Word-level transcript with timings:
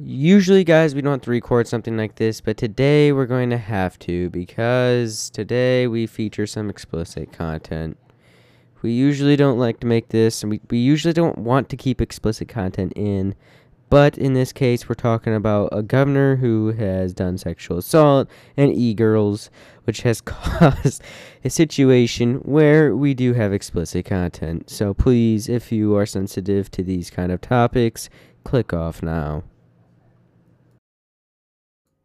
Usually, 0.00 0.62
guys, 0.62 0.94
we 0.94 1.00
don't 1.00 1.14
have 1.14 1.22
to 1.22 1.30
record 1.30 1.66
something 1.66 1.96
like 1.96 2.14
this, 2.16 2.40
but 2.40 2.56
today 2.56 3.10
we're 3.10 3.26
going 3.26 3.50
to 3.50 3.58
have 3.58 3.98
to 4.00 4.30
because 4.30 5.28
today 5.30 5.88
we 5.88 6.06
feature 6.06 6.46
some 6.46 6.70
explicit 6.70 7.32
content. 7.32 7.96
We 8.80 8.92
usually 8.92 9.34
don't 9.34 9.58
like 9.58 9.80
to 9.80 9.88
make 9.88 10.10
this, 10.10 10.44
and 10.44 10.50
we, 10.50 10.60
we 10.70 10.78
usually 10.78 11.14
don't 11.14 11.38
want 11.38 11.68
to 11.70 11.76
keep 11.76 12.00
explicit 12.00 12.46
content 12.46 12.92
in, 12.94 13.34
but 13.90 14.16
in 14.16 14.34
this 14.34 14.52
case, 14.52 14.88
we're 14.88 14.94
talking 14.94 15.34
about 15.34 15.70
a 15.72 15.82
governor 15.82 16.36
who 16.36 16.70
has 16.72 17.12
done 17.12 17.36
sexual 17.36 17.78
assault 17.78 18.28
and 18.56 18.72
e 18.72 18.94
girls, 18.94 19.50
which 19.82 20.02
has 20.02 20.20
caused 20.24 21.02
a 21.44 21.50
situation 21.50 22.36
where 22.36 22.94
we 22.94 23.14
do 23.14 23.32
have 23.32 23.52
explicit 23.52 24.04
content. 24.04 24.70
So 24.70 24.94
please, 24.94 25.48
if 25.48 25.72
you 25.72 25.96
are 25.96 26.06
sensitive 26.06 26.70
to 26.70 26.84
these 26.84 27.10
kind 27.10 27.32
of 27.32 27.40
topics, 27.40 28.08
click 28.44 28.72
off 28.72 29.02
now. 29.02 29.42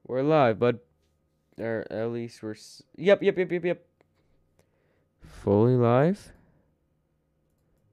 We're 0.05 0.21
live, 0.21 0.59
bud. 0.59 0.79
Or 1.57 1.85
at 1.89 2.11
least 2.11 2.43
we're. 2.43 2.55
Yep, 2.97 3.23
yep, 3.23 3.37
yep, 3.37 3.51
yep, 3.51 3.65
yep. 3.65 3.85
Fully 5.21 5.75
live. 5.75 6.31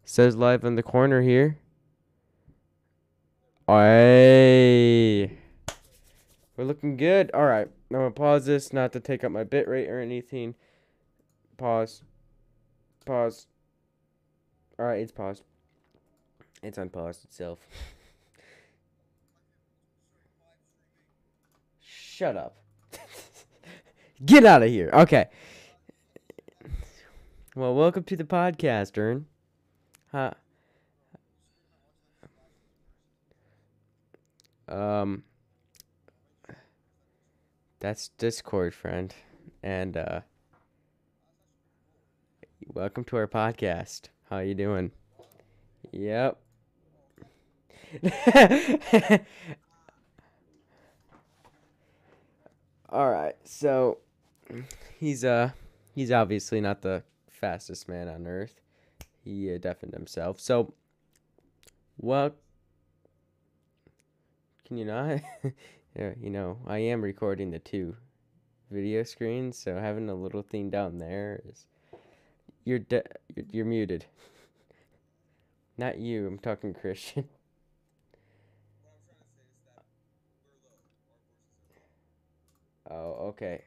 Says 0.04 0.34
live 0.34 0.64
in 0.64 0.74
the 0.74 0.82
corner 0.82 1.22
here. 1.22 1.58
Hey. 3.68 5.38
We're 6.56 6.64
looking 6.64 6.96
good. 6.96 7.30
All 7.32 7.46
right. 7.46 7.68
I'm 7.90 7.96
gonna 7.96 8.10
pause 8.10 8.46
this, 8.46 8.72
not 8.72 8.92
to 8.92 9.00
take 9.00 9.22
up 9.22 9.30
my 9.30 9.44
bit 9.44 9.68
rate 9.68 9.88
or 9.88 10.00
anything. 10.00 10.56
Pause. 11.56 12.02
Pause. 13.04 13.46
All 14.78 14.86
right, 14.86 15.00
it's 15.00 15.12
paused. 15.12 15.44
It's 16.62 16.78
unpaused 16.78 17.24
itself. 17.24 17.60
Shut 22.20 22.36
up. 22.36 22.54
Get 24.26 24.44
out 24.44 24.62
of 24.62 24.68
here. 24.68 24.90
Okay. 24.92 25.30
Well, 27.56 27.74
welcome 27.74 28.04
to 28.04 28.14
the 28.14 28.24
podcast, 28.24 28.98
Ern. 28.98 29.24
Huh. 30.12 30.32
Um 34.68 35.22
That's 37.78 38.08
Discord, 38.18 38.74
friend. 38.74 39.14
And 39.62 39.96
uh 39.96 40.20
welcome 42.66 43.04
to 43.04 43.16
our 43.16 43.28
podcast. 43.28 44.10
How 44.28 44.40
you 44.40 44.54
doing? 44.54 44.90
Yep. 45.90 46.38
All 52.92 53.08
right. 53.08 53.36
So 53.44 53.98
he's 54.98 55.24
uh 55.24 55.50
he's 55.94 56.10
obviously 56.10 56.60
not 56.60 56.82
the 56.82 57.04
fastest 57.28 57.88
man 57.88 58.08
on 58.08 58.26
earth. 58.26 58.60
He 59.22 59.54
uh, 59.54 59.58
deafened 59.58 59.94
himself. 59.94 60.40
So 60.40 60.74
well 61.98 62.32
can 64.66 64.76
you 64.76 64.84
not? 64.84 65.20
yeah, 65.96 66.14
you 66.20 66.30
know, 66.30 66.58
I 66.66 66.78
am 66.78 67.02
recording 67.02 67.50
the 67.50 67.58
two 67.60 67.96
video 68.70 69.02
screens, 69.02 69.58
so 69.58 69.78
having 69.78 70.08
a 70.08 70.14
little 70.14 70.42
thing 70.42 70.70
down 70.70 70.98
there 70.98 71.42
is 71.48 71.66
you're 72.64 72.78
de- 72.80 73.02
you're, 73.34 73.46
you're 73.50 73.64
muted. 73.64 74.06
Not 75.78 75.98
you, 75.98 76.26
I'm 76.26 76.38
talking 76.38 76.74
Christian. 76.74 77.28
Oh, 82.90 83.28
okay. 83.28 83.62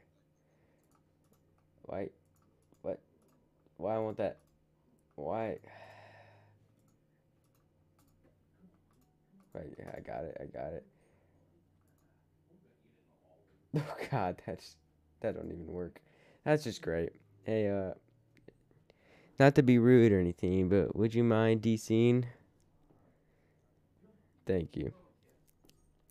Why? 1.84 2.10
What? 2.82 3.00
Why 3.78 3.96
I 3.96 4.00
want 4.00 4.18
that? 4.18 4.38
Why? 5.16 5.58
Right, 9.54 9.74
yeah, 9.78 9.92
I 9.96 10.00
got 10.00 10.24
it. 10.26 10.38
I 10.42 10.46
got 10.46 10.74
it. 10.74 10.86
Oh 13.76 13.96
God, 14.12 14.40
that's 14.46 14.76
that 15.22 15.36
don't 15.36 15.52
even 15.52 15.66
work. 15.66 16.00
That's 16.46 16.64
just 16.64 16.84
great. 16.84 17.10
Hey, 17.44 17.70
uh, 17.70 17.94
not 19.40 19.56
to 19.56 19.64
be 19.64 19.80
rude 19.80 20.12
or 20.12 20.20
anything, 20.20 20.70
but 20.70 20.96
would 20.96 21.16
you 21.16 21.24
mind 21.24 21.64
DCing? 21.64 22.26
Thank 24.46 24.76
you. 24.78 24.94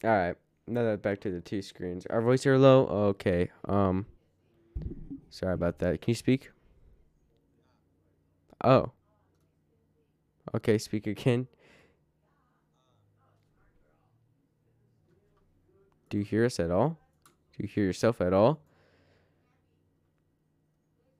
All 0.02 0.10
right. 0.10 0.36
Now 0.72 0.84
that 0.84 1.02
back 1.02 1.20
to 1.20 1.30
the 1.30 1.42
two 1.42 1.60
screens. 1.60 2.06
Our 2.06 2.22
voice 2.22 2.46
are 2.46 2.56
low. 2.56 2.86
Okay. 3.10 3.50
Um. 3.68 4.06
Sorry 5.28 5.52
about 5.52 5.78
that. 5.80 6.00
Can 6.00 6.12
you 6.12 6.14
speak? 6.14 6.50
Oh. 8.64 8.92
Okay. 10.54 10.78
Speak 10.78 11.06
again. 11.06 11.46
Do 16.08 16.16
you 16.16 16.24
hear 16.24 16.46
us 16.46 16.58
at 16.58 16.70
all? 16.70 16.96
Do 17.56 17.64
you 17.64 17.68
hear 17.68 17.84
yourself 17.84 18.22
at 18.22 18.32
all? 18.32 18.58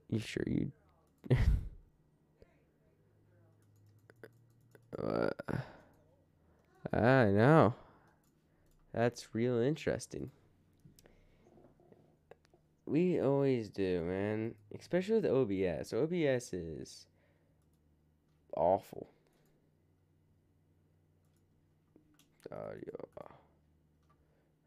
You 0.08 0.18
sure 0.18 0.44
you? 0.46 0.72
uh, 4.98 5.28
I 6.90 7.24
know. 7.26 7.74
That's 8.92 9.34
real 9.34 9.58
interesting. 9.58 10.30
We 12.84 13.20
always 13.20 13.68
do, 13.68 14.02
man. 14.02 14.54
Especially 14.78 15.20
with 15.20 15.26
OBS. 15.26 15.92
OBS 15.92 16.52
is 16.52 17.06
awful. 18.56 19.08
Audio. 22.50 23.08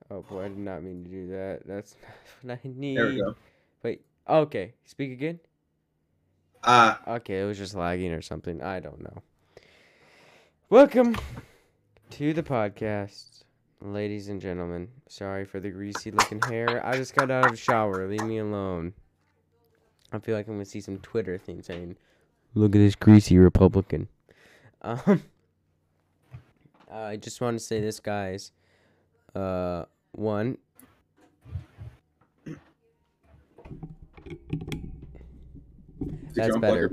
Oh 0.09 0.22
boy, 0.22 0.46
I 0.46 0.47
did 0.47 0.57
not 0.57 0.81
mean 0.84 1.03
to 1.03 1.09
do 1.09 1.28
that. 1.30 1.62
That's 1.68 1.96
not 2.44 2.57
what 2.63 2.66
I 2.66 2.68
need. 2.75 2.97
There 2.97 3.07
we 3.07 3.18
go. 3.18 3.36
Wait. 3.84 4.02
Okay. 4.28 4.74
Speak 4.86 5.12
again. 5.12 5.40
Uh, 6.63 6.96
Okay, 7.07 7.42
it 7.42 7.46
was 7.46 7.59
just 7.59 7.75
lagging 7.75 8.12
or 8.12 8.22
something. 8.24 8.62
I 8.62 8.80
don't 8.80 9.02
know. 9.03 9.22
Welcome 10.69 11.16
to 12.12 12.34
the 12.34 12.42
podcast, 12.42 13.44
ladies 13.94 14.29
and 14.29 14.41
gentlemen. 14.41 14.88
Sorry 15.07 15.46
for 15.46 15.59
the 15.59 15.69
greasy 15.69 16.12
looking 16.12 16.41
hair. 16.41 16.85
I 16.85 16.96
just 16.96 17.16
got 17.16 17.31
out 17.31 17.46
of 17.46 17.51
the 17.51 17.57
shower. 17.57 18.07
Leave 18.07 18.23
me 18.23 18.40
alone. 18.40 18.94
I 20.12 20.19
feel 20.19 20.35
like 20.35 20.47
I'm 20.47 20.56
gonna 20.56 20.66
see 20.66 20.81
some 20.81 20.97
Twitter 21.00 21.38
thing 21.38 21.62
saying, 21.62 21.97
"Look 22.53 22.75
at 22.75 22.79
this 22.79 22.95
greasy 22.95 23.38
Republican." 23.38 24.07
Um, 24.81 25.24
I 26.91 27.18
just 27.18 27.41
want 27.41 27.57
to 27.57 27.63
say 27.63 27.81
this, 27.81 28.00
guys. 28.00 28.51
Uh, 29.34 29.85
one. 30.12 30.57
That's 36.34 36.57
better. 36.57 36.91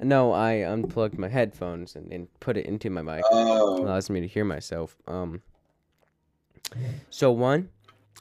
No, 0.00 0.32
I 0.32 0.64
unplugged 0.64 1.18
my 1.18 1.28
headphones 1.28 1.96
and, 1.96 2.12
and 2.12 2.28
put 2.40 2.56
it 2.56 2.66
into 2.66 2.90
my 2.90 3.02
mic. 3.02 3.24
Oh, 3.30 3.82
allows 3.82 4.10
me 4.10 4.20
to 4.20 4.26
hear 4.26 4.44
myself. 4.44 4.96
Um, 5.06 5.42
so 7.10 7.30
one, 7.30 7.70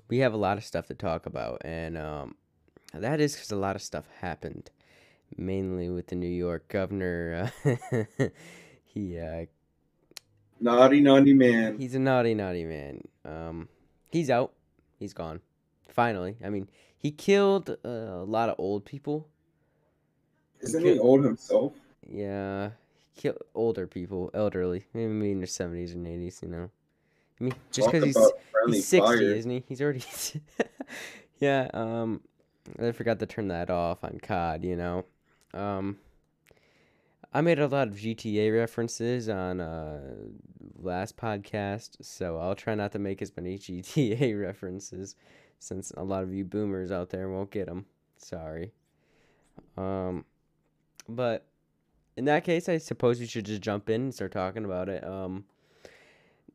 we 0.09 0.19
have 0.19 0.33
a 0.33 0.37
lot 0.37 0.57
of 0.57 0.63
stuff 0.63 0.87
to 0.87 0.93
talk 0.93 1.25
about, 1.25 1.61
and 1.63 1.97
um, 1.97 2.35
that 2.93 3.19
is 3.19 3.33
because 3.33 3.51
a 3.51 3.55
lot 3.55 3.75
of 3.75 3.81
stuff 3.81 4.05
happened, 4.19 4.69
mainly 5.37 5.89
with 5.89 6.07
the 6.07 6.15
New 6.15 6.27
York 6.27 6.67
governor. 6.67 7.49
Uh, 7.65 8.03
he 8.83 9.19
uh, 9.19 9.45
naughty, 10.59 11.01
naughty 11.01 11.33
man. 11.33 11.77
he's 11.77 11.95
a 11.95 11.99
naughty, 11.99 12.33
naughty 12.33 12.65
man. 12.65 13.01
Um, 13.25 13.69
he's 14.11 14.29
out. 14.29 14.53
He's 14.99 15.13
gone. 15.13 15.41
Finally, 15.89 16.37
I 16.43 16.49
mean, 16.49 16.69
he 16.97 17.11
killed 17.11 17.69
uh, 17.69 17.87
a 17.87 18.25
lot 18.25 18.49
of 18.49 18.55
old 18.57 18.85
people. 18.85 19.27
Isn't 20.61 20.81
okay. 20.81 20.93
he 20.93 20.99
old 20.99 21.23
himself? 21.23 21.73
Yeah, 22.07 22.71
he 23.11 23.21
killed 23.21 23.37
older 23.53 23.87
people, 23.87 24.31
elderly, 24.33 24.85
maybe 24.93 25.31
in 25.31 25.39
their 25.39 25.47
seventies 25.47 25.93
and 25.93 26.07
eighties. 26.07 26.39
You 26.41 26.49
know, 26.49 26.69
I 27.39 27.43
mean, 27.45 27.55
just 27.71 27.91
because 27.91 28.03
he's 28.03 28.31
He's 28.67 28.87
60, 28.87 28.99
fire. 28.99 29.21
isn't 29.21 29.51
he? 29.51 29.63
He's 29.67 29.81
already. 29.81 30.03
yeah, 31.39 31.67
um, 31.73 32.21
I 32.81 32.91
forgot 32.91 33.19
to 33.19 33.25
turn 33.25 33.49
that 33.49 33.69
off 33.69 34.03
on 34.03 34.19
COD, 34.21 34.63
you 34.63 34.75
know. 34.75 35.05
Um, 35.53 35.97
I 37.33 37.41
made 37.41 37.59
a 37.59 37.67
lot 37.67 37.87
of 37.87 37.95
GTA 37.95 38.55
references 38.55 39.27
on 39.27 39.59
uh 39.59 39.99
last 40.79 41.17
podcast, 41.17 41.97
so 42.01 42.37
I'll 42.37 42.55
try 42.55 42.75
not 42.75 42.91
to 42.93 42.99
make 42.99 43.21
as 43.21 43.35
many 43.35 43.57
GTA 43.59 44.39
references 44.39 45.15
since 45.59 45.91
a 45.91 46.03
lot 46.03 46.23
of 46.23 46.33
you 46.33 46.45
boomers 46.45 46.91
out 46.91 47.09
there 47.09 47.29
won't 47.29 47.51
get 47.51 47.67
them. 47.67 47.85
Sorry. 48.17 48.71
Um, 49.77 50.25
but 51.07 51.45
in 52.17 52.25
that 52.25 52.43
case, 52.43 52.69
I 52.69 52.77
suppose 52.77 53.19
we 53.19 53.25
should 53.25 53.45
just 53.45 53.61
jump 53.61 53.89
in 53.89 54.01
and 54.01 54.13
start 54.13 54.31
talking 54.31 54.65
about 54.65 54.89
it. 54.89 55.03
Um, 55.03 55.45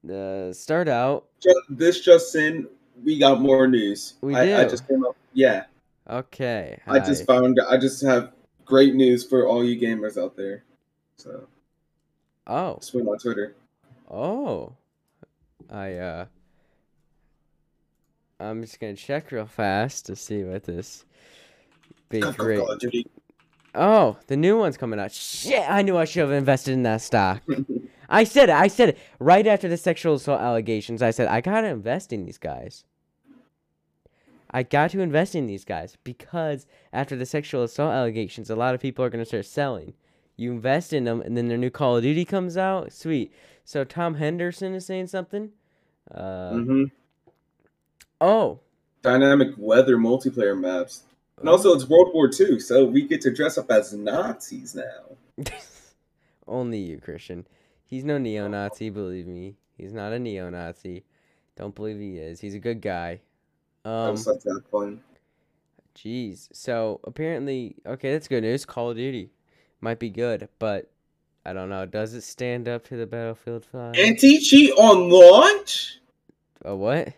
Uh, 0.09 0.53
start 0.53 0.89
out. 0.89 1.27
Ju- 1.41 1.63
This 1.69 2.01
just 2.01 2.35
in, 2.35 2.69
we 3.05 3.19
got 3.19 3.41
more 3.41 3.67
news. 3.67 4.15
We 4.21 4.35
I, 4.35 4.61
I 4.61 4.65
do. 4.65 4.71
just 4.71 4.87
came 4.89 5.05
up. 5.05 5.17
Yeah, 5.33 5.65
Okay. 6.09 6.81
I 6.87 6.99
just 7.01 7.27
found. 7.27 7.59
I 7.69 7.77
just 7.77 8.03
have 8.05 8.33
great 8.65 8.95
news 8.95 9.25
for 9.25 9.47
all 9.47 9.65
you 9.65 9.79
gamers 9.79 10.21
out 10.23 10.37
there. 10.37 10.65
So 11.17 11.47
Oh. 12.47 12.77
just 12.81 12.95
went 12.95 13.09
on 13.09 13.19
Twitter. 13.19 13.55
Oh. 14.11 14.73
I 15.71 15.95
uh. 15.95 16.27
I'm 18.41 18.63
just 18.63 18.79
gonna 18.81 18.95
check 18.95 19.33
real 19.33 19.47
fast 19.47 20.07
to 20.07 20.17
see 20.17 20.45
what 20.45 20.65
this 20.65 21.05
big 22.09 22.23
great. 22.37 22.63
Call 23.73 24.09
of 24.09 24.15
Duty. 24.17 24.21
Oh, 24.21 24.25
the 24.27 24.37
new 24.37 24.59
one's 24.59 24.77
coming 24.77 24.99
out. 25.01 25.13
Shit! 25.13 25.65
I 25.69 25.83
knew 25.83 25.97
I 25.97 26.05
should 26.05 26.21
have 26.21 26.33
invested 26.33 26.73
in 26.75 26.83
that 26.85 27.01
stock. 27.03 27.43
I 28.09 28.25
said 28.25 28.49
it. 28.49 28.55
I 28.55 28.69
said 28.69 28.91
it 28.91 28.99
right 29.19 29.47
after 29.47 29.69
the 29.69 29.77
sexual 29.77 30.15
assault 30.15 30.41
allegations. 30.41 31.03
I 31.03 31.11
said 31.11 31.29
I 31.29 31.41
gotta 31.41 31.69
invest 31.69 32.13
in 32.13 32.25
these 32.25 32.39
guys. 32.39 32.85
I 34.51 34.63
got 34.63 34.91
to 34.93 35.01
invest 35.01 35.35
in 35.35 35.47
these 35.47 35.67
guys 35.67 35.99
because 36.05 36.67
after 36.93 37.15
the 37.15 37.27
sexual 37.27 37.63
assault 37.65 37.93
allegations, 37.93 38.49
a 38.49 38.57
lot 38.57 38.75
of 38.75 38.81
people 38.81 39.05
are 39.05 39.11
gonna 39.11 39.27
start 39.27 39.45
selling. 39.45 39.93
You 40.37 40.53
invest 40.53 40.93
in 40.93 41.05
them, 41.05 41.21
and 41.21 41.37
then 41.37 41.49
their 41.49 41.59
new 41.59 41.69
Call 41.71 41.97
of 41.97 42.03
Duty 42.03 42.25
comes 42.25 42.57
out. 42.57 42.93
Sweet. 42.93 43.33
So 43.65 43.85
Tom 43.85 44.15
Henderson 44.15 44.73
is 44.75 44.87
saying 44.87 45.09
something. 45.09 45.51
Uh, 46.15 46.53
hmm 46.53 46.85
Oh. 48.21 48.61
Dynamic 49.03 49.51
weather 49.57 49.97
multiplayer 49.97 50.59
maps, 50.59 51.03
and 51.41 51.49
also 51.49 51.75
it's 51.75 51.89
World 51.89 52.11
War 52.13 52.31
II, 52.39 52.59
so 52.61 52.85
we 52.85 53.07
get 53.07 53.21
to 53.23 53.33
dress 53.33 53.59
up 53.59 53.71
as 53.71 53.93
Nazis 53.93 54.75
now. 54.75 55.45
Only 56.47 56.79
you, 56.79 56.99
Christian. 56.99 57.47
He's 57.87 58.05
no 58.05 58.19
neo-Nazi, 58.19 58.91
believe 58.91 59.27
me. 59.27 59.57
He's 59.77 59.93
not 59.93 60.13
a 60.13 60.19
neo-Nazi. 60.19 61.05
Don't 61.57 61.75
believe 61.75 61.99
he 61.99 62.19
is. 62.19 62.41
He's 62.41 62.55
a 62.55 62.59
good 62.59 62.81
guy. 62.81 63.21
Um, 63.85 64.15
that 64.17 64.63
fun. 64.71 65.01
jeez. 65.97 66.49
So 66.53 67.01
apparently, 67.05 67.77
okay, 67.87 68.13
that's 68.13 68.29
good 68.29 68.43
news. 68.43 68.65
Call 68.65 68.91
of 68.91 68.97
Duty 68.97 69.31
might 69.81 69.99
be 69.99 70.11
good, 70.11 70.49
but 70.59 70.91
I 71.47 71.53
don't 71.53 71.71
know. 71.71 71.87
Does 71.87 72.15
it 72.15 72.23
stand 72.23 72.69
up 72.69 72.85
to 72.89 72.97
the 72.97 73.07
Battlefield 73.07 73.65
Five? 73.65 73.95
Anti 73.97 74.39
cheat 74.41 74.73
on 74.73 75.09
launch. 75.11 76.01
A 76.65 76.75
what? 76.77 77.15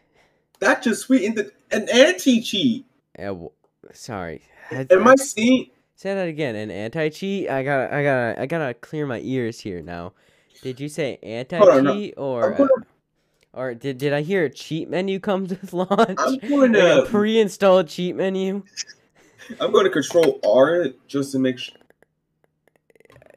That 0.61 0.83
just 0.83 1.03
sweetened 1.03 1.37
the, 1.37 1.51
an 1.73 1.89
anti 1.89 2.41
cheat. 2.41 2.87
W- 3.19 3.51
sorry. 3.93 4.43
I- 4.71 4.87
Am 4.91 5.07
I- 5.07 5.13
I 5.13 5.17
seeing? 5.17 5.71
Say 5.97 6.15
that 6.15 6.29
again. 6.29 6.55
An 6.57 6.71
anti-cheat? 6.71 7.51
I 7.51 7.63
gotta, 7.63 7.95
I 7.95 8.03
gotta, 8.03 8.41
I 8.41 8.47
gotta 8.47 8.75
clear 8.75 9.07
my 9.07 9.21
ears 9.21 9.61
here 9.61 9.83
now. 9.83 10.13
Did 10.63 10.81
you 10.81 10.89
say 10.89 11.19
anti-cheat 11.23 12.15
or, 12.17 12.53
gonna, 12.53 12.65
uh, 12.65 12.69
or 13.53 13.75
did 13.75 13.99
did 13.99 14.13
I 14.15 14.23
hear 14.23 14.45
a 14.45 14.51
cheat 14.51 14.89
menu 14.89 15.21
come 15.21 15.45
with 15.45 15.73
launch? 15.75 16.19
I'm 16.19 16.39
going 16.39 16.73
to 16.73 17.01
Like 17.01 17.09
pre-installed 17.11 17.89
cheat 17.89 18.17
menu. 18.17 18.63
I'm 19.61 19.73
going 19.73 19.85
to 19.85 19.91
control 19.91 20.39
R 20.45 20.87
just 21.07 21.33
to 21.33 21.39
make 21.39 21.59
sure. 21.59 21.77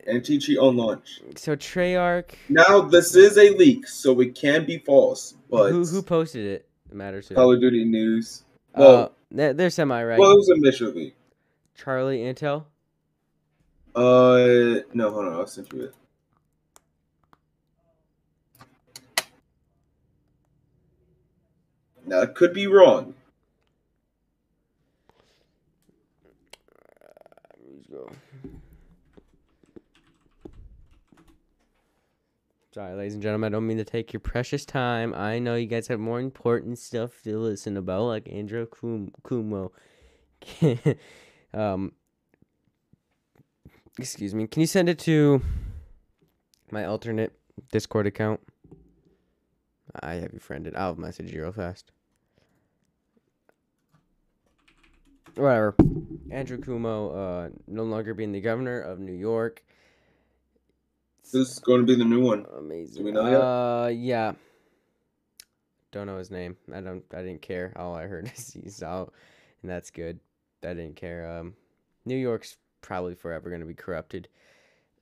Anti 0.06 0.38
cheat 0.38 0.58
on 0.58 0.76
launch. 0.78 1.22
So 1.36 1.56
Treyarch, 1.56 2.32
Now 2.50 2.82
this 2.82 3.16
is 3.16 3.38
a 3.38 3.50
leak, 3.52 3.88
so 3.88 4.20
it 4.20 4.36
can 4.36 4.66
be 4.66 4.78
false. 4.80 5.34
But 5.50 5.72
who 5.72 5.86
who 5.86 6.02
posted 6.02 6.46
it? 6.46 6.68
It 6.90 6.96
matters. 6.96 7.30
Who. 7.30 7.36
Call 7.36 7.54
of 7.54 7.62
Duty 7.62 7.86
news. 7.86 8.44
Uh, 8.76 8.80
Well, 8.80 9.12
they're, 9.34 9.54
they're 9.54 9.70
semi 9.70 10.04
right. 10.04 10.20
well, 10.20 10.32
it 10.32 10.36
was 10.36 10.52
initial 10.56 10.92
leak. 10.92 11.16
Charlie 11.76 12.20
Intel. 12.20 12.66
Uh, 13.96 14.82
no, 14.94 15.12
hold 15.12 15.26
on, 15.26 15.34
I'll 15.34 15.48
send 15.48 15.68
you 15.74 15.84
it. 15.84 15.96
Now 22.06 22.22
it 22.22 22.36
could 22.36 22.54
be 22.54 22.68
wrong. 22.68 23.16
Sorry, 32.74 32.96
ladies 32.96 33.14
and 33.14 33.22
gentlemen, 33.22 33.54
I 33.54 33.56
don't 33.56 33.68
mean 33.68 33.78
to 33.78 33.86
take 33.86 34.14
your 34.14 34.20
precious 34.20 34.66
time. 34.66 35.14
I 35.14 35.38
know 35.38 35.54
you 35.54 35.68
guys 35.68 35.90
have 35.90 36.00
more 36.00 36.20
important 36.20 36.80
stuff 36.80 37.22
to 37.22 37.38
listen 37.38 37.78
about, 37.78 38.06
like 38.06 38.28
Andrew 38.28 38.66
Kum- 38.66 39.12
Cuomo. 39.22 39.70
um, 41.54 41.92
excuse 44.00 44.34
me. 44.34 44.48
Can 44.48 44.62
you 44.62 44.66
send 44.66 44.90
it 44.90 44.98
to 45.00 45.40
my 46.72 46.84
alternate 46.86 47.34
Discord 47.72 48.08
account? 48.08 48.40
I 50.02 50.16
have 50.16 50.34
you 50.34 50.40
friended. 50.40 50.76
I'll 50.76 50.96
message 50.96 51.32
you 51.32 51.44
real 51.44 51.52
fast. 51.52 51.92
Whatever. 55.36 55.76
Andrew 56.32 56.58
Cuomo, 56.58 57.12
uh, 57.46 57.50
no 57.68 57.84
longer 57.84 58.16
being 58.16 58.32
the 58.32 58.42
governor 58.42 58.82
of 58.82 58.98
New 58.98 59.14
York. 59.14 59.64
This 61.32 61.50
is 61.50 61.60
going 61.60 61.82
to 61.82 61.86
be 61.86 61.96
the 61.96 62.06
new 62.06 62.22
one. 62.22 62.46
Amazing. 62.58 62.98
Do 62.98 63.04
we 63.06 63.12
know 63.12 63.30
yet? 63.30 63.42
uh, 63.42 63.88
yeah. 63.88 64.34
Don't 65.92 66.08
know 66.08 66.18
his 66.18 66.32
name. 66.32 66.58
I 66.74 66.82
don't. 66.82 67.04
I 67.14 67.22
didn't 67.22 67.42
care. 67.42 67.74
All 67.76 67.96
I 67.96 68.04
heard 68.08 68.32
is 68.36 68.54
he's 68.54 68.84
out, 68.84 69.14
and 69.62 69.70
that's 69.72 69.90
good. 69.90 70.20
I 70.64 70.70
didn't 70.70 70.96
care. 70.96 71.40
Um, 71.40 71.56
New 72.06 72.18
York's 72.18 72.58
probably 72.82 73.16
forever 73.16 73.50
gonna 73.50 73.66
be 73.66 73.74
corrupted. 73.74 74.28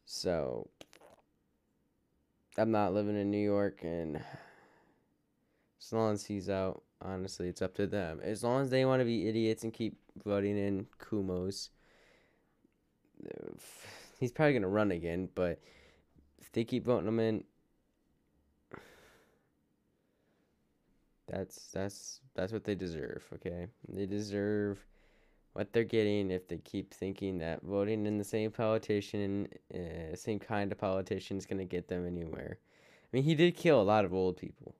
So 0.05 0.69
I'm 2.57 2.71
not 2.71 2.93
living 2.93 3.19
in 3.19 3.31
New 3.31 3.37
York, 3.43 3.79
and 3.83 4.17
as 5.81 5.93
long 5.93 6.13
as 6.13 6.25
he's 6.25 6.49
out, 6.49 6.83
honestly, 7.01 7.47
it's 7.47 7.61
up 7.61 7.73
to 7.75 7.87
them. 7.87 8.19
As 8.21 8.43
long 8.43 8.61
as 8.61 8.69
they 8.69 8.85
want 8.85 8.99
to 8.99 9.05
be 9.05 9.27
idiots 9.27 9.63
and 9.63 9.73
keep 9.73 9.97
voting 10.23 10.57
in 10.57 10.87
Cuomos, 11.01 11.69
he's 14.19 14.31
probably 14.31 14.53
gonna 14.53 14.67
run 14.67 14.91
again. 14.91 15.29
But 15.33 15.59
if 16.41 16.51
they 16.51 16.63
keep 16.63 16.85
voting 16.85 17.05
them 17.05 17.19
in, 17.19 17.43
that's 21.27 21.67
that's 21.71 22.19
that's 22.35 22.51
what 22.51 22.63
they 22.63 22.75
deserve. 22.75 23.23
Okay, 23.35 23.67
they 23.87 24.05
deserve 24.05 24.85
what 25.53 25.71
they're 25.73 25.83
getting 25.83 26.31
if 26.31 26.47
they 26.47 26.57
keep 26.57 26.93
thinking 26.93 27.37
that 27.39 27.61
voting 27.61 28.05
in 28.05 28.17
the 28.17 28.23
same 28.23 28.51
politician, 28.51 29.47
uh, 29.73 30.15
same 30.15 30.39
kind 30.39 30.71
of 30.71 30.77
politician 30.77 31.37
is 31.37 31.45
gonna 31.45 31.65
get 31.65 31.87
them 31.87 32.05
anywhere. 32.05 32.57
I 32.59 33.07
mean, 33.11 33.23
he 33.23 33.35
did 33.35 33.55
kill 33.55 33.81
a 33.81 33.83
lot 33.83 34.05
of 34.05 34.13
old 34.13 34.37
people. 34.37 34.75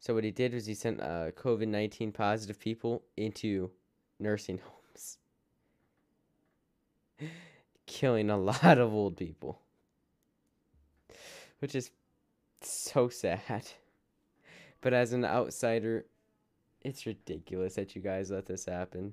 So 0.00 0.14
what 0.14 0.24
he 0.24 0.30
did 0.30 0.54
was 0.54 0.66
he 0.66 0.74
sent 0.74 1.00
uh, 1.00 1.32
COVID 1.32 1.68
nineteen 1.68 2.12
positive 2.12 2.58
people 2.58 3.02
into 3.16 3.70
nursing 4.18 4.58
homes, 4.64 5.18
killing 7.86 8.30
a 8.30 8.38
lot 8.38 8.78
of 8.78 8.92
old 8.92 9.16
people, 9.16 9.60
which 11.58 11.74
is 11.74 11.90
so 12.62 13.08
sad. 13.08 13.66
But 14.80 14.92
as 14.92 15.12
an 15.12 15.24
outsider, 15.24 16.06
it's 16.82 17.04
ridiculous 17.04 17.74
that 17.74 17.96
you 17.96 18.00
guys 18.00 18.30
let 18.30 18.46
this 18.46 18.64
happen. 18.64 19.12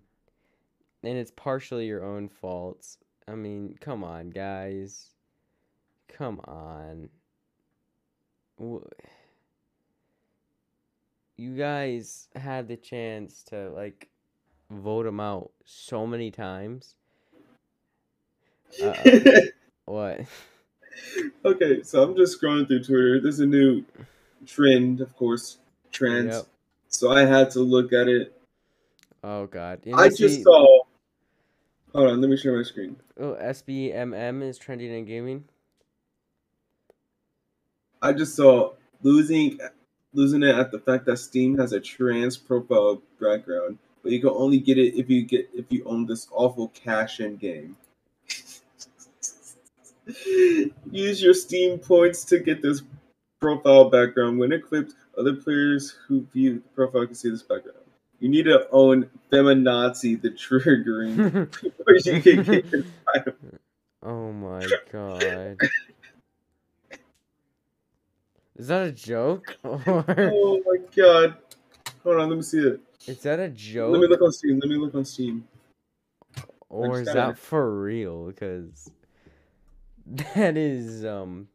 And 1.02 1.18
it's 1.18 1.32
partially 1.32 1.88
your 1.88 2.04
own 2.06 2.30
faults. 2.30 3.00
I 3.28 3.34
mean, 3.34 3.76
come 3.82 4.04
on, 4.04 4.30
guys. 4.30 5.08
Come 6.08 6.40
on. 6.42 7.10
You 11.38 11.58
guys 11.58 12.28
had 12.36 12.68
the 12.68 12.78
chance 12.78 13.42
to, 13.46 13.72
like, 13.72 14.10
vote 14.70 15.08
him 15.08 15.20
out 15.20 15.50
so 15.66 16.06
many 16.06 16.30
times. 16.30 16.94
What? 19.86 20.22
okay, 21.46 21.84
so 21.84 22.04
I'm 22.04 22.16
just 22.16 22.40
scrolling 22.40 22.68
through 22.68 22.84
Twitter. 22.84 23.22
There's 23.22 23.40
a 23.40 23.46
new 23.46 23.84
trend, 24.46 25.02
of 25.02 25.16
course, 25.16 25.58
trends. 25.92 26.36
Yep. 26.36 26.46
So 26.90 27.12
I 27.12 27.26
had 27.26 27.52
to 27.52 27.60
look 27.60 27.94
at 27.94 28.08
it. 28.08 28.34
Oh, 29.24 29.48
God. 29.48 29.82
You 29.84 29.96
I 29.96 30.10
just 30.10 30.44
saw. 30.44 30.84
Hold 31.94 32.10
on, 32.10 32.22
let 32.22 32.30
me 32.30 32.38
share 32.38 32.56
my 32.56 32.64
screen. 32.64 32.98
Oh, 33.20 33.38
SBMM 33.42 34.44
is 34.44 34.58
trending 34.58 34.92
in 34.92 35.06
gaming. 35.06 35.46
I 38.02 38.12
just 38.14 38.36
saw 38.36 38.74
losing 39.02 39.60
losing 40.14 40.44
it 40.44 40.56
at 40.56 40.72
the 40.72 40.80
fact 40.80 41.06
that 41.06 41.18
Steam 41.18 41.58
has 41.58 41.74
a 41.74 41.80
trans 41.80 42.38
profile 42.38 43.02
background, 43.20 43.78
but 44.04 44.12
you 44.12 44.20
can 44.20 44.30
only 44.30 44.60
get 44.60 44.78
it 44.78 44.96
if 44.96 45.10
you 45.10 45.24
get 45.24 45.50
if 45.54 45.66
you 45.70 45.84
own 45.86 46.06
this 46.06 46.28
awful 46.32 46.68
cash 46.70 47.20
in 47.20 47.36
game. 47.38 47.76
Use 50.92 51.22
your 51.22 51.34
Steam 51.34 51.80
points 51.80 52.24
to 52.26 52.40
get 52.40 52.62
this 52.62 52.82
profile 53.42 53.90
background. 53.90 54.40
When 54.40 54.52
equipped, 54.52 54.94
other 55.18 55.34
players 55.34 55.96
who 56.08 56.26
view 56.34 56.56
the 56.56 56.70
profile 56.76 57.06
can 57.06 57.16
see 57.16 57.30
this 57.30 57.42
background. 57.44 57.80
You 58.20 58.30
need 58.30 58.44
to 58.44 58.68
own 58.72 59.10
Feminazi 59.32 60.22
the 60.22 60.30
triggering 60.32 61.16
before 61.62 61.96
you 61.96 62.22
can 62.22 62.44
get 62.44 62.66
your 62.72 62.84
item. 63.16 63.34
oh 64.04 64.32
my 64.32 64.66
god. 64.92 65.58
Is 68.56 68.68
that 68.68 68.88
a 68.88 68.92
joke? 68.92 69.58
Or 69.64 69.84
Oh 70.08 70.62
my 70.66 70.78
god. 70.96 71.36
Hold 72.04 72.18
on, 72.22 72.30
let 72.30 72.36
me 72.38 72.42
see 72.42 72.60
it. 72.60 72.80
is 73.08 73.22
that 73.24 73.40
a 73.40 73.50
joke? 73.50 73.92
Let 73.92 74.02
me 74.02 74.08
look 74.08 74.22
on 74.22 74.32
Steam. 74.32 74.60
Let 74.60 74.70
me 74.70 74.78
look 74.78 74.96
on 74.96 75.04
Steam. 75.06 75.48
Or 76.70 77.02
is 77.02 77.08
that 77.14 77.38
for 77.38 77.80
real? 77.82 78.28
Because 78.28 78.90
that 80.06 80.56
is 80.56 81.04
um 81.04 81.48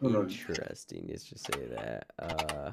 interesting. 0.00 1.06
Let's 1.08 1.24
just 1.24 1.46
say 1.52 1.66
that. 1.66 2.06
Uh 2.18 2.70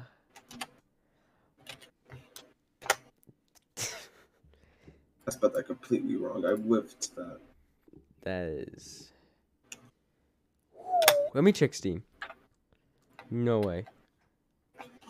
I 5.28 5.32
spelled 5.32 5.54
that 5.54 5.66
completely 5.66 6.14
wrong. 6.16 6.44
I 6.46 6.52
whiffed 6.52 7.16
that. 7.16 7.40
that 8.22 8.46
is 8.48 9.10
Let 11.34 11.42
me 11.42 11.50
check 11.50 11.74
Steam. 11.74 12.04
No 13.30 13.60
way. 13.60 13.84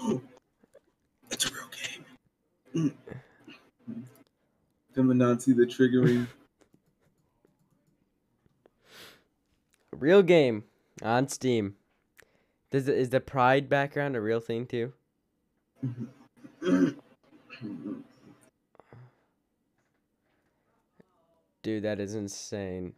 It's 1.28 1.44
a 1.44 1.50
real 1.52 1.68
game. 2.72 2.94
Mm. 3.90 4.02
Feminazi 4.94 5.56
the 5.56 5.66
triggering. 5.66 6.28
Real 9.98 10.22
game 10.22 10.64
on 11.02 11.28
Steam. 11.28 11.76
Does 12.70 12.88
is 12.88 13.10
the 13.10 13.20
Pride 13.20 13.68
background 13.68 14.16
a 14.16 14.20
real 14.20 14.40
thing 14.40 14.66
too? 14.66 14.92
Dude, 21.62 21.82
that 21.82 21.98
is 21.98 22.14
insane. 22.14 22.92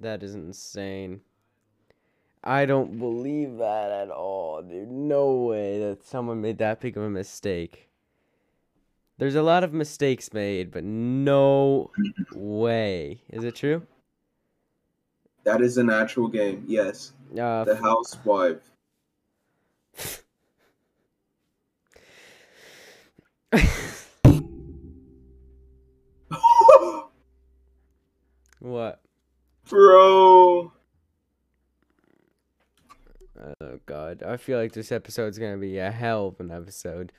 That 0.00 0.22
is 0.22 0.34
insane. 0.34 1.22
I 2.42 2.64
don't 2.64 2.98
believe 2.98 3.58
that 3.58 3.90
at 3.90 4.10
all, 4.10 4.62
dude. 4.62 4.90
No 4.90 5.32
way 5.34 5.78
that 5.80 6.04
someone 6.04 6.40
made 6.40 6.58
that 6.58 6.80
big 6.80 6.96
of 6.96 7.02
a 7.02 7.10
mistake. 7.10 7.88
There's 9.18 9.34
a 9.34 9.42
lot 9.42 9.64
of 9.64 9.72
mistakes 9.74 10.32
made, 10.32 10.70
but 10.70 10.84
no 10.84 11.90
way. 12.34 13.22
Is 13.28 13.44
it 13.44 13.56
true? 13.56 13.86
That 15.44 15.60
is 15.60 15.78
an 15.78 15.90
actual 15.90 16.28
game. 16.28 16.64
Yes. 16.66 17.12
Uh, 17.32 17.64
The 17.64 17.76
Housewife. 17.76 18.62
what? 28.60 29.00
Bro. 29.68 30.72
Oh 33.60 33.78
god, 33.86 34.22
I 34.22 34.36
feel 34.36 34.58
like 34.58 34.72
this 34.72 34.92
episode's 34.92 35.38
gonna 35.38 35.56
be 35.56 35.78
a 35.78 35.90
hell 35.90 36.28
of 36.28 36.40
an 36.40 36.50
episode. 36.50 37.12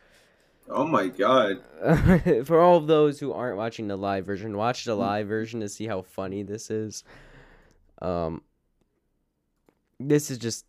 Oh 0.70 0.86
my 0.86 1.08
god. 1.08 1.62
For 2.46 2.60
all 2.60 2.78
of 2.78 2.88
those 2.88 3.20
who 3.20 3.34
aren't 3.34 3.58
watching 3.58 3.88
the 3.88 3.98
live 3.98 4.26
version, 4.26 4.56
watch 4.56 4.86
the 4.86 4.96
live 4.96 5.28
version 5.28 5.60
to 5.62 5.70
see 5.70 5.88
how 5.88 6.02
funny 6.02 6.44
this 6.44 6.70
is. 6.70 7.04
Um, 8.02 8.42
this 10.00 10.32
is 10.32 10.38
just. 10.38 10.66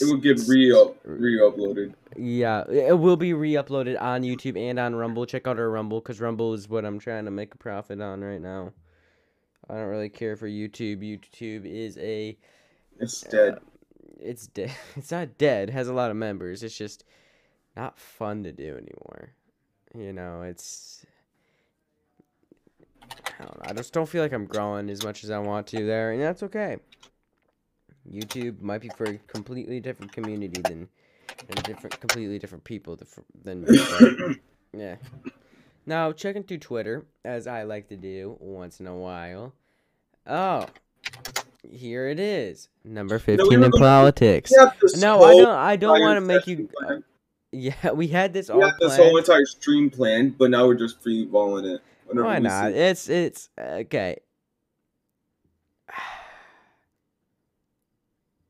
It 0.00 0.06
will 0.06 0.16
get 0.16 0.40
re 0.48 0.72
re 1.04 1.38
uploaded. 1.40 1.94
Yeah, 2.16 2.64
it 2.68 2.98
will 2.98 3.16
be 3.16 3.32
re-uploaded 3.32 4.00
on 4.00 4.22
YouTube 4.22 4.58
and 4.58 4.78
on 4.78 4.94
Rumble. 4.96 5.24
Check 5.26 5.46
out 5.46 5.58
our 5.58 5.70
Rumble 5.70 6.00
because 6.00 6.20
Rumble 6.20 6.52
is 6.54 6.68
what 6.68 6.84
I'm 6.84 6.98
trying 6.98 7.26
to 7.26 7.30
make 7.30 7.54
a 7.54 7.58
profit 7.58 8.00
on 8.00 8.22
right 8.22 8.40
now. 8.40 8.72
I 9.68 9.74
don't 9.74 9.86
really 9.88 10.08
care 10.08 10.36
for 10.36 10.48
YouTube. 10.48 10.98
YouTube 11.00 11.64
is 11.64 11.96
a 11.98 12.36
It's 12.98 13.20
dead. 13.20 13.58
it's 14.18 14.46
dead. 14.48 14.72
It's 14.96 15.10
not 15.12 15.38
dead. 15.38 15.68
It 15.68 15.72
has 15.72 15.88
a 15.88 15.94
lot 15.94 16.10
of 16.10 16.16
members. 16.16 16.62
It's 16.64 16.76
just 16.76 17.04
not 17.76 17.98
fun 17.98 18.42
to 18.44 18.52
do 18.52 18.72
anymore. 18.72 19.30
You 19.94 20.12
know, 20.12 20.42
it's. 20.42 21.04
I 23.38 23.44
don't 23.44 23.56
know. 23.56 23.70
I 23.70 23.72
just 23.72 23.92
don't 23.92 24.08
feel 24.08 24.22
like 24.22 24.32
I'm 24.32 24.46
growing 24.46 24.88
as 24.90 25.04
much 25.04 25.24
as 25.24 25.30
I 25.30 25.38
want 25.38 25.66
to 25.68 25.84
there, 25.84 26.12
and 26.12 26.20
that's 26.20 26.42
okay. 26.44 26.78
YouTube 28.10 28.60
might 28.60 28.80
be 28.80 28.90
for 28.90 29.04
a 29.04 29.18
completely 29.26 29.80
different 29.80 30.12
community 30.12 30.60
than, 30.60 30.88
and 31.48 31.62
different, 31.64 31.98
completely 32.00 32.38
different 32.38 32.64
people 32.64 32.98
than 33.42 33.62
me. 33.64 33.78
but, 33.98 34.36
yeah. 34.78 34.96
Now 35.86 36.12
checking 36.12 36.42
through 36.44 36.58
Twitter, 36.58 37.04
as 37.24 37.46
I 37.46 37.62
like 37.64 37.88
to 37.88 37.96
do 37.96 38.36
once 38.40 38.80
in 38.80 38.86
a 38.86 38.96
while. 38.96 39.52
Oh, 40.26 40.66
here 41.70 42.08
it 42.08 42.20
is, 42.20 42.68
number 42.84 43.18
fifteen 43.18 43.60
were 43.60 43.66
in 43.66 43.72
politics. 43.72 44.50
We 44.50 44.64
have 44.64 44.76
this 44.80 45.00
No, 45.00 45.22
I 45.22 45.32
don't. 45.32 45.48
I 45.48 45.76
don't 45.76 46.00
want 46.00 46.16
to 46.16 46.20
make 46.20 46.46
you. 46.46 46.68
planned. 46.78 47.04
Yeah, 47.56 47.92
we 47.92 48.08
had 48.08 48.32
this 48.32 48.48
We 48.48 48.54
all 48.54 48.68
have 48.68 48.80
this 48.80 48.96
whole 48.96 49.16
entire 49.16 49.46
stream 49.46 49.88
planned, 49.88 50.36
but 50.36 50.50
now 50.50 50.66
we're 50.66 50.74
just 50.74 51.00
free 51.00 51.24
balling 51.24 51.64
it. 51.64 51.80
Why 52.06 52.38
not? 52.38 52.72
It's 52.72 53.08
it's 53.08 53.48
okay. 53.58 54.18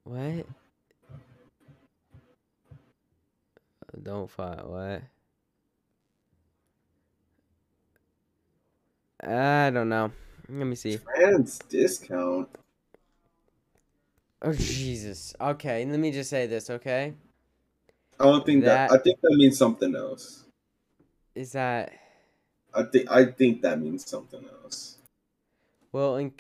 What? 0.05 0.47
Don't 4.03 4.31
fight. 4.31 4.67
What? 4.67 5.03
I 9.27 9.71
don't 9.71 9.89
know. 9.89 10.11
Let 10.49 10.67
me 10.67 10.75
see. 10.77 10.99
Trans 10.99 11.59
discount. 11.61 12.49
Oh 14.43 14.53
Jesus. 14.53 15.35
Okay, 15.41 15.87
let 15.87 15.99
me 15.99 16.11
just 16.13 16.29
say 16.29 16.47
this. 16.47 16.69
Okay, 16.69 17.15
I 18.21 18.25
don't 18.25 18.45
think 18.45 18.65
that, 18.65 18.91
That- 18.91 19.01
I 19.01 19.03
think 19.03 19.19
that 19.23 19.35
means 19.37 19.57
something 19.57 19.95
else. 19.97 20.45
is 21.35 21.53
that 21.53 21.93
I 22.75 22.83
think 22.85 23.11
I 23.11 23.25
think 23.27 23.63
that 23.63 23.81
means 23.81 24.09
something 24.09 24.45
else. 24.63 24.97
well? 25.93 26.17
In 26.17 26.33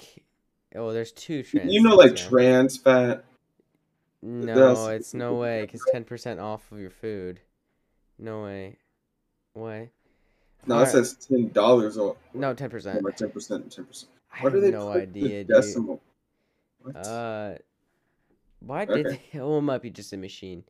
oh, 0.74 0.92
there's 0.92 1.12
two 1.12 1.42
trans. 1.42 1.72
you 1.72 1.82
know, 1.82 1.94
like 1.94 2.14
now. 2.14 2.28
trans 2.28 2.76
fat. 2.76 3.24
No, 4.22 4.88
it's 4.88 5.12
no 5.12 5.34
way, 5.34 5.66
because 5.66 5.82
10% 5.92 6.40
off 6.40 6.72
of 6.72 6.78
your 6.78 6.90
food. 6.90 7.40
No 8.18 8.42
way. 8.44 8.78
Way. 9.54 9.90
No, 10.66 10.80
it 10.80 10.86
says 10.86 11.14
ten 11.14 11.50
dollars 11.50 11.98
or 11.98 12.16
No, 12.32 12.54
10%. 12.54 13.04
or 13.04 13.12
ten 13.12 13.30
percent, 13.30 13.70
ten 13.70 13.84
percent. 13.84 14.10
I 14.32 14.42
Why 14.42 14.50
do 14.50 14.56
have 14.56 14.62
they 14.64 14.70
no 14.70 14.88
idea, 14.90 15.44
decimal? 15.44 16.00
What? 16.80 16.96
Uh, 16.96 17.54
why 18.60 18.86
did 18.86 19.06
Okay. 19.06 19.20
they? 19.32 19.38
Oh, 19.40 19.58
it 19.58 19.62
might 19.62 19.82
be 19.82 19.90
just 19.90 20.12
a 20.14 20.16
machine 20.16 20.64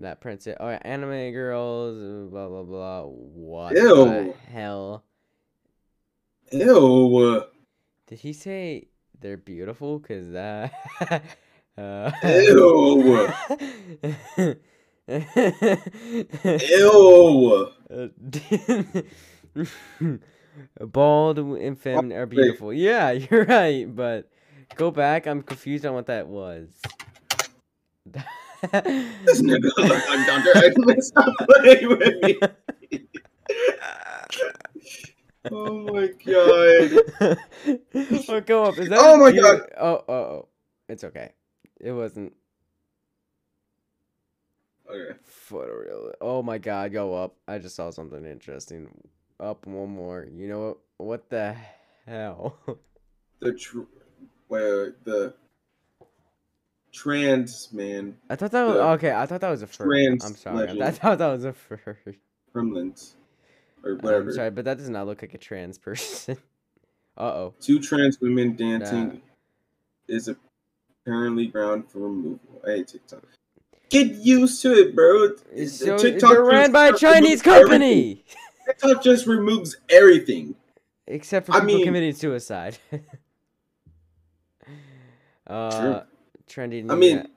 that 0.00 0.20
prints 0.20 0.46
it. 0.46 0.56
Oh, 0.60 0.68
yeah, 0.68 0.78
anime 0.82 1.32
girls, 1.32 2.30
blah, 2.30 2.48
blah, 2.48 2.62
blah. 2.62 3.02
What 3.04 3.74
the 3.74 4.34
hell? 4.50 5.04
Ew. 6.52 7.44
Did 8.06 8.18
he 8.20 8.32
say 8.32 8.88
they're 9.20 9.36
beautiful? 9.36 9.98
Because 9.98 10.30
that. 10.30 10.72
uh, 11.76 12.10
Ew. 12.24 13.28
Ew. 16.46 17.72
Bald 20.80 21.38
and 21.38 21.78
feminine 21.78 22.18
are 22.18 22.26
beautiful. 22.26 22.72
Yeah, 22.72 23.10
you're 23.30 23.44
right, 23.44 23.84
but 23.94 24.30
go 24.76 24.90
back. 24.90 25.26
I'm 25.26 25.42
confused 25.42 25.86
on 25.86 25.94
what 25.94 26.06
that 26.06 26.26
was. 26.28 26.68
This 28.62 29.42
nigga 29.42 29.70
look 29.76 29.88
like 29.88 30.26
Dr. 30.26 30.52
Eggman. 30.54 31.00
Stop 31.02 31.34
playing 31.62 31.88
with 31.88 32.22
me. 32.22 32.38
Oh 35.50 35.92
my 35.94 36.08
god. 36.26 37.38
oh, 38.28 38.40
go 38.40 38.64
up. 38.64 38.78
Is 38.78 38.88
that? 38.90 38.98
Oh 39.00 39.16
my 39.16 39.30
deer? 39.32 39.40
God. 39.42 39.60
Oh, 39.78 40.04
oh, 40.08 40.12
oh. 40.14 40.48
It's 40.88 41.04
okay. 41.04 41.32
It 41.80 41.92
wasn't 41.92 42.34
Okay. 44.90 45.18
photoreal. 45.50 46.12
Oh 46.20 46.42
my 46.42 46.58
god, 46.58 46.92
go 46.92 47.14
up. 47.14 47.36
I 47.46 47.58
just 47.58 47.76
saw 47.76 47.90
something 47.90 48.24
interesting. 48.26 48.88
Up 49.40 49.66
one 49.66 49.90
more. 49.90 50.26
You 50.30 50.48
know 50.48 50.60
what? 50.66 50.78
What 50.98 51.30
the 51.30 51.56
hell? 52.06 52.58
The 53.40 53.52
tr- 53.54 53.82
where 54.48 54.96
the 55.04 55.34
trans 56.92 57.68
man 57.72 58.16
I 58.30 58.36
thought 58.36 58.50
that 58.52 58.64
was 58.64 58.76
okay. 58.76 59.12
I 59.12 59.26
thought 59.26 59.40
that 59.42 59.50
was 59.50 59.62
a 59.62 59.66
fur. 59.66 59.84
trans 59.86 60.24
I'm 60.24 60.34
sorry. 60.36 60.80
I 60.82 60.90
thought 60.90 61.18
that 61.18 61.28
was 61.28 61.44
a 61.44 61.52
fur. 61.52 61.96
gremlins 62.54 63.14
or 63.84 63.94
whatever. 63.96 64.30
I'm 64.30 64.32
sorry, 64.34 64.50
but 64.50 64.64
that 64.64 64.78
does 64.78 64.88
not 64.88 65.06
look 65.06 65.22
like 65.22 65.34
a 65.34 65.38
trans 65.38 65.78
person. 65.78 66.36
uh 67.16 67.20
oh. 67.22 67.54
Two 67.60 67.78
trans 67.80 68.20
women 68.20 68.56
dancing 68.56 69.20
is 70.08 70.28
apparently 71.06 71.46
ground 71.46 71.90
for 71.90 71.98
removal. 72.00 72.40
I 72.66 72.70
hate 72.76 72.88
TikTok. 72.88 73.22
Get 73.90 74.08
used 74.16 74.60
to 74.62 74.72
it, 74.74 74.94
bro. 74.94 75.30
It's 75.52 75.78
So 75.78 75.96
TikTok 75.96 76.30
they're 76.32 76.44
ran 76.44 76.72
by 76.72 76.88
a 76.88 76.92
Chinese 76.96 77.40
everything. 77.46 77.62
company, 77.68 78.24
TikTok 78.66 79.02
just 79.02 79.26
removes 79.26 79.76
everything. 79.88 80.54
except 81.06 81.46
for 81.46 81.52
I 81.52 81.60
people 81.60 81.76
mean- 81.76 81.84
committing 81.84 82.12
suicide. 82.14 82.76
uh, 85.46 86.02
trending. 86.48 86.90
I 86.90 86.94
mean, 86.94 87.28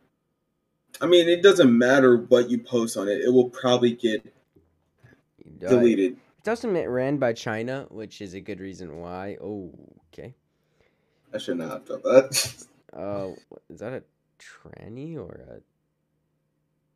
I 0.99 1.07
mean, 1.07 1.27
it 1.27 1.41
doesn't 1.41 1.75
matter 1.75 2.17
what 2.17 2.49
you 2.49 2.59
post 2.59 2.97
on 2.97 3.07
it; 3.07 3.21
it 3.21 3.29
will 3.29 3.49
probably 3.49 3.93
get 3.93 4.25
uh, 4.25 5.69
deleted. 5.69 6.17
It's 6.39 6.47
also 6.47 6.69
ran 6.71 7.17
by 7.17 7.33
China, 7.33 7.85
which 7.89 8.21
is 8.21 8.33
a 8.33 8.39
good 8.39 8.59
reason 8.59 8.97
why. 8.97 9.37
Oh, 9.41 9.71
okay. 10.07 10.33
I 11.33 11.37
should 11.37 11.57
not 11.57 11.71
have 11.71 11.85
done 11.85 12.01
that. 12.03 12.65
Uh, 12.91 13.29
is 13.69 13.79
that 13.79 13.93
a 13.93 14.03
tranny 14.37 15.15
or 15.15 15.39
a? 15.49 15.61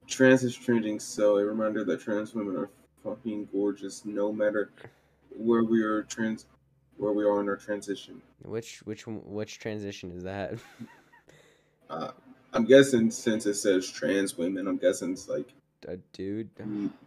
trans 0.07 0.43
is 0.43 0.55
trending, 0.55 0.99
so 0.99 1.37
a 1.37 1.45
reminder 1.45 1.83
that 1.83 2.01
trans 2.01 2.33
women 2.33 2.55
are 2.55 2.69
fucking 3.03 3.47
gorgeous, 3.51 4.05
no 4.05 4.31
matter 4.31 4.71
where 5.37 5.63
we 5.63 5.81
are 5.81 6.03
trans, 6.03 6.45
where 6.97 7.11
we 7.11 7.23
are 7.23 7.41
in 7.41 7.49
our 7.49 7.55
transition. 7.55 8.21
Which 8.43 8.79
which 8.83 9.07
which 9.07 9.59
transition 9.59 10.11
is 10.11 10.23
that? 10.23 10.55
Uh, 11.89 12.11
I'm 12.53 12.65
guessing 12.65 13.11
since 13.11 13.45
it 13.45 13.55
says 13.55 13.89
trans 13.89 14.37
women, 14.37 14.67
I'm 14.67 14.77
guessing 14.77 15.11
it's 15.11 15.27
like 15.27 15.53
a 15.87 15.97
dude? 16.13 16.49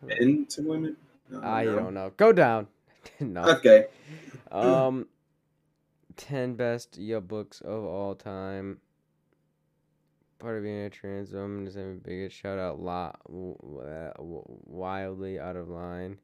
men 0.02 0.46
to 0.50 0.62
women. 0.62 0.96
No, 1.30 1.42
I 1.42 1.64
no. 1.64 1.76
don't 1.76 1.94
know. 1.94 2.12
Go 2.16 2.32
down. 2.32 2.68
no. 3.20 3.42
Okay. 3.42 3.86
Um, 4.50 5.06
ten 6.16 6.54
best 6.54 6.98
books 7.26 7.60
of 7.60 7.84
all 7.84 8.14
time. 8.14 8.78
Part 10.38 10.56
of 10.56 10.62
being 10.62 10.84
a 10.84 10.90
trans 10.90 11.32
woman 11.32 11.66
is 11.66 11.74
having 11.74 11.98
biggest 11.98 12.36
shout 12.36 12.58
out 12.58 12.80
lot 12.80 13.20
wildly 13.26 15.40
out 15.40 15.56
of 15.56 15.68
line. 15.68 16.18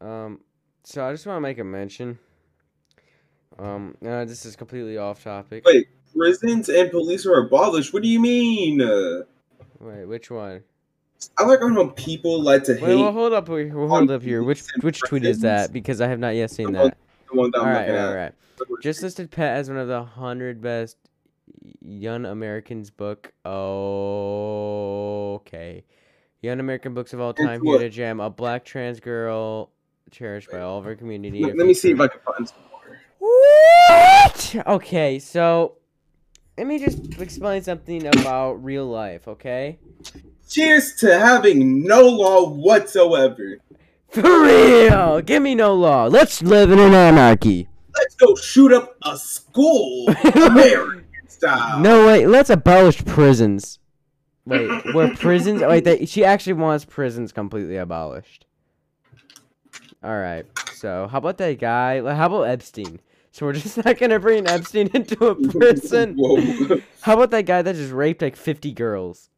Um, 0.00 0.40
so 0.82 1.06
I 1.06 1.12
just 1.12 1.26
want 1.26 1.36
to 1.36 1.40
make 1.40 1.58
a 1.58 1.64
mention. 1.64 2.18
Um, 3.58 3.96
no, 4.00 4.24
this 4.24 4.44
is 4.44 4.56
completely 4.56 4.98
off 4.98 5.22
topic. 5.22 5.64
Wait, 5.64 5.88
prisons 6.16 6.68
and 6.68 6.90
police 6.90 7.26
are 7.26 7.34
abolished. 7.46 7.92
What 7.92 8.02
do 8.02 8.08
you 8.08 8.20
mean? 8.20 8.78
Wait, 9.80 10.04
which 10.06 10.30
one? 10.30 10.62
I 11.38 11.44
like 11.44 11.60
how 11.60 11.88
people 11.90 12.42
like 12.42 12.64
to 12.64 12.72
Wait, 12.72 12.80
hate 12.80 12.96
well, 12.96 13.12
hold 13.12 13.32
up 13.32 13.46
hold 13.48 14.10
up 14.10 14.22
here. 14.22 14.42
Which 14.42 14.64
which 14.80 15.00
tweet 15.00 15.24
is 15.24 15.40
that? 15.40 15.72
Because 15.72 16.00
I 16.00 16.08
have 16.08 16.18
not 16.18 16.34
yet 16.34 16.50
seen 16.50 16.72
that. 16.72 16.96
the 17.30 17.36
one 17.36 17.52
that 17.52 17.60
All 17.60 17.66
right, 17.66 17.90
all 17.90 18.14
right. 18.14 18.32
Just 18.82 19.02
listed 19.02 19.30
Pet 19.30 19.56
as 19.56 19.68
one 19.68 19.78
of 19.78 19.88
the 19.88 20.02
hundred 20.02 20.60
best 20.60 20.96
young 21.80 22.24
Americans 22.26 22.90
book. 22.90 23.32
Okay, 23.46 24.24
young 26.40 26.60
American 26.60 26.94
books 26.94 27.12
of 27.12 27.20
all 27.20 27.34
time. 27.34 27.62
Here 27.64 27.78
to 27.78 27.88
jam 27.88 28.20
a 28.20 28.30
black 28.30 28.64
trans 28.64 29.00
girl 29.00 29.70
cherished 30.10 30.50
by 30.50 30.60
all 30.60 30.78
of 30.78 30.86
our 30.86 30.94
community. 30.94 31.44
Let, 31.44 31.56
let 31.58 31.66
me 31.66 31.74
see 31.74 31.92
if 31.92 32.00
I 32.00 32.08
can 32.08 32.20
find 32.20 32.48
some 32.48 32.58
more. 32.70 33.00
What? 33.18 34.56
Okay, 34.66 35.18
so 35.18 35.76
let 36.58 36.66
me 36.66 36.78
just 36.78 37.18
explain 37.20 37.62
something 37.62 38.06
about 38.06 38.62
real 38.62 38.86
life. 38.86 39.26
Okay, 39.28 39.78
Cheers 40.48 40.96
to 41.00 41.18
having 41.18 41.82
no 41.86 42.02
law 42.08 42.48
whatsoever. 42.50 43.58
for 44.10 44.42
real. 44.42 45.20
Give 45.22 45.42
me 45.42 45.54
no 45.54 45.74
law. 45.74 46.06
Let's 46.06 46.42
live 46.42 46.70
in 46.70 46.78
an 46.78 46.92
anarchy. 46.94 47.68
Let's 47.96 48.14
go 48.14 48.34
shoot 48.36 48.72
up 48.72 48.96
a 49.02 49.16
school, 49.16 50.08
American 50.34 51.04
style. 51.28 51.78
No, 51.80 52.06
wait. 52.06 52.26
Let's 52.26 52.50
abolish 52.50 53.04
prisons. 53.04 53.78
Wait, 54.44 54.68
where 54.94 55.14
prisons? 55.14 55.62
Wait, 55.66 55.84
they, 55.84 56.04
she 56.04 56.24
actually 56.24 56.54
wants 56.54 56.84
prisons 56.84 57.30
completely 57.32 57.76
abolished. 57.76 58.44
All 60.02 60.18
right. 60.18 60.44
So 60.74 61.06
how 61.06 61.18
about 61.18 61.38
that 61.38 61.60
guy? 61.60 62.00
How 62.14 62.26
about 62.26 62.42
Epstein? 62.48 62.98
So 63.32 63.46
we're 63.46 63.54
just 63.54 63.76
not 63.84 63.98
gonna 63.98 64.20
bring 64.20 64.46
Epstein 64.46 64.88
into 64.94 65.26
a 65.26 65.34
prison. 65.34 66.16
How 67.00 67.14
about 67.14 67.30
that 67.30 67.46
guy 67.46 67.62
that 67.62 67.74
just 67.74 67.92
raped 67.92 68.22
like 68.22 68.36
fifty 68.36 68.72
girls, 68.72 69.30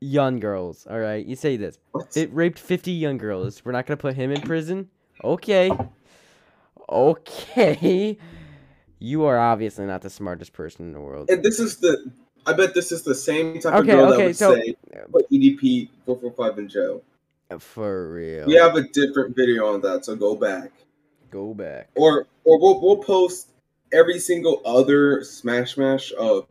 young 0.00 0.40
girls? 0.40 0.86
All 0.88 0.98
right, 0.98 1.24
you 1.26 1.36
say 1.36 1.56
this. 1.56 1.78
What? 1.90 2.16
It 2.16 2.32
raped 2.32 2.58
fifty 2.58 2.92
young 2.92 3.18
girls. 3.18 3.64
We're 3.64 3.72
not 3.72 3.86
gonna 3.86 3.96
put 3.98 4.14
him 4.14 4.30
in 4.30 4.40
prison. 4.42 4.88
Okay. 5.22 5.70
Okay. 6.88 8.16
You 8.98 9.24
are 9.24 9.38
obviously 9.38 9.86
not 9.86 10.02
the 10.02 10.10
smartest 10.10 10.52
person 10.52 10.86
in 10.86 10.92
the 10.92 11.00
world. 11.00 11.28
And 11.30 11.42
this 11.42 11.58
is 11.58 11.76
the. 11.78 12.10
I 12.44 12.52
bet 12.54 12.74
this 12.74 12.90
is 12.90 13.02
the 13.02 13.14
same 13.14 13.60
type 13.60 13.72
Okay, 13.74 13.92
of 13.92 13.98
girl 13.98 14.12
okay, 14.12 14.16
that 14.18 14.26
would 14.26 14.36
so- 14.36 14.54
say 14.56 14.74
put 15.12 15.30
EDP 15.30 15.88
four 16.06 16.16
four 16.18 16.32
five 16.32 16.58
in 16.58 16.68
jail. 16.68 17.02
For 17.58 18.10
real. 18.12 18.46
We 18.46 18.54
have 18.54 18.76
a 18.76 18.82
different 18.82 19.36
video 19.36 19.74
on 19.74 19.82
that, 19.82 20.06
so 20.06 20.16
go 20.16 20.34
back. 20.34 20.70
Go 21.32 21.54
back. 21.54 21.88
Or 21.94 22.26
or 22.44 22.60
we'll 22.60 22.80
we'll 22.82 22.98
post 22.98 23.48
every 23.90 24.18
single 24.18 24.60
other 24.66 25.24
Smash 25.24 25.74
Smash 25.74 26.12
uh 26.18 26.42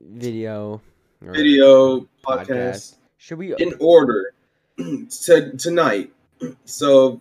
Video. 0.00 0.80
video 1.20 2.08
podcast 2.24 2.96
Should 3.18 3.38
we? 3.38 3.54
in 3.56 3.74
order 3.78 4.32
to 4.78 5.56
tonight. 5.56 6.10
So 6.64 7.20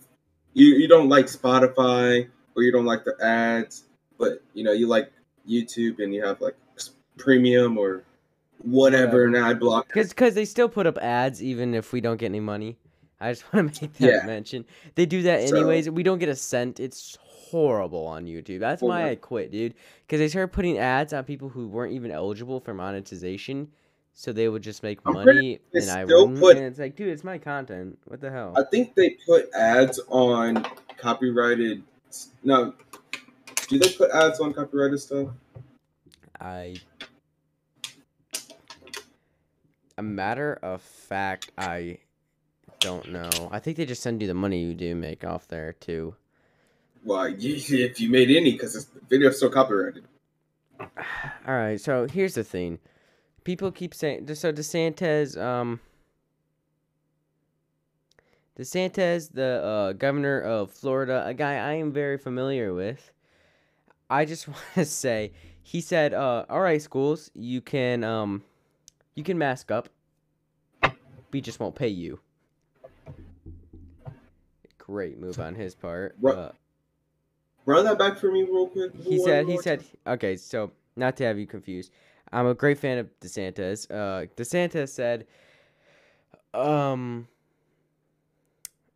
you 0.54 0.67
you 0.76 0.88
don't 0.88 1.10
like 1.10 1.26
Spotify 1.26 2.28
or 2.56 2.63
you 2.63 2.71
don't 2.71 2.86
like 2.86 3.04
the 3.04 3.15
ads, 3.21 3.84
but 4.17 4.41
you 4.56 4.63
know 4.63 4.71
you 4.71 4.88
like 4.88 5.12
YouTube 5.47 6.00
and 6.00 6.12
you 6.12 6.26
have 6.26 6.41
like 6.41 6.56
premium 7.19 7.78
or 7.78 8.04
whatever 8.63 9.26
an 9.26 9.36
ad 9.36 9.60
block. 9.60 9.88
Because 9.88 10.10
because 10.10 10.34
they 10.34 10.45
still 10.45 10.69
put 10.69 10.88
up 10.88 10.97
ads 10.97 11.43
even 11.43 11.76
if 11.76 11.93
we 11.93 12.02
don't 12.02 12.17
get 12.17 12.28
any 12.28 12.39
money. 12.39 12.78
I 13.22 13.32
just 13.32 13.46
want 13.54 13.74
to 13.76 13.84
make 13.84 13.94
that 13.94 14.06
Yeah. 14.22 14.26
mention. 14.26 14.66
They 14.96 15.06
do 15.06 15.22
that 15.24 15.48
So- 15.48 15.56
anyways. 15.58 15.90
we 15.90 16.04
don't 16.04 16.20
get 16.20 16.30
a 16.30 16.36
cent. 16.36 16.80
It's 16.80 17.18
horrible 17.22 18.06
on 18.08 18.26
YouTube. 18.26 18.60
That's 18.60 18.82
why 18.82 19.10
I 19.10 19.16
quit, 19.16 19.52
dude. 19.52 19.76
Because 20.08 20.20
they 20.20 20.28
started 20.28 20.52
putting 20.54 20.78
ads 20.78 21.14
on 21.14 21.24
people 21.24 21.50
who 21.50 21.68
weren't 21.68 21.94
even 21.94 22.10
eligible 22.12 22.60
for 22.60 22.74
monetization. 22.74 23.68
So 24.14 24.34
they 24.34 24.50
would 24.50 24.62
just 24.62 24.84
make 24.84 25.00
I'm 25.06 25.14
money, 25.14 25.60
and 25.74 25.90
I 25.90 26.04
wouldn't. 26.04 26.40
put- 26.40 26.58
and 26.58 26.66
it's 26.66 26.80
like, 26.80 26.98
dude, 26.98 27.08
it's 27.10 27.24
my 27.24 27.38
content. 27.38 27.98
What 28.06 28.20
the 28.20 28.30
hell? 28.30 28.54
I 28.58 28.64
think 28.70 28.94
they 28.94 29.12
put 29.26 29.50
ads 29.54 30.02
on 30.10 30.66
copyrighted. 30.98 31.82
No, 32.44 32.74
do 33.70 33.80
they 33.80 33.90
put 33.94 34.12
ads 34.12 34.42
on 34.42 34.54
copyrighted 34.54 35.00
stuff? 35.00 35.30
I. 36.42 36.76
A 39.98 40.02
matter 40.04 40.60
of 40.62 40.82
fact, 40.82 41.52
I 41.58 42.00
don't 42.82 43.12
know. 43.12 43.30
I 43.52 43.60
think 43.60 43.78
they 43.78 43.86
just 43.86 44.02
send 44.02 44.22
you 44.22 44.28
the 44.28 44.34
money 44.34 44.62
you 44.62 44.74
do 44.74 44.94
make 44.96 45.24
off 45.24 45.48
there 45.48 45.74
too. 45.74 46.15
Well, 47.04 47.34
if 47.38 48.00
you 48.00 48.10
made 48.10 48.30
any, 48.30 48.52
because 48.52 48.86
the 48.86 49.00
video's 49.10 49.38
still 49.38 49.50
copyrighted. 49.50 50.04
All 50.80 51.56
right, 51.56 51.80
so 51.80 52.08
here's 52.08 52.34
the 52.34 52.44
thing. 52.44 52.80
People 53.44 53.72
keep 53.72 53.94
saying 53.94 54.34
so 54.36 54.52
DeSantis 54.52 55.39
um 55.41 55.80
DeSantis, 58.60 59.32
the 59.32 59.63
uh, 59.63 59.94
governor 59.94 60.39
of 60.41 60.72
Florida, 60.72 61.24
a 61.26 61.34
guy 61.34 61.54
I 61.54 61.74
am 61.74 61.91
very 61.91 62.17
familiar 62.17 62.74
with. 62.74 63.12
I 64.10 64.26
just 64.26 64.48
want 64.48 64.60
to 64.76 64.86
say 64.86 65.32
he 65.63 65.82
said, 65.82 66.13
uh, 66.13 66.46
"All 66.50 66.62
right, 66.62 66.82
schools, 66.82 67.32
you 67.34 67.62
can 67.62 68.04
um 68.04 68.44
you 69.15 69.24
can 69.24 69.38
mask 69.38 69.72
up. 69.72 69.89
We 71.32 71.41
just 71.41 71.60
won't 71.60 71.76
pay 71.76 71.88
you." 71.88 72.20
Great 74.92 75.18
move 75.18 75.40
on 75.40 75.56
his 75.56 75.74
part. 75.74 76.16
Ru- 76.22 76.34
Uh, 76.34 76.52
Run 77.66 77.86
that 77.86 77.98
back 77.98 78.18
for 78.18 78.30
me 78.30 78.44
real 78.44 78.68
quick. 78.68 78.92
he 78.96 79.18
One 79.20 79.26
said 79.26 79.46
he 79.46 79.54
more 79.54 79.64
said 79.64 79.84
okay 80.06 80.36
so 80.36 80.72
not 80.98 81.16
to 81.18 81.24
have 81.24 81.38
you 81.40 81.46
confused 81.48 81.92
i'm 82.34 82.46
a 82.48 82.54
great 82.54 82.78
fan 82.78 82.98
of 82.98 83.08
desantis 83.22 83.90
uh 83.90 84.26
desantis 84.36 84.90
said 84.90 85.26
um 86.54 87.28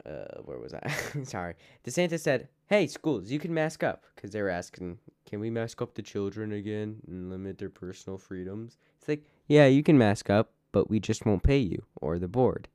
uh 0.06 0.26
where 0.44 0.58
was 0.60 0.74
i 0.74 0.88
sorry 1.24 1.54
desantis 1.86 2.20
said 2.22 2.50
hey 2.68 2.86
schools 2.88 3.30
you 3.32 3.40
can 3.40 3.54
mask 3.54 3.84
up 3.84 4.04
because 4.16 4.32
they 4.32 4.42
were 4.42 4.50
asking 4.50 4.98
can 5.26 5.40
we 5.40 5.50
mask 5.50 5.82
up 5.82 5.94
the 5.94 6.02
children 6.02 6.52
again 6.52 6.98
and 7.08 7.30
limit 7.30 7.58
their 7.58 7.70
personal 7.70 8.18
freedoms 8.18 8.78
it's 9.00 9.08
like 9.08 9.24
yeah 9.48 9.66
you 9.68 9.84
can 9.84 9.98
mask 9.98 10.30
up 10.30 10.52
but 10.72 10.90
we 10.90 11.00
just 11.00 11.26
won't 11.26 11.44
pay 11.44 11.58
you 11.60 11.84
or 12.02 12.20
the 12.20 12.28
board 12.28 12.68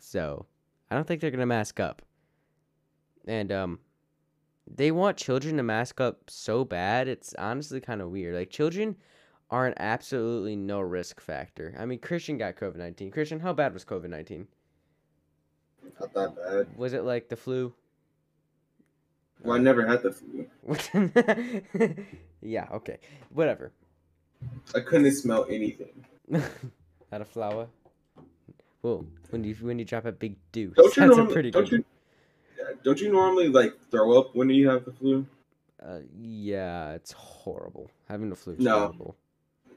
so 0.00 0.46
i 0.90 0.94
don't 0.94 1.06
think 1.06 1.20
they're 1.20 1.30
gonna 1.30 1.46
mask 1.46 1.80
up. 1.80 2.02
And 3.26 3.52
um 3.52 3.78
they 4.66 4.90
want 4.90 5.16
children 5.16 5.56
to 5.56 5.62
mask 5.62 6.00
up 6.00 6.28
so 6.28 6.64
bad 6.64 7.08
it's 7.08 7.34
honestly 7.38 7.80
kind 7.80 8.00
of 8.02 8.10
weird. 8.10 8.34
Like 8.34 8.50
children 8.50 8.96
are 9.50 9.66
an 9.66 9.74
absolutely 9.78 10.56
no 10.56 10.80
risk 10.80 11.20
factor. 11.20 11.74
I 11.78 11.84
mean 11.86 11.98
christian 11.98 12.38
got 12.38 12.56
covid-19 12.56 13.12
christian 13.12 13.40
how 13.40 13.52
bad 13.52 13.72
was 13.74 13.84
covid-19 13.84 14.46
Not 16.00 16.12
that 16.14 16.36
bad. 16.36 16.76
was 16.78 16.92
it 16.92 17.04
like 17.04 17.28
the 17.28 17.36
flu? 17.36 17.74
Well, 19.42 19.56
I 19.56 19.60
never 19.60 19.86
had 19.86 20.02
the 20.02 20.10
flu. 20.12 20.46
yeah 22.42 22.66
okay. 22.72 22.98
Whatever. 23.32 23.72
I 24.74 24.80
couldn't 24.80 25.12
smell 25.12 25.46
anything. 25.48 26.04
not 26.30 27.20
a 27.20 27.24
flower 27.24 27.68
when 29.30 29.44
you 29.44 29.54
when 29.60 29.78
you 29.78 29.84
drop 29.84 30.04
a 30.06 30.12
big 30.12 30.36
deuce 30.52 30.74
Don't 30.76 30.96
you 30.96 31.06
that's 31.06 31.18
a 31.18 31.24
pretty 31.32 31.50
Don't 31.50 31.68
good 31.68 31.84
you? 32.58 32.78
Don't 32.84 33.00
you 33.00 33.10
normally 33.12 33.48
like 33.48 33.72
throw 33.90 34.18
up 34.18 34.34
when 34.34 34.48
you 34.50 34.68
have 34.68 34.84
the 34.84 34.92
flu? 34.92 35.26
uh, 35.84 36.00
yeah 36.20 36.92
it's 36.92 37.12
horrible 37.12 37.90
having 38.08 38.28
the 38.30 38.36
flu 38.36 38.54
is 38.54 38.58
No. 38.60 38.78
horrible 38.78 39.16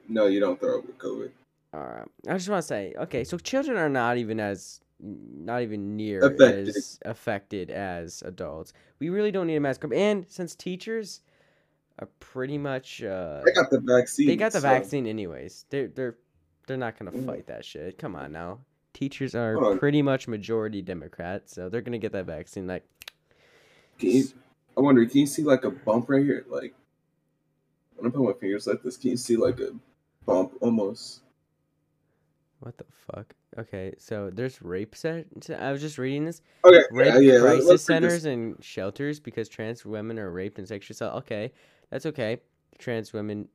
No, 0.09 0.27
you 0.27 0.39
don't 0.39 0.59
throw 0.59 0.79
up 0.79 0.85
with 0.87 0.97
COVID. 0.97 1.29
All 1.73 1.79
right. 1.81 2.07
I 2.27 2.33
just 2.33 2.49
want 2.49 2.61
to 2.63 2.67
say, 2.67 2.93
okay, 2.99 3.23
so 3.23 3.37
children 3.37 3.77
are 3.77 3.87
not 3.87 4.17
even 4.17 4.39
as 4.41 4.81
not 4.99 5.61
even 5.61 5.95
near 5.95 6.19
Affected. 6.19 6.67
as 6.69 6.99
affected 7.05 7.69
as 7.71 8.21
adults. 8.25 8.73
We 8.99 9.09
really 9.09 9.31
don't 9.31 9.47
need 9.47 9.55
a 9.55 9.59
mask. 9.61 9.83
And 9.93 10.25
since 10.27 10.53
teachers 10.55 11.21
are 11.99 12.07
pretty 12.19 12.57
much 12.57 13.01
uh 13.03 13.41
They 13.45 13.51
got 13.53 13.69
the 13.71 13.79
vaccine. 13.79 14.27
they 14.27 14.35
got 14.35 14.51
the 14.51 14.59
so- 14.61 14.67
vaccine 14.67 15.05
anyways. 15.07 15.65
They're 15.69 15.87
they're 15.87 16.17
they're 16.67 16.77
not 16.85 16.97
gonna 16.99 17.11
Mm. 17.11 17.25
fight 17.25 17.47
that 17.47 17.63
shit. 17.63 17.97
Come 17.97 18.15
on 18.15 18.31
now. 18.31 18.59
Teachers 19.01 19.33
are 19.33 19.77
pretty 19.77 20.03
much 20.03 20.27
majority 20.27 20.81
Democrats, 20.81 21.55
so 21.55 21.69
they're 21.69 21.81
gonna 21.81 21.97
get 21.97 22.11
that 22.11 22.27
vaccine. 22.27 22.67
Like, 22.67 22.85
Can 23.97 24.11
you, 24.11 24.25
I 24.77 24.81
wonder, 24.81 25.03
can 25.07 25.21
you 25.21 25.25
see 25.25 25.41
like 25.41 25.63
a 25.63 25.71
bump 25.71 26.07
right 26.07 26.23
here? 26.23 26.45
Like, 26.47 26.75
when 27.95 28.11
I 28.11 28.13
put 28.13 28.23
my 28.23 28.33
fingers 28.33 28.67
like 28.67 28.83
this, 28.83 28.97
can 28.97 29.09
you 29.09 29.17
see 29.17 29.37
like 29.37 29.59
a 29.59 29.71
bump 30.25 30.53
almost? 30.61 31.21
what 32.61 32.77
the 32.77 32.85
fuck? 33.11 33.33
Okay, 33.57 33.93
so 33.97 34.29
there's 34.31 34.61
rape 34.61 34.95
set. 34.95 35.25
I 35.57 35.71
was 35.71 35.81
just 35.81 35.97
reading 35.97 36.25
this. 36.25 36.41
Okay, 36.63 36.83
rape 36.91 37.15
yeah, 37.15 37.19
yeah. 37.19 37.39
crisis 37.39 37.65
let's 37.65 37.83
centers 37.83 38.25
and 38.25 38.55
shelters 38.63 39.19
because 39.19 39.49
trans 39.49 39.83
women 39.83 40.19
are 40.19 40.31
raped 40.31 40.59
and 40.59 40.67
sexually 40.67 40.93
assaulted. 40.93 41.23
Okay, 41.23 41.51
that's 41.89 42.05
okay. 42.05 42.39
Trans 42.77 43.13
women, 43.13 43.47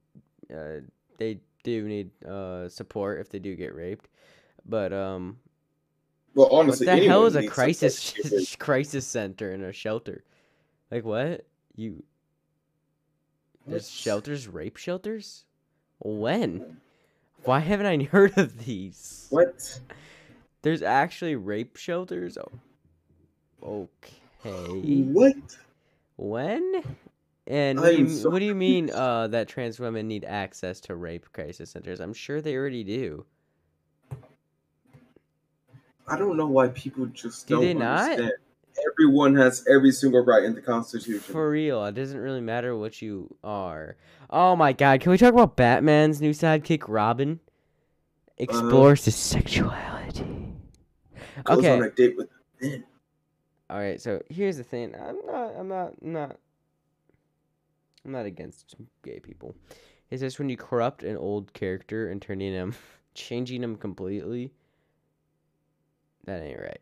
uh, 0.52 0.80
they 1.18 1.38
do 1.62 1.88
need 1.88 2.10
uh 2.24 2.68
support 2.68 3.20
if 3.20 3.30
they 3.30 3.38
do 3.38 3.54
get 3.54 3.74
raped, 3.74 4.08
but 4.68 4.92
um, 4.92 5.38
Well, 6.34 6.48
honestly, 6.50 6.86
what 6.86 6.96
the 6.96 7.06
hell 7.06 7.26
is 7.26 7.36
a 7.36 7.46
crisis 7.46 7.98
support 7.98 8.16
to 8.24 8.30
get 8.30 8.38
raped. 8.38 8.58
crisis 8.58 9.06
center 9.06 9.50
and 9.52 9.64
a 9.64 9.72
shelter? 9.72 10.24
Like 10.90 11.04
what? 11.04 11.46
You 11.74 12.02
there's 13.66 13.90
shelters, 13.90 14.46
rape 14.46 14.76
shelters? 14.76 15.44
When? 15.98 16.78
Why 17.44 17.60
haven't 17.60 17.86
I 17.86 18.04
heard 18.10 18.38
of 18.38 18.64
these? 18.64 19.26
What? 19.30 19.80
There's 20.62 20.82
actually 20.82 21.36
rape 21.36 21.76
shelters. 21.76 22.38
Oh, 23.62 23.88
okay. 24.44 25.02
What? 25.02 25.34
When? 26.16 26.82
And 27.48 27.80
what 27.80 27.94
do, 27.94 28.02
you, 28.02 28.08
so 28.08 28.30
what 28.30 28.40
do 28.40 28.44
you 28.44 28.54
mean 28.54 28.90
uh, 28.90 29.28
that 29.28 29.46
trans 29.48 29.78
women 29.78 30.08
need 30.08 30.24
access 30.24 30.80
to 30.80 30.96
rape 30.96 31.26
crisis 31.32 31.70
centers? 31.70 32.00
I'm 32.00 32.12
sure 32.14 32.40
they 32.40 32.56
already 32.56 32.82
do. 32.82 33.24
I 36.08 36.16
don't 36.16 36.36
know 36.36 36.46
why 36.46 36.68
people 36.68 37.06
just 37.06 37.46
Do 37.46 37.56
don't 37.56 37.64
they 37.64 37.74
not? 37.74 38.10
understand. 38.10 38.32
Everyone 38.92 39.34
has 39.36 39.64
every 39.68 39.90
single 39.90 40.24
right 40.24 40.44
in 40.44 40.54
the 40.54 40.60
Constitution. 40.60 41.20
For 41.20 41.50
real, 41.50 41.84
it 41.86 41.94
doesn't 41.94 42.18
really 42.18 42.42
matter 42.42 42.76
what 42.76 43.00
you 43.00 43.34
are. 43.42 43.96
Oh 44.28 44.54
my 44.54 44.72
god, 44.72 45.00
can 45.00 45.10
we 45.10 45.18
talk 45.18 45.32
about 45.32 45.56
Batman's 45.56 46.20
new 46.20 46.32
sidekick, 46.32 46.84
Robin? 46.86 47.40
Explores 48.38 49.06
his 49.06 49.14
uh-huh. 49.14 49.40
sexuality. 49.40 50.26
Goes 51.44 51.58
okay. 51.58 51.72
on 51.72 51.82
a 51.82 51.90
date 51.90 52.16
with. 52.16 52.28
All 53.68 53.78
right, 53.78 54.00
so 54.00 54.22
here's 54.28 54.56
the 54.58 54.64
thing. 54.64 54.94
I'm 54.94 55.18
not. 55.26 55.54
I'm 55.58 55.68
not. 55.68 56.02
Not. 56.02 56.36
I'm 58.04 58.12
not 58.12 58.26
against 58.26 58.76
gay 59.02 59.18
people. 59.18 59.56
It's 60.10 60.20
just 60.20 60.38
when 60.38 60.48
you 60.48 60.56
corrupt 60.56 61.02
an 61.02 61.16
old 61.16 61.52
character 61.52 62.08
and 62.08 62.22
turning 62.22 62.52
him, 62.52 62.74
changing 63.14 63.62
him 63.62 63.76
completely. 63.76 64.52
That 66.26 66.42
ain't 66.42 66.60
right. 66.60 66.80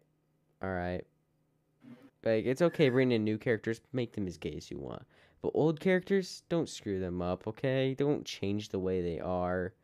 All 0.62 0.70
right. 0.72 1.04
Like 2.24 2.46
it's 2.46 2.62
okay 2.62 2.88
bringing 2.88 3.16
in 3.16 3.24
new 3.24 3.38
characters, 3.38 3.80
make 3.92 4.12
them 4.12 4.26
as 4.26 4.38
gay 4.38 4.54
as 4.56 4.70
you 4.70 4.78
want. 4.78 5.02
But 5.42 5.52
old 5.54 5.78
characters, 5.78 6.42
don't 6.48 6.68
screw 6.68 6.98
them 6.98 7.20
up, 7.20 7.46
okay? 7.46 7.94
Don't 7.96 8.24
change 8.24 8.70
the 8.70 8.78
way 8.78 9.02
they 9.02 9.20
are. 9.20 9.74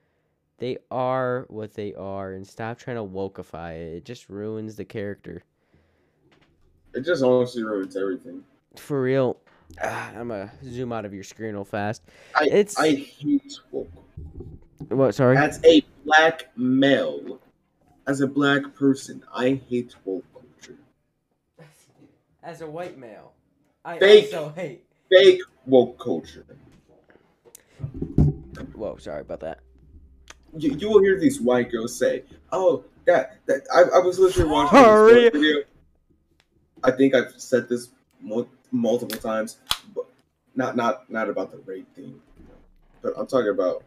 They 0.56 0.78
are 0.90 1.44
what 1.48 1.74
they 1.74 1.94
are, 1.94 2.32
and 2.32 2.46
stop 2.46 2.78
trying 2.78 2.96
to 2.96 3.02
wokeify 3.04 3.74
it. 3.74 3.96
It 3.96 4.04
just 4.06 4.30
ruins 4.30 4.76
the 4.76 4.84
character. 4.86 5.42
It 6.94 7.02
just 7.02 7.22
honestly 7.22 7.62
ruins 7.62 7.96
everything. 7.96 8.42
For 8.76 9.02
real. 9.02 9.36
Ah, 9.82 10.10
I'm 10.10 10.28
gonna 10.28 10.50
zoom 10.64 10.92
out 10.92 11.04
of 11.04 11.12
your 11.14 11.22
screen 11.24 11.54
real 11.54 11.64
fast. 11.64 12.02
I 12.34 12.44
It's- 12.46 12.78
I 12.78 12.94
hate 12.94 13.60
woke. 13.70 13.90
What? 14.88 15.14
Sorry. 15.14 15.36
That's 15.36 15.62
a 15.64 15.82
black 16.04 16.50
male, 16.56 17.38
as 18.10 18.20
a 18.20 18.26
black 18.26 18.74
person, 18.74 19.22
I 19.32 19.60
hate 19.70 19.94
woke 20.04 20.24
culture. 20.34 20.76
As 22.42 22.60
a 22.60 22.66
white 22.68 22.98
male, 22.98 23.32
I 23.84 24.00
Fake. 24.00 24.34
also 24.34 24.52
hate. 24.56 24.84
Fake 25.08 25.40
woke 25.64 25.96
culture. 25.96 26.44
Whoa, 28.74 28.96
sorry 28.96 29.20
about 29.20 29.38
that. 29.40 29.60
You, 30.56 30.72
you 30.72 30.90
will 30.90 31.00
hear 31.02 31.20
these 31.20 31.40
white 31.40 31.70
girls 31.70 31.96
say, 31.96 32.24
"Oh, 32.50 32.84
that 33.04 33.38
that." 33.46 33.62
I, 33.72 33.82
I 33.82 33.98
was 34.00 34.18
literally 34.18 34.50
watching 34.50 34.78
Sorry. 34.80 35.14
this 35.14 35.30
video. 35.32 35.62
I 36.82 36.90
think 36.90 37.14
I've 37.14 37.32
said 37.36 37.68
this 37.68 37.90
mul- 38.20 38.48
multiple 38.72 39.18
times, 39.18 39.58
but 39.94 40.06
not 40.56 40.74
not 40.74 41.08
not 41.08 41.28
about 41.28 41.52
the 41.52 41.58
rape 41.58 41.94
thing, 41.94 42.20
but 43.02 43.12
I'm 43.16 43.28
talking 43.28 43.50
about. 43.50 43.84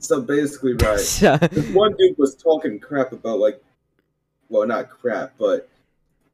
So 0.00 0.20
basically, 0.20 0.72
right. 0.74 0.96
this 1.50 1.70
one 1.70 1.94
dude 1.96 2.18
was 2.18 2.34
talking 2.34 2.80
crap 2.80 3.12
about 3.12 3.38
like 3.38 3.62
well 4.50 4.66
not 4.66 4.90
crap 4.90 5.32
but 5.38 5.68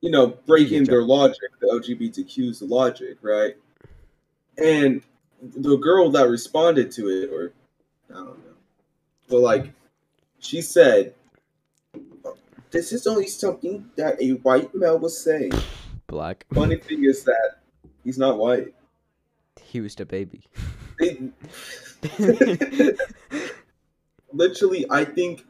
you 0.01 0.11
know 0.11 0.29
breaking 0.47 0.85
their 0.85 1.03
logic 1.03 1.39
the 1.61 1.67
lgbtq's 1.69 2.63
logic 2.63 3.19
right 3.23 3.57
and 4.59 5.03
the 5.43 5.77
girl 5.77 6.11
that 6.11 6.29
responded 6.29 6.91
to 6.91 7.09
it 7.09 7.31
or 7.31 7.53
i 8.11 8.15
don't 8.15 8.27
know 8.39 8.55
but 9.29 9.39
like 9.41 9.71
she 10.39 10.61
said 10.61 11.15
this 12.71 12.93
is 12.93 13.07
only 13.07 13.27
something 13.29 13.89
that 13.97 14.21
a 14.21 14.31
white 14.31 14.75
male 14.75 14.99
was 14.99 15.23
saying 15.23 15.53
Black. 16.09 16.47
funny 16.53 16.77
thing 16.77 17.05
is 17.05 17.23
that 17.25 17.59
he's 18.03 18.19
not 18.19 18.39
white 18.39 18.75
He 19.61 19.81
was 19.81 19.95
the 19.95 20.07
baby. 20.07 20.43
They- 20.99 21.33
literally 24.37 24.85
i 24.91 25.05
think 25.05 25.45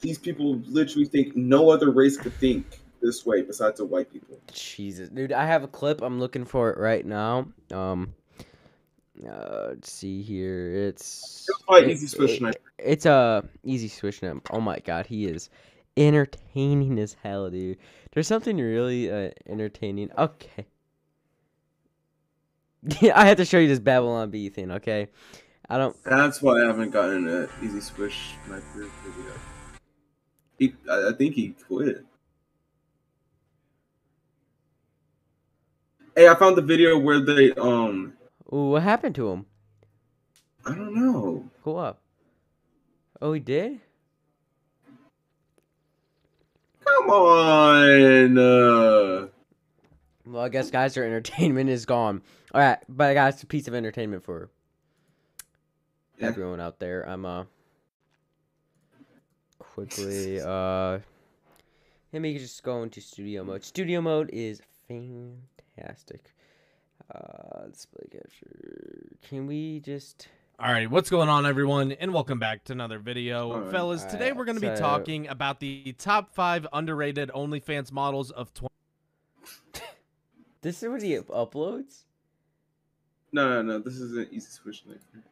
these 0.00 0.18
people 0.18 0.56
literally 0.66 1.06
think 1.06 1.36
no 1.36 1.70
other 1.70 1.90
race 1.90 2.16
could 2.16 2.34
think 2.34 2.80
this 3.00 3.24
way 3.24 3.42
besides 3.42 3.78
the 3.78 3.84
white 3.84 4.12
people 4.12 4.36
Jesus, 4.52 5.08
dude, 5.10 5.32
I 5.32 5.44
have 5.46 5.64
a 5.64 5.68
clip. 5.68 6.00
I'm 6.02 6.18
looking 6.18 6.44
for 6.44 6.70
it 6.70 6.78
right 6.78 7.04
now. 7.04 7.48
Um, 7.72 8.14
uh, 9.24 9.68
let's 9.68 9.90
see 9.90 10.22
here. 10.22 10.72
It's 10.88 11.46
It's 11.68 12.02
Easy 12.02 12.06
Swish 12.06 12.40
it-. 12.40 12.62
It's 12.78 13.06
a 13.06 13.44
easy 13.64 13.88
switch 13.88 14.22
now. 14.22 14.40
Oh 14.50 14.60
my 14.60 14.78
god, 14.80 15.06
he 15.06 15.26
is 15.26 15.48
entertaining 15.96 16.98
as 16.98 17.16
hell, 17.22 17.50
dude. 17.50 17.78
There's 18.12 18.26
something 18.26 18.56
really 18.58 19.10
uh, 19.10 19.30
entertaining. 19.46 20.10
Okay. 20.16 20.66
I 23.14 23.26
have 23.26 23.38
to 23.38 23.44
show 23.44 23.58
you 23.58 23.68
this 23.68 23.80
Babylon 23.80 24.30
Bee 24.30 24.48
thing. 24.48 24.70
Okay, 24.72 25.08
I 25.68 25.78
don't. 25.78 25.96
That's 26.04 26.40
why 26.40 26.62
I 26.62 26.66
haven't 26.66 26.90
gotten 26.90 27.26
an 27.26 27.48
Easy 27.62 27.80
Swish 27.80 28.34
Sniper 28.46 28.62
video. 29.04 29.32
He, 30.58 30.74
I, 30.90 31.08
I 31.08 31.12
think 31.12 31.34
he 31.34 31.50
quit. 31.66 32.04
Hey, 36.14 36.28
I 36.28 36.34
found 36.34 36.56
the 36.56 36.62
video 36.62 36.98
where 36.98 37.20
they 37.20 37.52
um 37.52 38.14
Ooh, 38.52 38.70
what 38.70 38.82
happened 38.82 39.14
to 39.16 39.28
him? 39.30 39.46
I 40.64 40.74
don't 40.74 40.94
know. 40.94 41.48
Go 41.64 41.76
up. 41.76 42.00
Oh, 43.20 43.32
he 43.32 43.40
did. 43.40 43.80
Come 46.84 47.10
on. 47.10 48.38
Uh, 48.38 49.28
Well, 50.26 50.42
I 50.42 50.48
guess 50.48 50.70
guys, 50.70 50.96
our 50.96 51.04
entertainment 51.04 51.70
is 51.70 51.86
gone. 51.86 52.22
All 52.54 52.60
right, 52.60 52.78
but 52.88 53.10
I 53.10 53.14
got 53.14 53.42
a 53.42 53.46
piece 53.46 53.68
of 53.68 53.74
entertainment 53.74 54.24
for. 54.24 54.48
Everyone 56.20 56.60
out 56.60 56.78
there. 56.78 57.08
I'm 57.08 57.24
uh 57.24 57.44
quickly 59.58 60.40
uh 60.44 60.98
let 62.12 62.22
me 62.22 62.38
just 62.38 62.62
go 62.62 62.82
into 62.82 63.00
studio 63.00 63.44
mode. 63.44 63.64
Studio 63.64 64.00
mode 64.00 64.30
is 64.32 64.62
fantastic. 64.88 66.32
Uh 67.14 67.66
display 67.68 68.06
capture. 68.10 69.06
Can 69.22 69.46
we 69.46 69.80
just 69.80 70.28
All 70.58 70.72
right, 70.72 70.90
what's 70.90 71.10
going 71.10 71.28
on, 71.28 71.44
everyone, 71.46 71.92
and 71.92 72.12
welcome 72.14 72.38
back 72.38 72.64
to 72.64 72.72
another 72.72 72.98
video, 72.98 73.52
All 73.52 73.60
right. 73.60 73.70
fellas. 73.70 74.04
Today 74.04 74.16
Alright, 74.30 74.36
we're 74.36 74.44
going 74.46 74.60
to 74.60 74.70
be 74.72 74.76
talking 74.76 75.28
about 75.28 75.60
the 75.60 75.94
top 75.98 76.34
five 76.34 76.66
underrated 76.72 77.30
OnlyFans 77.34 77.92
models 77.92 78.30
of 78.30 78.52
20. 78.54 78.72
This 80.62 80.82
is 80.82 80.88
what 80.88 81.00
he 81.02 81.16
uploads? 81.16 82.04
no, 83.30 83.48
no, 83.48 83.62
no. 83.62 83.78
This 83.78 83.98
is 83.98 84.16
an 84.16 84.26
Easy 84.32 84.48
switch. 84.50 84.82
Sniper. 84.82 85.22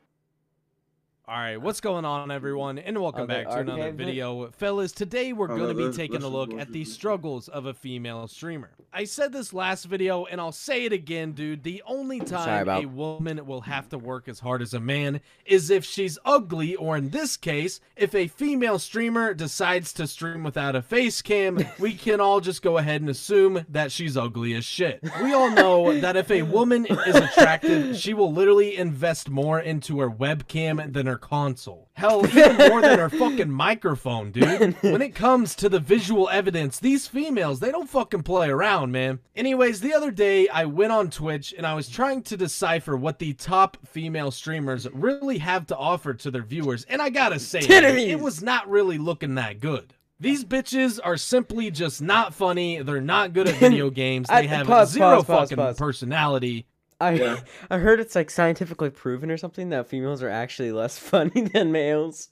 All 1.27 1.39
right, 1.39 1.57
what's 1.57 1.81
going 1.81 2.05
on, 2.05 2.31
everyone, 2.31 2.79
and 2.79 3.01
welcome 3.01 3.23
Oh, 3.23 3.27
back 3.27 3.47
to 3.49 3.57
another 3.61 3.81
archived 3.85 3.89
it? 3.89 3.95
video. 3.95 4.51
Fellas, 4.51 4.93
today 4.93 5.33
we're 5.33 5.51
Oh, 5.51 5.57
going 5.57 5.75
to 5.75 5.83
no, 5.83 5.91
be 5.91 5.97
taking 5.97 6.23
a 6.23 6.29
look 6.29 6.53
at 6.53 6.71
the 6.71 6.85
struggles 6.85 7.49
of 7.49 7.65
a 7.65 7.73
female 7.73 8.29
streamer. 8.29 8.69
I 8.93 9.05
said 9.05 9.33
this 9.33 9.55
last 9.55 9.87
video, 9.87 10.27
and 10.27 10.39
I'll 10.39 10.53
say 10.53 10.85
it 10.85 10.93
again, 10.93 11.33
dude. 11.33 11.63
The 11.63 11.83
only 11.87 12.21
time 12.21 12.61
about- 12.65 12.85
a 12.85 12.89
woman 12.89 13.47
will 13.47 13.63
have 13.63 13.89
to 13.89 13.99
work 13.99 14.29
as 14.29 14.41
hard 14.41 14.61
as 14.61 14.75
a 14.75 14.81
man 14.81 15.23
is 15.47 15.71
if 15.71 15.83
she's 15.87 16.19
ugly, 16.27 16.77
or 16.77 16.95
in 16.99 17.09
this 17.09 17.39
case, 17.39 17.81
if 17.97 18.15
a 18.15 18.29
female 18.29 18.79
streamer 18.79 19.33
decides 19.33 19.95
to 19.95 20.07
stream 20.07 20.43
without 20.45 20.77
a 20.77 20.83
face 20.83 21.23
cam, 21.23 21.59
we 21.79 21.95
can 21.95 22.21
all 22.21 22.41
just 22.41 22.61
go 22.61 22.77
ahead 22.77 23.01
and 23.01 23.09
assume 23.09 23.65
that 23.71 23.91
she's 23.91 24.15
ugly 24.19 24.53
as 24.53 24.67
shit. 24.67 25.01
We 25.23 25.33
all 25.33 25.51
know 25.51 25.99
that 26.01 26.17
if 26.17 26.31
a 26.31 26.43
woman 26.43 26.85
is 26.85 27.17
attractive, 27.17 27.97
she 27.97 28.13
will 28.13 28.31
literally 28.31 28.77
invest 28.77 29.31
more 29.31 29.59
into 29.59 30.01
her 30.01 30.11
webcam 30.11 30.93
than 30.93 31.07
her 31.07 31.14
console. 31.17 31.89
Hell, 31.95 32.27
even 32.37 32.57
more 32.69 32.81
than 32.81 33.01
our 33.01 33.11
fucking 33.11 33.51
microphone, 33.51 34.31
dude. 34.31 34.75
When 34.83 35.03
it 35.03 35.15
comes 35.15 35.55
to 35.57 35.69
the 35.69 35.81
visual 35.81 36.29
evidence, 36.29 36.79
these 36.79 37.07
females, 37.07 37.61
they 37.61 37.71
don't 37.71 37.89
fucking 37.89 38.23
play 38.23 38.49
around, 38.49 38.93
man. 38.93 39.21
Anyways, 39.37 39.81
the 39.81 39.95
other 39.95 40.11
day 40.11 40.49
I 40.49 40.65
went 40.65 40.93
on 40.93 41.11
Twitch 41.11 41.55
and 41.57 41.67
I 41.67 41.75
was 41.75 41.89
trying 41.89 42.23
to 42.25 42.37
decipher 42.37 42.97
what 42.97 43.19
the 43.19 43.33
top 43.35 43.77
female 43.87 44.31
streamers 44.31 44.89
really 44.93 45.39
have 45.39 45.67
to 45.69 45.77
offer 45.77 46.15
to 46.15 46.31
their 46.31 46.43
viewers, 46.43 46.85
and 46.85 47.01
I 47.01 47.11
gotta 47.11 47.39
say, 47.39 47.67
man, 47.69 47.97
it 47.99 48.21
was 48.21 48.43
not 48.43 48.69
really 48.69 48.99
looking 48.99 49.35
that 49.37 49.61
good. 49.61 49.95
These 50.21 50.45
bitches 50.45 51.01
are 51.03 51.17
simply 51.17 51.71
just 51.71 52.01
not 52.01 52.33
funny. 52.33 52.81
They're 52.81 53.01
not 53.01 53.33
good 53.33 53.49
at 53.49 53.55
video 53.61 53.91
games. 53.91 54.29
They 54.29 54.47
have 54.47 54.67
pause, 54.67 54.91
zero 54.91 55.23
pause, 55.23 55.51
fucking 55.51 55.57
pause. 55.57 55.77
personality. 55.77 56.67
I 57.05 57.13
Yeah. 57.15 57.41
I 57.71 57.79
heard 57.79 58.01
it's 58.01 58.15
like 58.15 58.31
scientifically 58.31 58.91
proven 58.91 59.31
or 59.31 59.37
something 59.37 59.69
that 59.71 59.87
females 59.89 60.23
are 60.23 60.29
actually 60.31 60.73
less 60.73 60.99
funny 61.11 61.43
than 61.43 61.73
males. 61.73 62.29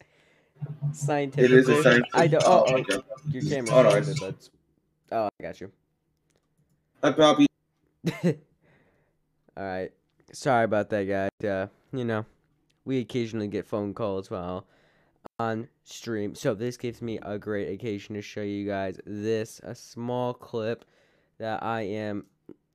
It 0.91 0.95
Scientifically. 0.97 1.57
is 1.57 1.69
a 1.69 1.83
science. 1.83 2.07
I 2.15 2.27
don't. 2.29 2.43
Oh, 2.47 2.65
oh, 2.69 2.75
okay. 2.79 2.99
your 3.31 3.43
camera. 3.43 4.01
That's- 4.01 4.51
Oh, 5.11 5.29
I 5.39 5.43
got 5.43 5.61
you. 5.61 5.71
I 7.03 7.11
probably 7.11 7.47
All 8.25 8.33
right. 9.57 9.91
Sorry 10.33 10.65
about 10.65 10.89
that, 10.91 11.05
guys. 11.05 11.49
Uh, 11.49 11.67
you 11.93 12.05
know, 12.05 12.25
we 12.85 13.01
occasionally 13.01 13.49
get 13.49 13.67
phone 13.67 13.93
calls 13.93 14.31
while 14.31 14.67
on 15.39 15.69
stream. 15.85 16.35
So 16.35 16.55
this 16.55 16.77
gives 16.77 17.03
me 17.03 17.19
a 17.23 17.39
great 17.39 17.69
occasion 17.75 18.15
to 18.15 18.23
show 18.23 18.41
you 18.41 18.67
guys 18.67 18.99
this 19.05 19.61
a 19.63 19.75
small 19.75 20.33
clip 20.33 20.85
that 21.39 21.63
I 21.63 21.83
am 21.83 22.25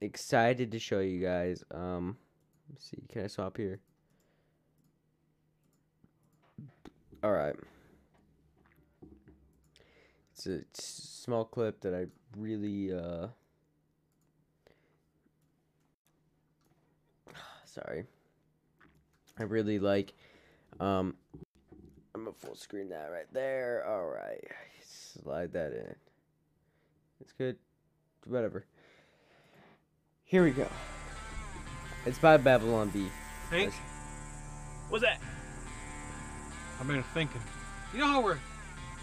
excited 0.01 0.71
to 0.71 0.79
show 0.79 0.99
you 0.99 1.19
guys. 1.23 1.63
Um, 1.71 2.17
let's 2.69 2.89
see. 2.89 3.03
Can 3.09 3.23
I 3.23 3.27
swap 3.27 3.57
here? 3.57 3.79
All 7.23 7.31
right. 7.31 7.55
It's 10.33 10.45
a 10.45 10.59
small 10.73 11.45
clip 11.45 11.81
that 11.81 11.95
I 11.95 12.05
really 12.37 12.93
uh 12.93 13.27
sorry. 17.65 18.03
I 19.39 19.43
really 19.43 19.79
like 19.79 20.13
um 20.79 21.15
I'm 22.13 22.23
gonna 22.23 22.33
full 22.33 22.55
screen 22.55 22.89
that 22.89 23.09
right 23.11 23.31
there. 23.33 23.83
Alright. 23.87 24.47
Slide 24.83 25.51
that 25.53 25.73
in. 25.73 25.95
It's 27.19 27.31
good. 27.31 27.57
Whatever. 28.25 28.65
Here 30.27 30.43
we 30.43 30.51
go. 30.51 30.67
It's 32.05 32.19
by 32.19 32.35
Babylon 32.35 32.89
Bee. 32.89 33.09
Hank, 33.49 33.73
what's 34.89 35.01
that? 35.01 35.21
I've 36.81 36.87
been 36.87 37.01
thinking. 37.13 37.39
You 37.93 37.99
know 37.99 38.07
how 38.07 38.21
we're 38.21 38.39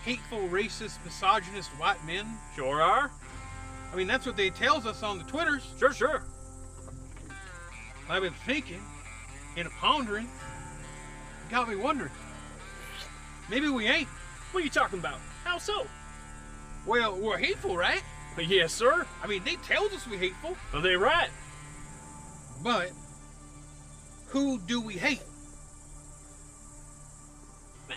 hateful, 0.04 0.40
racist, 0.48 1.02
misogynist 1.02 1.70
white 1.80 2.04
men? 2.04 2.26
Sure 2.54 2.82
are. 2.82 3.10
I 3.90 3.96
mean, 3.96 4.06
that's 4.06 4.26
what 4.26 4.36
they 4.36 4.50
tells 4.50 4.84
us 4.84 5.02
on 5.02 5.16
the 5.16 5.24
Twitters. 5.24 5.66
Sure, 5.78 5.94
sure. 5.94 6.24
I've 8.10 8.22
been 8.22 8.34
thinking 8.44 8.82
and 9.56 9.70
pondering. 9.80 10.28
Got 11.50 11.70
me 11.70 11.76
wondering. 11.76 12.12
Maybe 13.48 13.70
we 13.70 13.86
ain't. 13.86 14.08
What 14.52 14.60
are 14.60 14.64
you 14.64 14.70
talking 14.70 14.98
about? 14.98 15.20
How 15.42 15.56
so? 15.56 15.86
Well, 16.84 17.16
we're 17.16 17.38
hateful, 17.38 17.78
right? 17.78 18.02
Yes, 18.38 18.72
sir. 18.72 19.06
I 19.22 19.26
mean, 19.26 19.42
they 19.44 19.56
tells 19.56 19.92
us 19.92 20.06
we 20.06 20.16
hateful, 20.16 20.56
Are 20.72 20.80
they 20.80 20.96
right? 20.96 21.28
but 22.62 22.90
who 24.28 24.58
do 24.58 24.80
we 24.80 24.94
hate? 24.94 25.22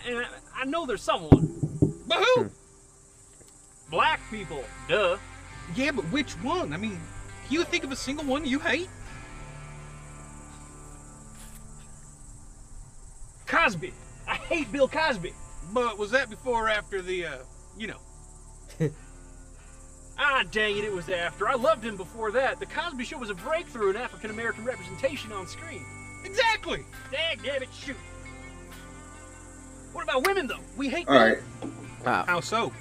And 0.06 0.18
I, 0.18 0.26
I 0.54 0.64
know 0.64 0.86
there's 0.86 1.02
someone. 1.02 1.58
But 2.06 2.18
who? 2.22 2.50
Black 3.90 4.20
people. 4.30 4.62
Duh. 4.88 5.16
yeah, 5.74 5.90
but 5.90 6.04
which 6.12 6.32
one? 6.42 6.72
I 6.72 6.76
mean, 6.76 7.00
can 7.46 7.54
you 7.54 7.64
think 7.64 7.82
of 7.84 7.90
a 7.92 7.96
single 7.96 8.24
one 8.26 8.44
you 8.44 8.58
hate? 8.58 8.88
Cosby. 13.46 13.92
I 14.28 14.34
hate 14.34 14.70
Bill 14.70 14.88
Cosby. 14.88 15.32
But 15.72 15.98
was 15.98 16.10
that 16.12 16.30
before 16.30 16.66
or 16.66 16.68
after 16.68 17.02
the, 17.02 17.26
uh, 17.26 17.36
you 17.78 17.88
know? 17.88 17.98
Ah, 20.18 20.42
dang 20.50 20.76
it, 20.76 20.84
it 20.84 20.92
was 20.92 21.08
after. 21.08 21.48
I 21.48 21.54
loved 21.54 21.84
him 21.84 21.96
before 21.96 22.30
that. 22.32 22.58
The 22.58 22.66
Cosby 22.66 23.04
Show 23.04 23.18
was 23.18 23.30
a 23.30 23.34
breakthrough 23.34 23.90
in 23.90 23.96
African 23.96 24.30
American 24.30 24.64
representation 24.64 25.30
on 25.32 25.46
screen. 25.46 25.84
Exactly. 26.24 26.84
Dang 27.12 27.38
damn 27.44 27.62
it, 27.62 27.68
shoot. 27.72 27.96
What 29.92 30.04
about 30.04 30.26
women, 30.26 30.46
though? 30.46 30.58
We 30.76 30.88
hate 30.88 31.08
All 31.08 31.14
right. 31.14 31.38
them. 31.60 31.72
Wow. 32.04 32.24
How 32.26 32.40
so? 32.40 32.72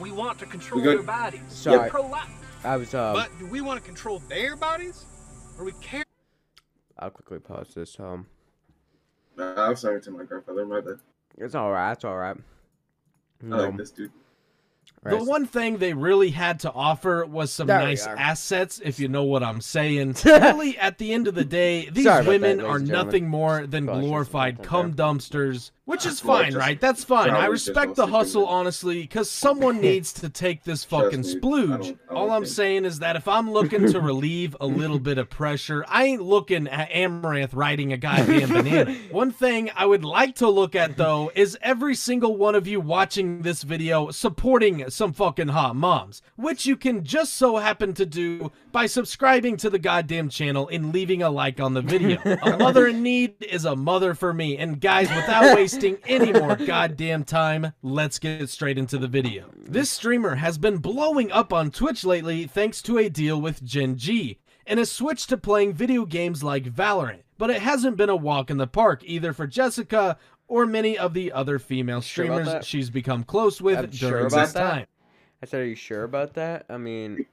We 0.00 0.10
want 0.10 0.38
to 0.38 0.46
control 0.46 0.80
We 0.80 0.86
their 0.88 1.02
bodies. 1.02 1.40
Sorry. 1.48 1.78
We're 1.78 1.90
pro-life. 1.90 2.30
I 2.64 2.76
was 2.76 2.94
uh 2.94 3.12
But 3.12 3.30
do 3.38 3.46
we 3.46 3.60
want 3.60 3.78
to 3.80 3.84
control 3.86 4.18
their 4.28 4.56
bodies? 4.56 5.04
Or 5.58 5.64
we 5.64 5.72
care? 5.80 6.02
I'll 6.98 7.10
quickly 7.10 7.38
pause 7.38 7.72
this. 7.74 7.98
Um 8.00 8.26
Nah, 9.36 9.54
I 9.54 9.68
was 9.68 9.82
talking 9.82 10.00
to 10.00 10.10
my 10.10 10.24
grandfather. 10.24 10.64
My 10.66 10.80
bad. 10.80 10.98
it's 11.36 11.54
alright, 11.54 11.94
it's 11.96 12.04
alright. 12.04 12.36
I 12.36 13.44
No, 13.46 13.56
like 13.58 13.76
this 13.76 13.90
dude. 13.90 14.10
The 15.10 15.24
one 15.24 15.46
thing 15.46 15.78
they 15.78 15.92
really 15.92 16.30
had 16.30 16.60
to 16.60 16.72
offer 16.72 17.24
was 17.24 17.52
some 17.52 17.66
There 17.66 17.78
nice 17.78 18.06
assets, 18.06 18.80
if 18.84 18.98
you 18.98 19.08
know 19.08 19.24
what 19.24 19.42
I'm 19.42 19.60
saying. 19.60 20.16
really, 20.24 20.76
at 20.78 20.98
the 20.98 21.12
end 21.12 21.28
of 21.28 21.34
the 21.34 21.44
day, 21.44 21.88
these 21.90 22.04
Sorry 22.04 22.26
women 22.26 22.58
that, 22.58 22.64
are 22.64 22.72
ladies 22.74 22.80
and 22.80 22.88
gentlemen. 22.88 23.06
nothing 23.06 23.28
more 23.28 23.66
than 23.66 23.86
glorified 23.86 24.62
cum 24.62 24.94
dumpsters, 24.94 25.70
which 25.86 26.04
is 26.04 26.22
Well, 26.22 26.42
fine, 26.42 26.52
just- 26.52 26.58
right? 26.66 26.80
That's 26.80 27.02
fine. 27.04 27.30
I 27.30 27.46
respect 27.46 27.94
the 27.96 28.08
hustle, 28.08 28.44
honestly, 28.46 29.00
because 29.02 29.30
someone 29.30 29.80
needs 29.80 30.12
to 30.14 30.28
take 30.28 30.64
this 30.64 30.84
fucking 30.84 31.22
me, 31.22 31.28
I 31.28 31.34
splooge. 31.34 31.68
don't- 31.68 31.80
I 32.10 32.14
don't 32.14 32.16
All 32.16 32.30
I'm 32.32 32.42
think- 32.42 32.54
saying 32.54 32.84
is 32.84 32.98
that 32.98 33.16
if 33.16 33.26
I'm 33.28 33.50
looking 33.50 33.86
to 33.92 34.00
relieve 34.00 34.54
a 34.60 34.66
little 34.66 34.98
bit 34.98 35.16
of 35.16 35.30
pressure, 35.30 35.84
I 35.88 36.04
ain't 36.04 36.22
looking 36.22 36.66
at 36.68 36.90
Amouranth 36.90 37.54
riding 37.54 37.92
a 37.92 37.96
goddamn 37.96 38.48
banana. 38.50 38.94
One 39.10 39.30
thing 39.30 39.70
I 39.76 39.86
would 39.86 40.04
like 40.04 40.34
to 40.36 40.48
look 40.50 40.74
at, 40.74 40.96
though, 40.96 41.30
is 41.34 41.56
every 41.62 41.94
single 41.94 42.36
one 42.36 42.54
of 42.56 42.66
you 42.66 42.80
watching 42.80 43.42
this 43.42 43.62
video 43.62 44.10
supporting 44.10 44.90
some 44.90 45.12
fucking 45.12 45.48
hot 45.48 45.76
moms, 45.76 46.20
which 46.36 46.66
you 46.66 46.76
can 46.76 47.04
just 47.04 47.34
so 47.34 47.58
happen 47.58 47.94
to 47.94 48.04
do 48.04 48.50
by 48.72 48.86
subscribing 48.86 49.56
to 49.58 49.70
the 49.70 49.78
goddamn 49.78 50.28
channel 50.28 50.68
and 50.68 50.92
leaving 50.92 51.22
a 51.22 51.30
like 51.30 51.60
on 51.60 51.74
the 51.74 51.82
video. 51.82 52.20
a 52.42 52.58
mother 52.58 52.88
in 52.88 53.02
need 53.04 53.34
is 53.40 53.64
a 53.64 53.76
mother 53.76 54.14
for 54.14 54.34
me. 54.34 54.56
And 54.58 54.80
guys, 54.80 55.08
without 55.08 55.54
wasting 55.54 55.75
any 55.84 56.32
more 56.32 56.56
goddamn 56.56 57.24
time, 57.24 57.72
let's 57.82 58.18
get 58.18 58.48
straight 58.48 58.78
into 58.78 58.98
the 58.98 59.08
video. 59.08 59.50
This 59.56 59.90
streamer 59.90 60.36
has 60.36 60.58
been 60.58 60.78
blowing 60.78 61.30
up 61.32 61.52
on 61.52 61.70
Twitch 61.70 62.04
lately 62.04 62.46
thanks 62.46 62.80
to 62.82 62.98
a 62.98 63.08
deal 63.08 63.40
with 63.40 63.62
Gen 63.64 63.96
G 63.96 64.38
and 64.66 64.78
has 64.78 64.90
switched 64.90 65.28
to 65.28 65.36
playing 65.36 65.74
video 65.74 66.04
games 66.06 66.42
like 66.42 66.64
Valorant. 66.64 67.20
But 67.38 67.50
it 67.50 67.60
hasn't 67.60 67.96
been 67.98 68.08
a 68.08 68.16
walk 68.16 68.50
in 68.50 68.56
the 68.56 68.66
park 68.66 69.02
either 69.04 69.32
for 69.32 69.46
Jessica 69.46 70.16
or 70.48 70.64
many 70.64 70.96
of 70.96 71.12
the 71.12 71.32
other 71.32 71.58
female 71.58 72.00
streamers 72.00 72.46
that? 72.46 72.64
she's 72.64 72.88
become 72.88 73.24
close 73.24 73.60
with 73.60 73.78
I'm 73.78 73.86
during 73.86 74.30
sure 74.30 74.42
this 74.42 74.52
that. 74.52 74.70
time. 74.70 74.86
I 75.42 75.46
said, 75.46 75.60
are 75.60 75.66
you 75.66 75.74
sure 75.74 76.04
about 76.04 76.34
that? 76.34 76.64
I 76.70 76.78
mean, 76.78 77.26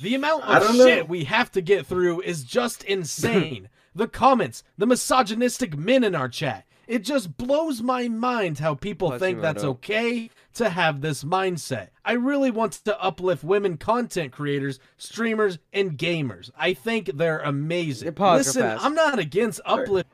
The 0.00 0.14
amount 0.14 0.44
of 0.44 0.62
don't 0.62 0.78
know. 0.78 0.86
shit 0.86 1.08
we 1.08 1.24
have 1.24 1.50
to 1.52 1.60
get 1.60 1.86
through 1.86 2.20
is 2.20 2.44
just 2.44 2.84
insane. 2.84 3.68
the 3.96 4.06
comments, 4.06 4.62
the 4.78 4.86
misogynistic 4.86 5.76
men 5.76 6.04
in 6.04 6.14
our 6.14 6.28
chat. 6.28 6.65
It 6.86 7.00
just 7.02 7.36
blows 7.36 7.82
my 7.82 8.08
mind 8.08 8.58
how 8.58 8.74
people 8.74 9.08
Plus 9.08 9.20
think 9.20 9.40
that's 9.42 9.64
okay 9.64 10.30
to 10.54 10.68
have 10.70 11.00
this 11.00 11.24
mindset. 11.24 11.88
I 12.04 12.12
really 12.12 12.50
want 12.50 12.72
to 12.84 13.02
uplift 13.02 13.42
women 13.42 13.76
content 13.76 14.32
creators, 14.32 14.78
streamers, 14.96 15.58
and 15.72 15.98
gamers. 15.98 16.50
I 16.56 16.74
think 16.74 17.10
they're 17.14 17.40
amazing. 17.40 18.12
Pause 18.14 18.46
Listen. 18.56 18.78
I'm 18.80 18.94
not 18.94 19.18
against 19.18 19.60
uplift. 19.64 20.08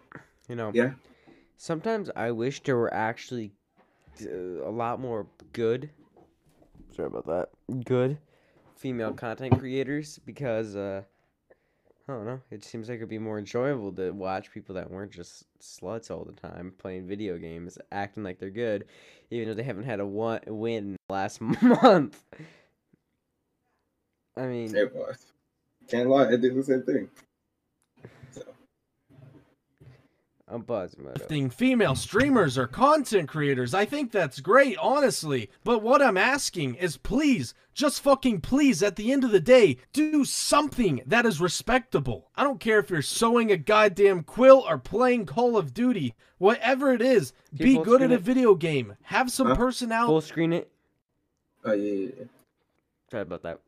you 0.48 0.56
know, 0.56 0.70
Yeah. 0.74 0.92
sometimes 1.56 2.10
I 2.16 2.30
wish 2.30 2.62
there 2.62 2.76
were 2.76 2.92
actually 2.92 3.52
uh, 4.22 4.28
a 4.66 4.70
lot 4.70 4.98
more 5.00 5.26
good. 5.52 5.90
Sorry 6.96 7.06
about 7.08 7.26
that. 7.26 7.48
Good 7.84 8.18
female 8.76 9.12
content 9.12 9.56
creators 9.60 10.18
because 10.26 10.74
uh 10.74 11.02
I 12.08 12.12
don't 12.14 12.26
know. 12.26 12.40
It 12.50 12.64
seems 12.64 12.88
like 12.88 12.96
it'd 12.96 13.08
be 13.08 13.18
more 13.18 13.38
enjoyable 13.38 13.92
to 13.92 14.10
watch 14.10 14.50
people 14.50 14.74
that 14.74 14.90
weren't 14.90 15.12
just 15.12 15.44
sluts 15.60 16.10
all 16.10 16.24
the 16.24 16.32
time 16.32 16.74
playing 16.76 17.06
video 17.06 17.38
games, 17.38 17.78
acting 17.92 18.24
like 18.24 18.38
they're 18.38 18.50
good, 18.50 18.86
even 19.30 19.48
though 19.48 19.54
they 19.54 19.62
haven't 19.62 19.84
had 19.84 20.00
a 20.00 20.06
one 20.06 20.40
win 20.46 20.96
last 21.08 21.40
month. 21.62 22.24
I 24.36 24.46
mean. 24.46 24.74
Can't 25.88 26.08
lie, 26.08 26.28
I 26.28 26.36
did 26.36 26.54
the 26.54 26.62
same 26.64 26.82
thing. 26.82 27.08
So, 28.32 28.42
I'm 30.52 30.62
buzzing, 30.62 31.04
Moto. 31.04 31.24
Thing 31.24 31.48
female 31.48 31.94
streamers 31.94 32.58
or 32.58 32.66
content 32.66 33.28
creators. 33.28 33.72
I 33.72 33.86
think 33.86 34.12
that's 34.12 34.40
great, 34.40 34.76
honestly. 34.78 35.48
But 35.64 35.82
what 35.82 36.02
I'm 36.02 36.18
asking 36.18 36.74
is 36.74 36.98
please, 36.98 37.54
just 37.72 38.02
fucking 38.02 38.42
please, 38.42 38.82
at 38.82 38.96
the 38.96 39.12
end 39.12 39.24
of 39.24 39.30
the 39.30 39.40
day, 39.40 39.78
do 39.94 40.24
something 40.26 41.00
that 41.06 41.24
is 41.24 41.40
respectable. 41.40 42.28
I 42.36 42.44
don't 42.44 42.60
care 42.60 42.78
if 42.80 42.90
you're 42.90 43.00
sewing 43.00 43.50
a 43.50 43.56
goddamn 43.56 44.24
quill 44.24 44.64
or 44.68 44.76
playing 44.76 45.24
Call 45.24 45.56
of 45.56 45.72
Duty. 45.72 46.14
Whatever 46.36 46.92
it 46.92 47.00
is, 47.00 47.32
Can 47.56 47.64
be 47.64 47.78
good 47.78 48.02
at 48.02 48.10
a 48.10 48.14
it? 48.16 48.20
video 48.20 48.54
game. 48.54 48.96
Have 49.04 49.30
some 49.30 49.46
Huh? 49.48 49.54
personality. 49.56 50.10
Full 50.10 50.20
screen 50.20 50.52
it. 50.52 50.70
oh 51.64 51.72
yeah, 51.72 51.92
yeah, 51.92 52.10
yeah. 52.18 52.24
Sorry 53.10 53.22
about 53.22 53.42
that. 53.44 53.60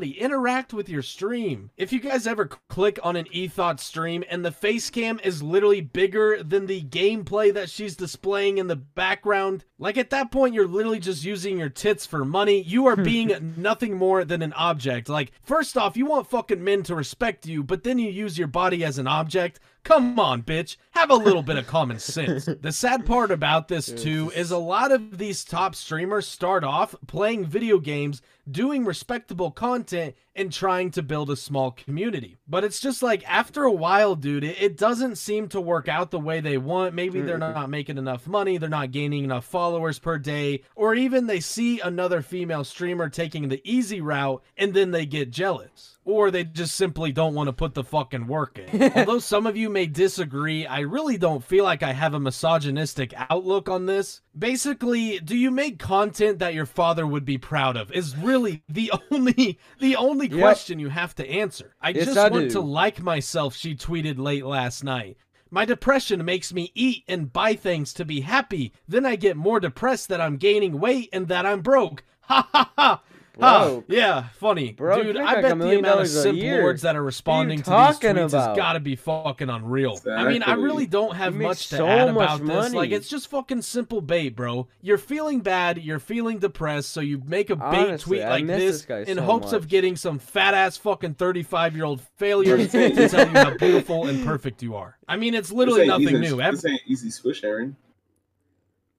Interact 0.00 0.72
with 0.72 0.88
your 0.88 1.02
stream. 1.02 1.70
If 1.76 1.92
you 1.92 2.00
guys 2.00 2.26
ever 2.26 2.46
click 2.46 2.98
on 3.02 3.16
an 3.16 3.26
Ethot 3.26 3.78
stream 3.78 4.24
and 4.30 4.44
the 4.44 4.50
face 4.50 4.88
cam 4.88 5.20
is 5.22 5.42
literally 5.42 5.82
bigger 5.82 6.42
than 6.42 6.66
the 6.66 6.82
gameplay 6.82 7.52
that 7.52 7.68
she's 7.68 7.96
displaying 7.96 8.58
in 8.58 8.68
the 8.68 8.76
background, 8.76 9.64
like 9.78 9.98
at 9.98 10.10
that 10.10 10.30
point 10.30 10.54
you're 10.54 10.66
literally 10.66 10.98
just 10.98 11.24
using 11.24 11.58
your 11.58 11.68
tits 11.68 12.06
for 12.06 12.24
money. 12.24 12.62
You 12.62 12.86
are 12.86 12.96
being 13.02 13.54
nothing 13.56 13.96
more 13.96 14.24
than 14.24 14.40
an 14.40 14.54
object. 14.54 15.08
Like 15.08 15.32
first 15.42 15.76
off, 15.76 15.96
you 15.96 16.06
want 16.06 16.30
fucking 16.30 16.64
men 16.64 16.82
to 16.84 16.94
respect 16.94 17.46
you, 17.46 17.62
but 17.62 17.84
then 17.84 17.98
you 17.98 18.10
use 18.10 18.38
your 18.38 18.48
body 18.48 18.84
as 18.84 18.96
an 18.96 19.06
object. 19.06 19.60
Come 19.84 20.18
on, 20.18 20.42
bitch. 20.42 20.76
Have 21.02 21.10
a 21.10 21.16
little 21.16 21.42
bit 21.42 21.58
of 21.58 21.66
common 21.66 21.98
sense. 21.98 22.48
The 22.62 22.70
sad 22.70 23.04
part 23.04 23.32
about 23.32 23.66
this 23.66 23.86
too 23.86 24.30
is 24.36 24.52
a 24.52 24.56
lot 24.56 24.92
of 24.92 25.18
these 25.18 25.42
top 25.42 25.74
streamers 25.74 26.28
start 26.28 26.62
off 26.62 26.94
playing 27.08 27.46
video 27.46 27.80
games 27.80 28.22
doing 28.48 28.84
respectable 28.84 29.50
content 29.50 30.14
and 30.34 30.52
trying 30.52 30.90
to 30.90 31.02
build 31.02 31.30
a 31.30 31.36
small 31.36 31.70
community. 31.70 32.38
But 32.48 32.64
it's 32.64 32.80
just 32.80 33.02
like 33.02 33.28
after 33.28 33.64
a 33.64 33.72
while, 33.72 34.14
dude, 34.14 34.44
it, 34.44 34.60
it 34.60 34.76
doesn't 34.76 35.16
seem 35.16 35.48
to 35.48 35.60
work 35.60 35.88
out 35.88 36.10
the 36.10 36.18
way 36.18 36.40
they 36.40 36.56
want. 36.58 36.94
Maybe 36.94 37.20
they're 37.20 37.38
not 37.38 37.70
making 37.70 37.98
enough 37.98 38.26
money, 38.26 38.56
they're 38.58 38.68
not 38.68 38.90
gaining 38.92 39.24
enough 39.24 39.44
followers 39.44 39.98
per 39.98 40.18
day, 40.18 40.62
or 40.74 40.94
even 40.94 41.26
they 41.26 41.40
see 41.40 41.80
another 41.80 42.22
female 42.22 42.64
streamer 42.64 43.08
taking 43.08 43.48
the 43.48 43.60
easy 43.64 44.00
route 44.00 44.42
and 44.56 44.72
then 44.74 44.90
they 44.90 45.06
get 45.06 45.30
jealous. 45.30 45.98
Or 46.04 46.32
they 46.32 46.42
just 46.42 46.74
simply 46.74 47.12
don't 47.12 47.34
want 47.34 47.46
to 47.46 47.52
put 47.52 47.74
the 47.74 47.84
fucking 47.84 48.26
work 48.26 48.58
in. 48.58 48.92
Although 48.96 49.20
some 49.20 49.46
of 49.46 49.56
you 49.56 49.68
may 49.68 49.86
disagree, 49.86 50.66
I 50.66 50.80
really 50.92 51.16
don't 51.16 51.42
feel 51.42 51.64
like 51.64 51.82
I 51.82 51.92
have 51.92 52.14
a 52.14 52.20
misogynistic 52.20 53.14
outlook 53.30 53.68
on 53.68 53.86
this. 53.86 54.20
Basically, 54.38 55.18
do 55.18 55.36
you 55.36 55.50
make 55.50 55.78
content 55.78 56.38
that 56.40 56.54
your 56.54 56.66
father 56.66 57.06
would 57.06 57.24
be 57.24 57.38
proud 57.38 57.76
of? 57.76 57.90
Is 57.92 58.16
really 58.16 58.62
the 58.68 58.92
only 59.10 59.58
the 59.80 59.96
only 59.96 60.28
Yep. 60.28 60.38
question 60.38 60.78
you 60.78 60.90
have 60.90 61.14
to 61.16 61.28
answer. 61.28 61.74
I 61.80 61.90
Yes, 61.90 62.04
just 62.06 62.18
I 62.18 62.28
want 62.28 62.44
do. 62.44 62.50
to 62.50 62.60
like 62.60 63.02
myself, 63.02 63.56
she 63.56 63.74
tweeted 63.74 64.18
late 64.18 64.44
last 64.44 64.84
night. 64.84 65.16
My 65.50 65.64
depression 65.64 66.24
makes 66.24 66.52
me 66.52 66.70
eat 66.74 67.04
and 67.08 67.32
buy 67.32 67.54
things 67.54 67.92
to 67.94 68.04
be 68.04 68.20
happy. 68.20 68.72
Then 68.88 69.04
I 69.04 69.16
get 69.16 69.36
more 69.36 69.60
depressed 69.60 70.08
that 70.08 70.20
I'm 70.20 70.36
gaining 70.36 70.78
weight 70.80 71.08
and 71.12 71.28
that 71.28 71.44
I'm 71.46 71.60
broke. 71.60 72.04
Ha 72.22 72.48
ha 72.52 72.72
ha. 72.76 73.02
Ha, 73.40 73.64
Broke? 73.64 73.84
yeah, 73.88 74.28
funny. 74.38 74.72
Broke? 74.72 75.02
Dude, 75.04 75.16
You 75.16 75.22
I 75.22 75.36
make 75.36 75.44
like 75.44 75.58
bet 75.58 75.58
the 75.58 75.64
amount 75.70 75.86
of 75.86 75.92
dollars 75.92 76.14
a 76.16 76.22
simp 76.22 76.42
lords 76.42 76.82
that 76.82 76.96
are 76.96 77.02
responding 77.02 77.58
to 77.58 77.62
these 77.62 77.66
talking 77.66 78.10
tweets 78.16 78.26
about? 78.28 78.48
has 78.48 78.56
got 78.56 78.72
to 78.74 78.80
be 78.80 78.94
fucking 78.94 79.48
unreal. 79.48 79.98
I 80.06 80.28
mean, 80.28 80.42
I 80.42 80.52
really 80.52 80.86
don't 80.86 81.14
have 81.16 81.34
much 81.34 81.70
to 81.70 81.76
so 81.76 81.86
add 81.86 82.12
much 82.14 82.40
about 82.40 82.46
this. 82.46 82.74
Like, 82.74 82.90
it's 82.90 83.08
just 83.08 83.28
fucking 83.28 83.62
simple 83.62 84.02
bait, 84.02 84.36
bro. 84.36 84.68
You're 84.82 84.98
feeling 84.98 85.40
bad, 85.40 85.78
you're 85.78 85.98
feeling 85.98 86.40
depressed, 86.40 86.90
so 86.90 87.00
you 87.00 87.22
make 87.24 87.48
a 87.48 87.56
bait 87.56 87.62
Honestly, 87.64 88.18
tweet 88.18 88.28
like 88.28 88.46
this, 88.46 88.84
this 88.84 89.08
in 89.08 89.16
so 89.16 89.22
hopes 89.22 89.52
of 89.54 89.66
getting 89.66 89.96
some 89.96 90.18
fat 90.18 90.52
ass 90.52 90.76
fucking 90.76 91.14
35 91.14 91.74
year 91.74 91.86
old 91.86 92.02
failures 92.18 92.70
to 92.72 93.08
tell 93.08 93.26
you 93.28 93.34
how 93.34 93.56
beautiful 93.56 94.08
and 94.08 94.26
perfect 94.26 94.62
you 94.62 94.76
are. 94.76 94.98
I 95.08 95.16
mean, 95.16 95.32
it's 95.34 95.50
literally 95.50 95.80
This 95.80 95.88
nothing 95.88 96.22
easy- 96.22 96.36
new. 96.36 96.36
This 96.50 96.66
ain't 96.66 96.82
easy 96.86 97.10
swish, 97.10 97.42
Aaron. 97.44 97.76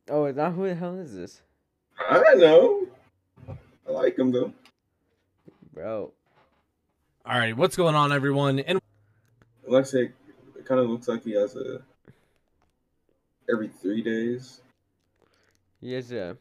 Oh, 0.10 0.30
now 0.32 0.50
who 0.50 0.68
the 0.68 0.74
hell 0.76 0.96
is 0.96 1.14
this, 1.14 1.42
I 2.10 2.16
don't 2.20 2.40
know. 2.40 2.88
I 3.88 3.92
like 3.92 4.18
him 4.18 4.32
though. 4.32 4.54
bro? 5.74 6.12
All 7.26 7.40
right, 7.40 7.56
what's 7.56 7.76
going 7.76 7.96
on, 7.96 8.12
everyone? 8.12 8.60
And 8.60 8.80
Like 9.68 9.82
I 9.82 9.88
said, 9.88 10.14
it 10.58 10.66
kind 10.66 10.82
of 10.82 10.90
looks 10.90 11.08
like 11.08 11.24
he 11.24 11.34
has 11.34 11.56
a 11.56 11.82
every 13.50 13.70
three 13.70 14.02
days. 14.02 14.62
Yes, 15.80 16.10
yeah. 16.12 16.34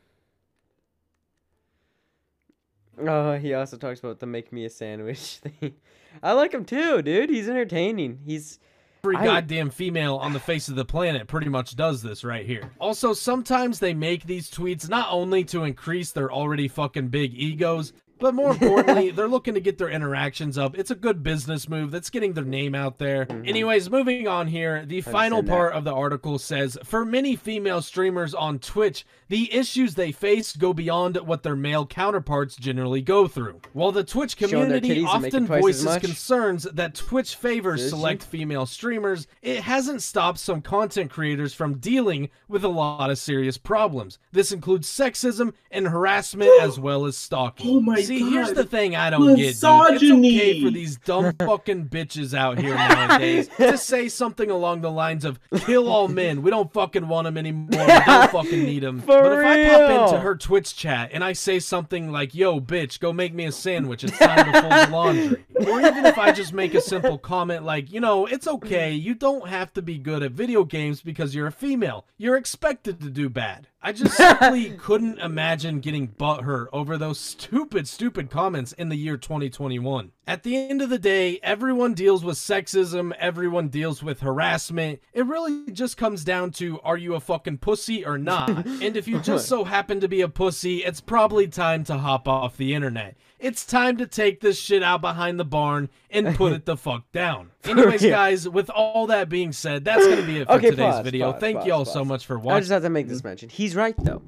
Oh, 2.98 3.37
he 3.38 3.55
also 3.55 3.76
talks 3.76 4.00
about 4.00 4.20
the 4.20 4.26
make 4.26 4.52
me 4.52 4.64
a 4.64 4.70
sandwich 4.70 5.37
thing. 5.61 5.74
I 6.22 6.33
like 6.33 6.52
him 6.52 6.64
too, 6.64 7.02
dude. 7.02 7.31
He's 7.31 7.48
entertaining. 7.48 8.20
He's 8.24 8.59
every 9.05 9.17
I- 9.17 9.25
goddamn 9.25 9.71
female 9.71 10.15
on 10.19 10.33
the 10.33 10.38
face 10.38 10.69
of 10.69 10.77
the 10.77 10.85
planet 10.85 11.27
pretty 11.27 11.49
much 11.49 11.75
does 11.75 12.03
this 12.03 12.23
right 12.23 12.47
here. 12.47 12.71
Also, 12.79 13.12
sometimes 13.12 13.81
they 13.81 13.95
make 13.95 14.25
these 14.25 14.49
tweets 14.49 14.88
not 14.88 15.09
only 15.11 15.43
to 15.47 15.65
increase 15.65 16.12
their 16.12 16.31
already 16.31 16.69
fucking 16.69 17.09
big 17.09 17.35
egos, 17.35 17.93
but 18.23 18.35
more 18.35 18.53
importantly, 18.53 19.11
they're 19.17 19.29
looking 19.29 19.55
to 19.55 19.61
get 19.61 19.79
their 19.79 19.89
interactions 19.89 20.57
up. 20.57 20.79
It's 20.79 20.91
a 20.91 20.95
good 20.95 21.23
business 21.23 21.69
move 21.69 21.91
that's 21.91 22.09
getting 22.09 22.35
their 22.35 22.45
name 22.45 22.75
out 22.75 22.99
there. 22.99 23.27
Mm-hmm. 23.27 23.49
Anyways, 23.49 23.91
moving 23.91 24.29
on 24.29 24.47
here, 24.47 24.87
the 24.87 25.01
final 25.01 25.39
understand 25.39 25.49
that. 25.49 25.51
part 25.51 25.73
of 25.75 25.85
the 25.85 25.93
article 25.93 26.39
says 26.39 26.79
For 26.85 27.05
many 27.05 27.37
female 27.37 27.83
streamers 27.83 28.33
on 28.33 28.61
Twitch, 28.61 29.05
the 29.29 29.53
issues 29.53 29.95
they 29.95 30.13
face 30.13 30.55
go 30.55 30.73
beyond 30.73 31.17
what 31.17 31.43
their 31.43 31.57
male 31.57 31.85
counterparts 31.85 32.55
generally 32.55 33.03
go 33.03 33.27
through. 33.27 33.61
While 33.73 33.91
the 33.91 34.05
Twitch 34.05 34.37
community 34.37 34.91
titties 34.91 35.13
and 35.13 35.23
making 35.23 35.43
often 35.43 35.47
voices 35.47 35.99
concerns 35.99 36.63
that 36.65 36.95
Twitch 36.95 37.35
favors 37.35 37.81
Does 37.81 37.91
she? 37.91 37.97
select 37.97 38.23
female 38.23 38.67
streamers, 38.67 39.27
it 39.43 39.63
hasn't 39.63 40.03
stopped 40.03 40.39
some 40.39 40.63
content 40.63 41.11
creators 41.11 41.55
from 41.55 41.79
dealing 41.79 42.29
with 42.47 42.63
a 42.63 42.69
lot 42.69 43.11
of 43.11 43.19
serious 43.19 43.59
problems. 43.59 44.19
This 44.31 44.53
includes 44.53 44.89
sexism 44.89 45.55
and 45.71 45.89
harassment 45.89 46.51
as 46.61 46.79
well 46.79 47.05
as 47.07 47.17
stalking. 47.17 47.73
Oh 47.73 47.81
my 47.81 48.03
See, 48.18 48.31
here's 48.31 48.53
the 48.53 48.64
thing 48.64 48.96
I 48.96 49.11
don't 49.11 49.27
get, 49.37 49.37
dude. 49.37 49.46
It's 49.48 49.64
okay 49.64 50.62
for 50.62 50.70
these 50.70 50.96
dumb 50.96 51.33
fucking 51.38 51.88
bitches 51.88 52.35
out 52.35 52.59
here 52.59 52.75
nowadays 52.75 53.48
to 53.57 53.79
say 53.92 54.09
something 54.09 54.51
along 54.51 54.83
the 54.83 54.90
lines 54.90 55.25
of 55.25 55.40
"kill 55.61 55.88
all 55.88 56.09
men." 56.09 56.42
We 56.42 56.51
don't 56.51 56.72
fucking 56.72 57.09
want 57.09 57.25
them 57.27 57.38
anymore. 57.38 57.68
We 57.70 57.77
don't 57.77 58.31
fucking 58.31 58.62
need 58.64 58.83
them. 58.83 59.01
For 59.01 59.22
but 59.22 59.33
if 59.33 59.46
I 59.46 59.68
pop 59.70 60.09
into 60.09 60.20
her 60.20 60.37
Twitch 60.37 60.77
chat 60.77 61.11
and 61.12 61.25
I 61.25 61.33
say 61.33 61.59
something 61.59 62.12
like, 62.12 62.35
"Yo, 62.35 62.61
bitch, 62.61 63.01
go 63.01 63.12
make 63.12 63.35
me 63.35 63.44
a 63.46 63.53
sandwich. 63.53 64.05
It's 64.05 64.18
time 64.18 64.53
to 64.53 64.61
fold 64.61 64.72
the 64.72 64.88
laundry," 64.90 65.44
or 65.66 65.81
even 65.81 66.07
if 66.07 66.18
I 66.18 66.33
just 66.33 66.53
make 66.53 66.75
a 66.75 66.81
simple 66.81 67.18
comment 67.18 67.64
like, 67.64 67.92
"You 67.92 68.01
know, 68.01 68.27
it's 68.27 68.46
okay. 68.46 68.92
You 68.92 69.14
don't 69.14 69.48
have 69.48 69.72
to 69.75 69.83
be 69.83 69.98
good 69.98 70.22
at 70.22 70.33
video 70.33 70.64
games 70.64 71.03
because 71.03 71.35
you're 71.35 71.46
a 71.46 71.53
female. 71.53 72.07
You're 72.16 72.37
expected 72.37 73.01
to 73.01 73.11
do 73.11 73.29
bad." 73.29 73.68
I 73.85 73.92
just 73.92 74.16
simply 74.16 74.70
couldn't 74.79 75.18
imagine 75.18 75.81
getting 75.81 76.07
butthurt 76.07 76.68
over 76.72 76.96
those 76.96 77.18
stupid, 77.18 77.88
stupid 77.88 78.31
comments 78.31 78.72
in 78.72 78.88
the 78.88 78.96
year 78.96 79.16
2021. 79.16 80.12
At 80.25 80.44
the 80.44 80.57
end 80.57 80.81
of 80.83 80.88
the 80.88 81.01
day, 81.01 81.40
everyone 81.42 81.94
deals 81.94 82.25
with 82.25 82.37
sexism, 82.37 83.12
everyone 83.18 83.68
deals 83.68 84.01
with 84.01 84.20
harassment. 84.20 85.01
It 85.12 85.27
really 85.27 85.72
just 85.72 85.96
comes 85.96 86.22
down 86.22 86.53
to 86.53 86.79
are 86.83 86.96
you 86.96 87.16
a 87.16 87.20
fucking 87.20 87.59
pussy 87.59 88.07
or 88.07 88.18
not? 88.18 88.51
and 88.66 88.96
if 88.96 89.09
you 89.09 89.18
just 89.18 89.48
so 89.48 89.64
happen 89.64 89.98
to 89.98 90.09
be 90.09 90.20
a 90.20 90.29
pussy, 90.29 90.85
it's 90.85 91.01
probably 91.01 91.48
time 91.48 91.83
to 91.85 91.98
hop 91.98 92.29
off 92.29 92.57
the 92.57 92.75
internet. 92.75 93.16
It's 93.42 93.66
time 93.66 93.96
to 93.98 94.07
take 94.07 94.40
this 94.40 94.59
shit 94.59 94.83
out 94.85 95.00
behind 95.00 95.38
the 95.40 95.44
barn 95.44 95.90
and 96.11 96.35
put 96.37 96.52
it 96.55 96.64
the 96.64 96.76
fuck 96.76 97.11
down. 97.12 97.50
Anyways, 97.64 98.00
guys, 98.02 98.48
with 98.48 98.70
all 98.70 99.09
that 99.09 99.28
being 99.28 99.52
said, 99.52 99.85
that's 99.85 100.07
going 100.07 100.18
to 100.18 100.22
be 100.26 100.38
it 100.38 100.46
for 100.46 100.55
Okay, 100.55 100.70
today's 100.70 100.94
pause, 100.94 101.05
video. 101.05 101.33
pause, 101.33 101.40
Thank 101.40 101.59
pause, 101.59 101.66
y'all 101.66 101.85
pause. 101.85 101.92
so 101.92 102.05
much 102.05 102.24
for 102.24 102.38
watching. 102.38 102.57
I 102.57 102.61
just 102.61 102.70
have 102.70 102.83
to 102.83 102.90
make 102.90 103.09
this 103.09 103.24
mention. 103.24 103.48
He's 103.48 103.74
right 103.74 103.94
though. 103.98 104.22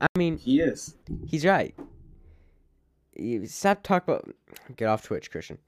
I 0.00 0.06
mean, 0.16 0.38
He 0.38 0.60
is. 0.60 0.96
he's 1.26 1.44
right. 1.46 1.74
You 3.16 3.46
stop 3.46 3.82
talking 3.82 4.14
about. 4.14 4.28
Get 4.76 4.86
off 4.86 5.02
Twitch, 5.02 5.30
Christian. 5.30 5.58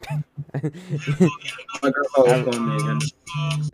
My 0.55 0.61
grandpa 0.61 2.23
was 2.23 2.45
calling 2.45 2.69
me 2.69 2.77
again. 2.77 2.99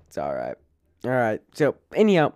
It's 0.09 0.16
all 0.18 0.34
right. 0.34 0.57
All 1.05 1.11
right. 1.11 1.41
So 1.55 1.76
anyhow, 1.95 2.32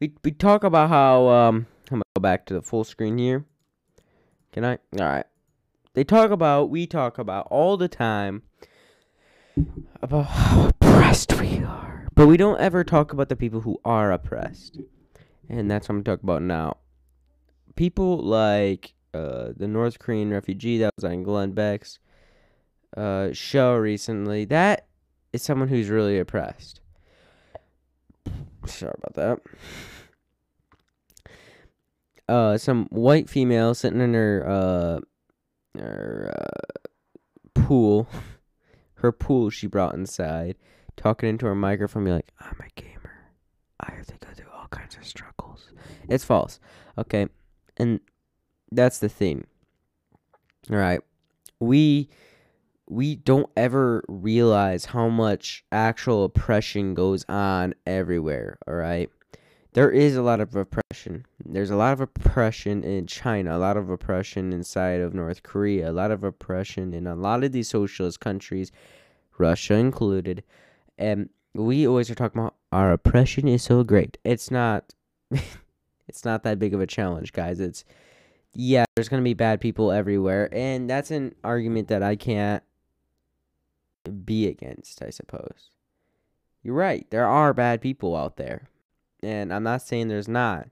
we 0.00 0.12
we 0.24 0.30
talk 0.32 0.64
about 0.64 0.88
how 0.90 1.26
um 1.28 1.66
I'm 1.90 1.96
gonna 1.96 2.02
go 2.16 2.20
back 2.20 2.44
to 2.46 2.54
the 2.54 2.62
full 2.62 2.84
screen 2.84 3.16
here. 3.18 3.44
Can 4.58 4.64
I? 4.64 4.78
All 5.00 5.06
right. 5.08 5.26
They 5.94 6.02
talk 6.02 6.32
about 6.32 6.68
we 6.68 6.84
talk 6.84 7.16
about 7.16 7.46
all 7.48 7.76
the 7.76 7.86
time 7.86 8.42
about 10.02 10.22
how 10.24 10.68
oppressed 10.70 11.40
we 11.40 11.62
are, 11.62 12.08
but 12.16 12.26
we 12.26 12.36
don't 12.36 12.58
ever 12.58 12.82
talk 12.82 13.12
about 13.12 13.28
the 13.28 13.36
people 13.36 13.60
who 13.60 13.80
are 13.84 14.10
oppressed, 14.10 14.80
and 15.48 15.70
that's 15.70 15.88
what 15.88 15.94
I'm 15.94 16.02
talking 16.02 16.24
about 16.24 16.42
now. 16.42 16.78
People 17.76 18.18
like 18.18 18.94
uh 19.14 19.50
the 19.56 19.68
North 19.68 20.00
Korean 20.00 20.30
refugee 20.30 20.78
that 20.78 20.92
was 20.96 21.04
on 21.04 21.22
Glenn 21.22 21.52
Beck's. 21.52 22.00
uh, 22.96 23.32
show 23.32 23.76
recently. 23.76 24.44
That 24.44 24.86
is 25.32 25.40
someone 25.40 25.68
who's 25.68 25.88
really 25.88 26.18
oppressed. 26.18 26.80
Sorry 28.66 28.94
about 28.98 29.14
that. 29.14 29.40
Uh, 32.28 32.58
some 32.58 32.86
white 32.90 33.28
female 33.28 33.74
sitting 33.74 34.00
in 34.00 34.12
her 34.14 34.44
uh, 34.46 35.00
her 35.78 36.34
uh, 36.36 36.88
pool, 37.54 38.06
her 38.94 39.12
pool 39.12 39.50
she 39.50 39.66
brought 39.66 39.94
inside, 39.94 40.56
talking 40.96 41.28
into 41.28 41.46
her 41.46 41.54
microphone, 41.54 42.04
be 42.04 42.10
like, 42.10 42.32
"I'm 42.40 42.60
a 42.60 42.80
gamer. 42.80 43.30
I 43.80 43.92
have 43.92 44.06
to 44.06 44.14
go 44.18 44.32
through 44.34 44.50
all 44.54 44.68
kinds 44.68 44.96
of 44.96 45.06
struggles." 45.06 45.72
It's 46.08 46.24
false, 46.24 46.60
okay, 46.98 47.28
and 47.76 48.00
that's 48.70 48.98
the 48.98 49.08
thing. 49.08 49.46
All 50.70 50.76
right, 50.76 51.00
we 51.60 52.10
we 52.88 53.16
don't 53.16 53.50
ever 53.56 54.02
realize 54.08 54.86
how 54.86 55.08
much 55.08 55.64
actual 55.70 56.24
oppression 56.24 56.94
goes 56.94 57.24
on 57.28 57.74
everywhere, 57.86 58.58
all 58.66 58.74
right? 58.74 59.10
There 59.78 59.92
is 59.92 60.16
a 60.16 60.22
lot 60.22 60.40
of 60.40 60.56
oppression. 60.56 61.24
There's 61.44 61.70
a 61.70 61.76
lot 61.76 61.92
of 61.92 62.00
oppression 62.00 62.82
in 62.82 63.06
China, 63.06 63.56
a 63.56 63.60
lot 63.60 63.76
of 63.76 63.90
oppression 63.90 64.52
inside 64.52 65.00
of 65.00 65.14
North 65.14 65.44
Korea, 65.44 65.88
a 65.88 65.92
lot 65.92 66.10
of 66.10 66.24
oppression 66.24 66.92
in 66.92 67.06
a 67.06 67.14
lot 67.14 67.44
of 67.44 67.52
these 67.52 67.68
socialist 67.68 68.18
countries, 68.18 68.72
Russia 69.38 69.74
included. 69.74 70.42
And 70.98 71.28
we 71.54 71.86
always 71.86 72.10
are 72.10 72.16
talking 72.16 72.40
about 72.40 72.56
our 72.72 72.90
oppression 72.90 73.46
is 73.46 73.62
so 73.62 73.84
great. 73.84 74.18
It's 74.24 74.50
not 74.50 74.94
it's 76.08 76.24
not 76.24 76.42
that 76.42 76.58
big 76.58 76.74
of 76.74 76.80
a 76.80 76.86
challenge, 76.88 77.32
guys. 77.32 77.60
It's 77.60 77.84
yeah, 78.54 78.84
there's 78.96 79.08
going 79.08 79.22
to 79.22 79.30
be 79.30 79.34
bad 79.34 79.60
people 79.60 79.92
everywhere, 79.92 80.48
and 80.50 80.90
that's 80.90 81.12
an 81.12 81.36
argument 81.44 81.86
that 81.86 82.02
I 82.02 82.16
can't 82.16 82.64
be 84.24 84.48
against, 84.48 85.04
I 85.04 85.10
suppose. 85.10 85.70
You're 86.64 86.74
right. 86.74 87.06
There 87.10 87.28
are 87.28 87.54
bad 87.54 87.80
people 87.80 88.16
out 88.16 88.38
there. 88.38 88.68
And 89.22 89.52
I'm 89.52 89.62
not 89.62 89.82
saying 89.82 90.08
there's 90.08 90.28
not. 90.28 90.68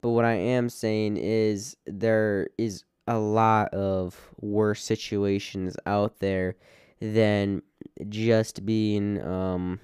But 0.00 0.10
what 0.10 0.24
I 0.24 0.34
am 0.34 0.68
saying 0.68 1.16
is 1.16 1.76
there 1.86 2.48
is 2.58 2.84
a 3.06 3.18
lot 3.18 3.72
of 3.72 4.30
worse 4.40 4.82
situations 4.82 5.76
out 5.86 6.20
there 6.20 6.56
than 7.00 7.62
just 8.08 8.64
being 8.64 9.22
um 9.22 9.78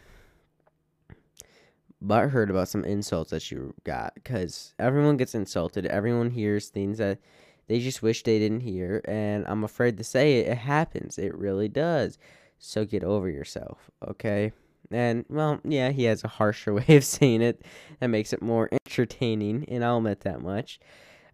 butthurt 2.02 2.48
about 2.48 2.68
some 2.68 2.82
insults 2.84 3.30
that 3.30 3.50
you 3.50 3.74
got 3.84 4.14
because 4.14 4.72
everyone 4.78 5.18
gets 5.18 5.34
insulted 5.34 5.84
everyone 5.84 6.30
hears 6.30 6.70
things 6.70 6.96
that 6.96 7.18
they 7.66 7.78
just 7.78 8.00
wish 8.00 8.22
they 8.22 8.38
didn't 8.38 8.60
hear 8.60 9.02
and 9.04 9.44
i'm 9.46 9.64
afraid 9.64 9.98
to 9.98 10.04
say 10.04 10.38
it 10.38 10.48
it 10.48 10.56
happens 10.56 11.18
it 11.18 11.36
really 11.36 11.68
does 11.68 12.16
so 12.60 12.84
get 12.84 13.02
over 13.02 13.28
yourself, 13.28 13.90
okay? 14.06 14.52
And, 14.90 15.24
well, 15.28 15.60
yeah, 15.64 15.90
he 15.90 16.04
has 16.04 16.24
a 16.24 16.28
harsher 16.28 16.74
way 16.74 16.96
of 16.96 17.04
saying 17.04 17.42
it 17.42 17.62
that 18.00 18.08
makes 18.08 18.32
it 18.32 18.42
more 18.42 18.68
entertaining, 18.72 19.64
and 19.68 19.84
I'll 19.84 19.98
admit 19.98 20.20
that 20.20 20.40
much. 20.40 20.80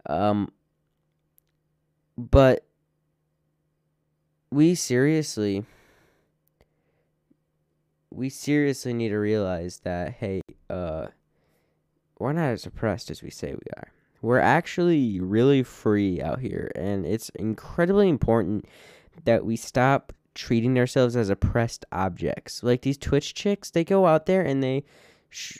Um, 0.09 0.53
but 2.17 2.65
we 4.51 4.75
seriously, 4.75 5.65
we 8.11 8.29
seriously 8.29 8.93
need 8.93 9.11
to 9.11 9.19
realize 9.19 9.81
that, 9.81 10.13
hey, 10.15 10.41
uh, 10.71 11.07
we're 12.19 12.33
not 12.33 12.53
as 12.53 12.67
oppressed 12.67 13.11
as 13.11 13.23
we 13.23 13.31
say 13.31 13.53
we 13.53 13.71
are. 13.77 13.93
We're 14.23 14.39
actually 14.39 15.21
really 15.21 15.63
free 15.63 16.23
out 16.23 16.41
here, 16.41 16.71
and 16.75 17.05
it's 17.05 17.29
incredibly 17.31 18.09
important 18.09 18.67
that 19.25 19.45
we 19.45 19.57
stop 19.57 20.13
treating 20.37 20.79
ourselves 20.79 21.17
as 21.17 21.31
oppressed 21.31 21.85
objects. 21.91 22.63
Like 22.63 22.83
these 22.83 22.99
Twitch 22.99 23.35
chicks, 23.35 23.71
they 23.71 23.83
go 23.83 24.07
out 24.07 24.27
there 24.27 24.43
and 24.43 24.63
they 24.63 24.85
sh- 25.31 25.59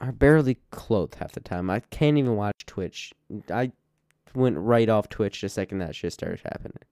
are 0.00 0.10
barely 0.10 0.58
clothed 0.70 1.16
half 1.16 1.32
the 1.32 1.40
time. 1.40 1.70
I 1.70 1.80
can't 1.80 2.18
even 2.18 2.34
watch 2.34 2.66
Twitch. 2.66 3.12
I 3.50 3.70
went 4.34 4.58
right 4.58 4.88
off 4.88 5.08
Twitch 5.08 5.40
the 5.40 5.48
second 5.48 5.78
that 5.78 5.94
shit 5.94 6.12
started 6.12 6.40
happening. 6.42 6.82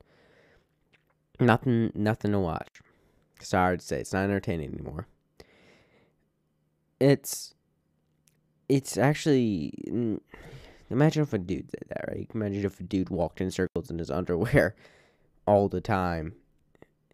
Nothing, 1.40 1.90
nothing 1.94 2.32
to 2.32 2.38
watch. 2.38 2.80
Sorry 3.40 3.78
to 3.78 3.84
say, 3.84 3.98
it's 3.98 4.12
not 4.12 4.24
entertaining 4.24 4.74
anymore. 4.74 5.08
It's, 7.00 7.54
it's 8.68 8.96
actually. 8.96 9.72
Imagine 10.90 11.22
if 11.22 11.32
a 11.32 11.38
dude 11.38 11.68
did 11.68 11.84
that, 11.88 12.04
right? 12.08 12.30
Imagine 12.34 12.66
if 12.66 12.78
a 12.78 12.82
dude 12.82 13.08
walked 13.08 13.40
in 13.40 13.50
circles 13.50 13.90
in 13.90 13.98
his 13.98 14.10
underwear 14.10 14.76
all 15.46 15.68
the 15.68 15.80
time 15.80 16.34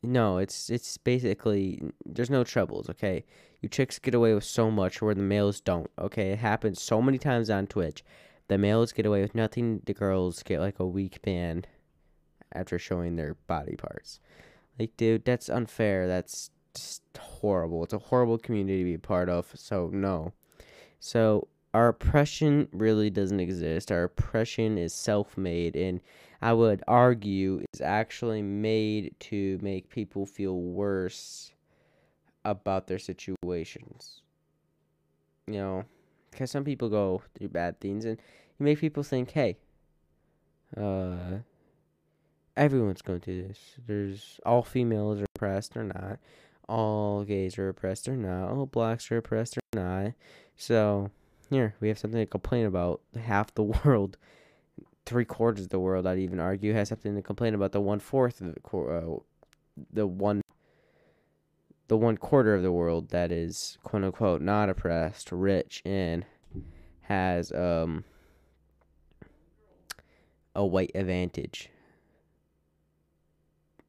no, 0.03 0.39
it's 0.39 0.71
it's 0.71 0.97
basically 0.99 1.81
there's 2.07 2.31
no 2.31 2.45
troubles, 2.45 2.89
okay? 2.91 3.25
You 3.61 3.69
chicks 3.69 3.99
get 3.99 4.15
away 4.15 4.35
with 4.35 4.45
so 4.45 4.71
much 4.71 5.03
where 5.03 5.15
the 5.15 5.23
males 5.23 5.61
don't, 5.61 5.91
okay? 5.99 6.31
It 6.31 6.39
happens 6.39 6.81
so 6.81 7.03
many 7.03 7.19
times 7.19 7.51
on 7.51 7.67
Twitch. 7.67 8.05
The 8.49 8.59
males 8.59 8.93
get 8.93 9.07
away 9.07 9.21
with 9.21 9.35
nothing, 9.35 9.83
the 9.85 9.95
girls 9.95 10.43
get 10.43 10.61
like 10.61 10.79
a 10.79 10.87
week 10.87 11.21
ban 11.23 11.65
after 12.53 12.79
showing 12.79 13.17
their 13.17 13.35
body 13.47 13.77
parts. 13.77 14.21
Like, 14.79 14.97
dude, 14.97 15.25
that's 15.25 15.49
unfair. 15.49 16.07
That's 16.07 16.51
just 16.75 17.03
horrible. 17.19 17.85
It's 17.85 17.93
a 17.93 17.99
horrible 17.99 18.39
community 18.39 18.79
to 18.79 18.85
be 18.85 18.95
a 18.95 18.99
part 18.99 19.29
of, 19.29 19.51
so 19.55 19.91
no. 19.93 20.33
So 21.01 21.49
our 21.75 21.89
oppression 21.89 22.69
really 22.73 23.11
doesn't 23.11 23.41
exist. 23.41 23.93
Our 23.93 24.05
oppression 24.05 24.79
is 24.79 24.95
self 24.95 25.37
made 25.37 25.77
and 25.77 26.01
I 26.41 26.53
would 26.53 26.83
argue 26.87 27.63
is 27.75 27.81
actually 27.81 28.43
made 28.43 29.15
to 29.21 29.59
make 29.61 29.91
people 29.91 30.25
feel 30.25 30.57
worse 30.61 31.53
about 32.45 32.87
their 32.87 32.99
situations. 32.99 34.23
You 35.47 35.55
know, 35.55 35.85
because 36.31 36.51
some 36.51 36.65
people 36.65 36.89
go 36.89 37.23
through 37.37 37.49
bad 37.49 37.81
things 37.81 38.05
and 38.05 38.19
you 38.59 38.65
make 38.65 38.79
people 38.79 39.03
think, 39.03 39.31
hey, 39.33 39.57
uh, 40.77 41.39
everyone's 42.57 43.03
going 43.03 43.21
through 43.21 43.49
this. 43.49 43.59
There's 43.87 44.41
all 44.45 44.63
females 44.63 45.21
are 45.21 45.27
oppressed 45.35 45.77
or 45.77 45.85
not, 45.85 46.19
all 46.69 47.25
gays 47.25 47.59
are 47.59 47.69
oppressed 47.69 48.09
or 48.09 48.17
not, 48.17 48.51
all 48.51 48.67
blacks 48.67 49.11
are 49.11 49.17
oppressed 49.17 49.57
or 49.57 49.61
not. 49.75 50.13
So, 50.57 51.11
here, 51.51 51.75
we 51.81 51.89
have 51.89 51.99
something 51.99 52.21
to 52.21 52.27
complain 52.27 52.67
about. 52.67 53.01
Half 53.19 53.55
the 53.55 53.63
world 53.63 54.19
three 55.09 55.25
quarters 55.25 55.65
of 55.65 55.71
the 55.71 55.81
world, 55.81 56.07
I'd 56.07 56.19
even 56.19 56.39
argue, 56.39 56.75
has 56.75 56.91
something 56.91 57.15
to 57.15 57.23
complain 57.23 57.55
about. 57.55 57.73
The 57.73 57.81
one 57.81 57.99
fourth 57.99 58.43
of 58.43 58.55
the 58.55 58.77
uh, 58.77 59.19
the 59.91 60.07
one 60.07 60.43
the 61.89 61.97
one 61.97 62.19
quarter 62.19 62.55
of 62.55 62.63
the 62.63 62.73
world 62.73 63.09
that 63.09 63.33
is 63.33 63.79
quote 63.83 64.05
unquote 64.05 64.43
not 64.43 64.69
oppressed, 64.69 65.33
rich, 65.33 65.83
and 65.87 66.27
has 67.03 67.51
um 67.53 68.05
a 70.55 70.67
white 70.67 70.91
advantage. 70.95 71.71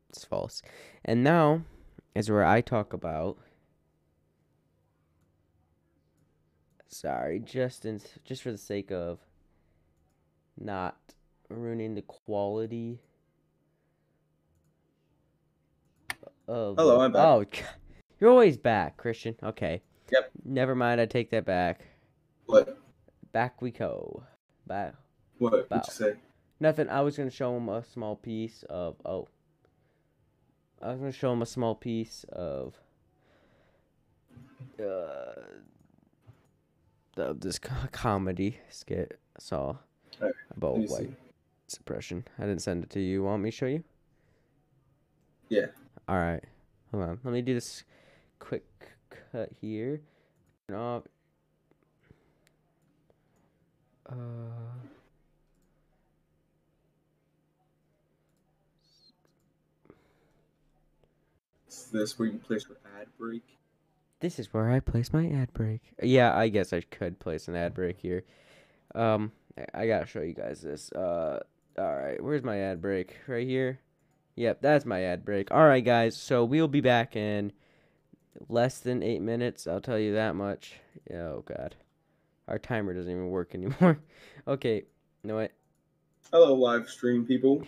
It's 0.09 0.23
false. 0.23 0.61
And 1.03 1.23
now 1.23 1.63
is 2.15 2.31
where 2.31 2.45
I 2.45 2.61
talk 2.61 2.93
about 2.93 3.37
sorry, 6.87 7.39
just 7.39 7.85
in, 7.85 8.01
just 8.23 8.41
for 8.41 8.51
the 8.51 8.57
sake 8.57 8.91
of 8.91 9.19
not 10.59 10.97
ruining 11.49 11.95
the 11.95 12.01
quality 12.03 12.99
of 16.47 16.75
Hello, 16.77 17.01
I'm 17.01 17.11
back. 17.11 17.25
Oh, 17.25 17.45
you're 18.19 18.29
always 18.29 18.57
back, 18.57 18.97
Christian. 18.97 19.35
Okay. 19.41 19.81
Yep. 20.11 20.31
Never 20.43 20.75
mind. 20.75 20.99
I 20.99 21.05
take 21.05 21.29
that 21.31 21.45
back. 21.45 21.81
What? 22.45 22.77
Back 23.31 23.61
we 23.61 23.71
go. 23.71 24.23
Back. 24.67 24.95
What? 25.37 25.69
Bow. 25.69 25.77
What'd 25.77 25.87
you 25.87 25.93
say? 25.93 26.19
Nothing. 26.59 26.89
I 26.89 27.01
was 27.01 27.15
gonna 27.15 27.29
show 27.29 27.55
him 27.55 27.69
a 27.69 27.83
small 27.83 28.15
piece 28.15 28.63
of. 28.69 28.95
Oh. 29.05 29.27
I 30.81 30.89
was 30.91 30.99
gonna 30.99 31.11
show 31.11 31.31
him 31.31 31.41
a 31.41 31.45
small 31.45 31.75
piece 31.75 32.25
of. 32.31 32.75
Uh. 34.79 35.33
Of 37.17 37.41
this 37.41 37.59
comedy 37.59 38.59
skit 38.69 39.19
I 39.35 39.41
saw 39.41 39.75
Alright, 40.21 40.35
about 40.55 40.77
white 40.77 40.89
see. 40.89 41.15
suppression. 41.67 42.25
I 42.37 42.43
didn't 42.43 42.61
send 42.61 42.83
it 42.83 42.89
to 42.91 42.99
you. 42.99 43.23
Want 43.23 43.43
me 43.43 43.51
to 43.51 43.55
show 43.55 43.65
you? 43.67 43.83
Yeah. 45.49 45.67
All 46.07 46.17
right. 46.17 46.43
Hold 46.91 47.03
on. 47.03 47.19
Let 47.23 47.33
me 47.33 47.41
do 47.41 47.53
this 47.53 47.83
quick 48.39 48.65
cut 49.31 49.51
here. 49.61 50.01
Turn. 50.67 51.03
Uh. 54.07 54.13
Is 61.67 61.85
this 61.91 62.17
where 62.19 62.27
you 62.27 62.39
place 62.39 62.65
your 62.67 62.77
ad 62.99 63.07
break? 63.19 63.43
This 64.19 64.37
is 64.37 64.53
where 64.53 64.69
I 64.69 64.79
place 64.79 65.13
my 65.13 65.27
ad 65.27 65.53
break. 65.53 65.81
Yeah, 66.01 66.35
I 66.35 66.49
guess 66.49 66.73
I 66.73 66.81
could 66.81 67.19
place 67.19 67.47
an 67.47 67.55
ad 67.55 67.73
break 67.73 67.97
here. 67.99 68.23
Um, 68.93 69.31
I- 69.73 69.87
gotta 69.87 70.05
show 70.05 70.21
you 70.21 70.33
guys 70.33 70.61
this. 70.61 70.91
Uh, 70.91 71.39
all 71.77 71.95
right, 71.95 72.21
where's 72.21 72.43
my 72.43 72.57
ad 72.59 72.81
break? 72.81 73.15
Right 73.27 73.47
here. 73.47 73.79
Yep, 74.35 74.61
that's 74.61 74.85
my 74.85 75.03
ad 75.03 75.25
break. 75.25 75.51
All 75.51 75.65
right, 75.67 75.83
guys. 75.83 76.15
So 76.15 76.45
we'll 76.45 76.67
be 76.67 76.81
back 76.81 77.15
in 77.15 77.51
less 78.47 78.79
than 78.79 79.03
eight 79.03 79.21
minutes. 79.21 79.67
I'll 79.67 79.81
tell 79.81 79.99
you 79.99 80.13
that 80.13 80.35
much. 80.35 80.75
Oh 81.13 81.41
God, 81.41 81.75
our 82.47 82.59
timer 82.59 82.93
doesn't 82.93 83.11
even 83.11 83.29
work 83.29 83.51
anymore. 83.55 83.99
okay, 84.47 84.75
you 85.23 85.27
know 85.27 85.35
what? 85.35 85.51
Hello, 86.31 86.53
live 86.53 86.89
stream 86.89 87.25
people. 87.25 87.63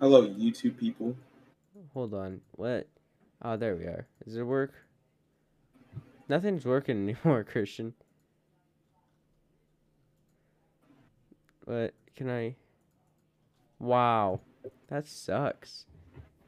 Hello, 0.00 0.26
YouTube 0.26 0.78
people. 0.78 1.14
Hold 1.94 2.14
on. 2.14 2.40
What? 2.52 2.88
Oh, 3.42 3.56
there 3.56 3.76
we 3.76 3.84
are. 3.84 4.06
Does 4.24 4.36
it 4.36 4.42
work? 4.42 4.72
Nothing's 6.28 6.64
working 6.64 6.96
anymore, 7.08 7.44
Christian. 7.44 7.94
What? 11.64 11.94
Can 12.16 12.30
I? 12.30 12.56
Wow. 13.78 14.40
That 14.88 15.06
sucks. 15.06 15.86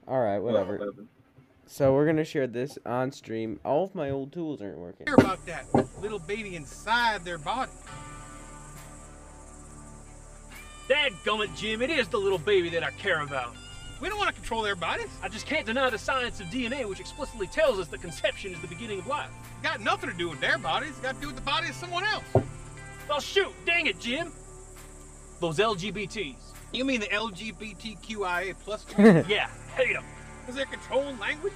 Alright, 0.07 0.43
whatever. 0.43 0.79
Well, 0.79 1.07
So 1.67 1.95
we're 1.95 2.07
gonna 2.07 2.25
share 2.25 2.47
this 2.47 2.79
on 2.85 3.13
stream. 3.13 3.61
All 3.65 3.85
of 3.85 3.95
my 3.95 4.11
old 4.11 4.33
tools 4.33 4.61
aren't 4.61 4.79
working. 4.79 5.07
Care 5.07 5.15
about 5.15 5.45
that 5.47 5.65
little 6.01 6.19
baby 6.19 6.57
inside 6.57 7.25
their 7.25 7.39
body. 7.39 7.71
Dadgummit, 10.89 11.57
Jim, 11.57 11.81
it 11.81 11.91
is 11.91 12.09
the 12.09 12.19
little 12.19 12.39
baby 12.39 12.69
that 12.71 12.83
I 12.83 12.91
care 12.91 13.21
about. 13.23 13.55
We 14.01 14.09
don't 14.09 14.19
want 14.19 14.29
to 14.31 14.35
control 14.35 14.63
their 14.63 14.75
bodies. 14.75 15.07
I 15.23 15.29
just 15.29 15.47
can't 15.47 15.65
deny 15.65 15.89
the 15.89 15.97
science 15.97 16.41
of 16.41 16.49
DNA, 16.49 16.87
which 16.89 16.99
explicitly 16.99 17.47
tells 17.47 17.79
us 17.79 17.87
that 17.89 18.03
conception 18.03 18.53
is 18.53 18.61
the 18.61 18.67
beginning 18.67 18.99
of 18.99 19.07
life. 19.07 19.31
Got 19.63 19.81
nothing 19.81 20.11
to 20.11 20.17
do 20.17 20.29
with 20.29 20.41
their 20.41 20.59
bodies. 20.59 20.91
It's 20.91 20.99
got 20.99 21.15
to 21.15 21.21
do 21.21 21.29
with 21.29 21.37
the 21.37 21.43
body 21.43 21.69
of 21.69 21.77
someone 21.77 22.03
else. 22.03 22.25
Well, 23.09 23.21
shoot, 23.21 23.53
dang 23.65 23.87
it, 23.87 24.01
Jim. 24.01 24.33
Those 25.43 25.59
LGBTs. 25.59 26.37
You 26.73 26.85
mean 26.85 27.01
the 27.01 27.09
LGBTQIA 27.09 28.55
plus? 28.63 28.87
Yeah, 29.29 29.49
hate 29.75 29.95
them. 29.95 30.05
Is 30.47 30.55
their 30.55 30.67
controlling 30.67 31.19
language? 31.19 31.53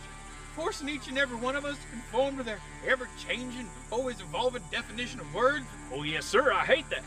Forcing 0.57 0.89
each 0.89 1.07
and 1.07 1.16
every 1.16 1.37
one 1.37 1.55
of 1.55 1.64
us 1.64 1.76
to 1.76 1.87
conform 1.93 2.37
to 2.39 2.43
their 2.43 2.59
ever-changing, 2.84 3.68
always 3.93 4.20
evolving 4.20 4.64
definition 4.72 5.20
of 5.20 5.32
words? 5.32 5.66
Oh, 5.95 6.03
yes, 6.03 6.24
sir, 6.24 6.53
I 6.53 6.64
hate 6.64 6.91
that. 6.91 7.05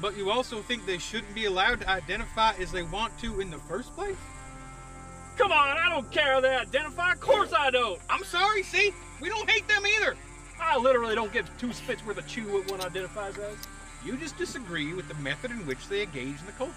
But 0.00 0.16
you 0.16 0.32
also 0.32 0.62
think 0.62 0.84
they 0.84 0.98
shouldn't 0.98 1.32
be 1.32 1.44
allowed 1.44 1.82
to 1.82 1.88
identify 1.88 2.54
as 2.54 2.72
they 2.72 2.82
want 2.82 3.16
to 3.20 3.40
in 3.40 3.48
the 3.48 3.58
first 3.58 3.94
place? 3.94 4.16
Come 5.36 5.52
on, 5.52 5.78
I 5.78 5.88
don't 5.90 6.10
care 6.10 6.32
how 6.32 6.40
they 6.40 6.56
identify. 6.56 7.12
Of 7.12 7.20
course 7.20 7.52
I 7.56 7.70
don't. 7.70 8.00
I'm 8.10 8.24
sorry, 8.24 8.64
see? 8.64 8.92
We 9.20 9.28
don't 9.28 9.48
hate 9.48 9.68
them 9.68 9.84
either. 9.86 10.16
I 10.60 10.76
literally 10.76 11.14
don't 11.14 11.32
give 11.32 11.48
two 11.56 11.72
spits 11.72 12.04
worth 12.04 12.18
of 12.18 12.26
chew 12.26 12.52
what 12.52 12.68
one 12.68 12.80
identifies 12.80 13.38
as. 13.38 13.56
You 14.04 14.16
just 14.16 14.38
disagree 14.38 14.94
with 14.94 15.08
the 15.08 15.14
method 15.14 15.50
in 15.50 15.66
which 15.66 15.88
they 15.88 16.02
engage 16.02 16.40
in 16.40 16.46
the 16.46 16.52
culture. 16.52 16.72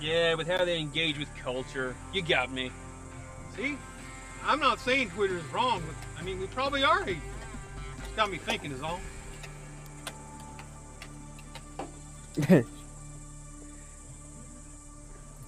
Yeah, 0.00 0.34
with 0.34 0.48
how 0.48 0.64
they 0.64 0.78
engage 0.78 1.18
with 1.18 1.28
culture. 1.36 1.94
You 2.12 2.22
got 2.22 2.50
me. 2.50 2.70
See? 3.56 3.76
I'm 4.44 4.58
not 4.58 4.80
saying 4.80 5.10
Twitter 5.10 5.36
is 5.36 5.44
wrong, 5.46 5.82
but 5.86 5.94
I 6.18 6.24
mean, 6.24 6.40
we 6.40 6.46
probably 6.48 6.82
are 6.82 7.02
hateful. 7.04 7.30
It's 7.98 8.16
got 8.16 8.30
me 8.30 8.38
thinking, 8.38 8.72
is 8.72 8.82
all. 8.82 9.00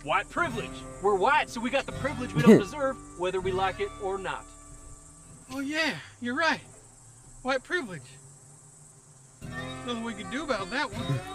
White 0.04 0.28
privilege. 0.28 0.68
We're 1.00 1.14
white, 1.14 1.48
so 1.48 1.60
we 1.60 1.70
got 1.70 1.86
the 1.86 1.92
privilege 1.92 2.34
we 2.34 2.42
don't 2.42 2.58
deserve, 2.60 2.98
whether 3.18 3.40
we 3.40 3.52
like 3.52 3.80
it 3.80 3.88
or 4.02 4.18
not. 4.18 4.44
Oh, 5.50 5.60
yeah, 5.60 5.94
you're 6.20 6.36
right. 6.36 6.60
White 7.42 7.64
privilege. 7.64 8.02
Nothing 9.86 10.02
we 10.04 10.14
can 10.14 10.30
do 10.30 10.44
about 10.44 10.70
that 10.70 10.90
one. 10.92 11.20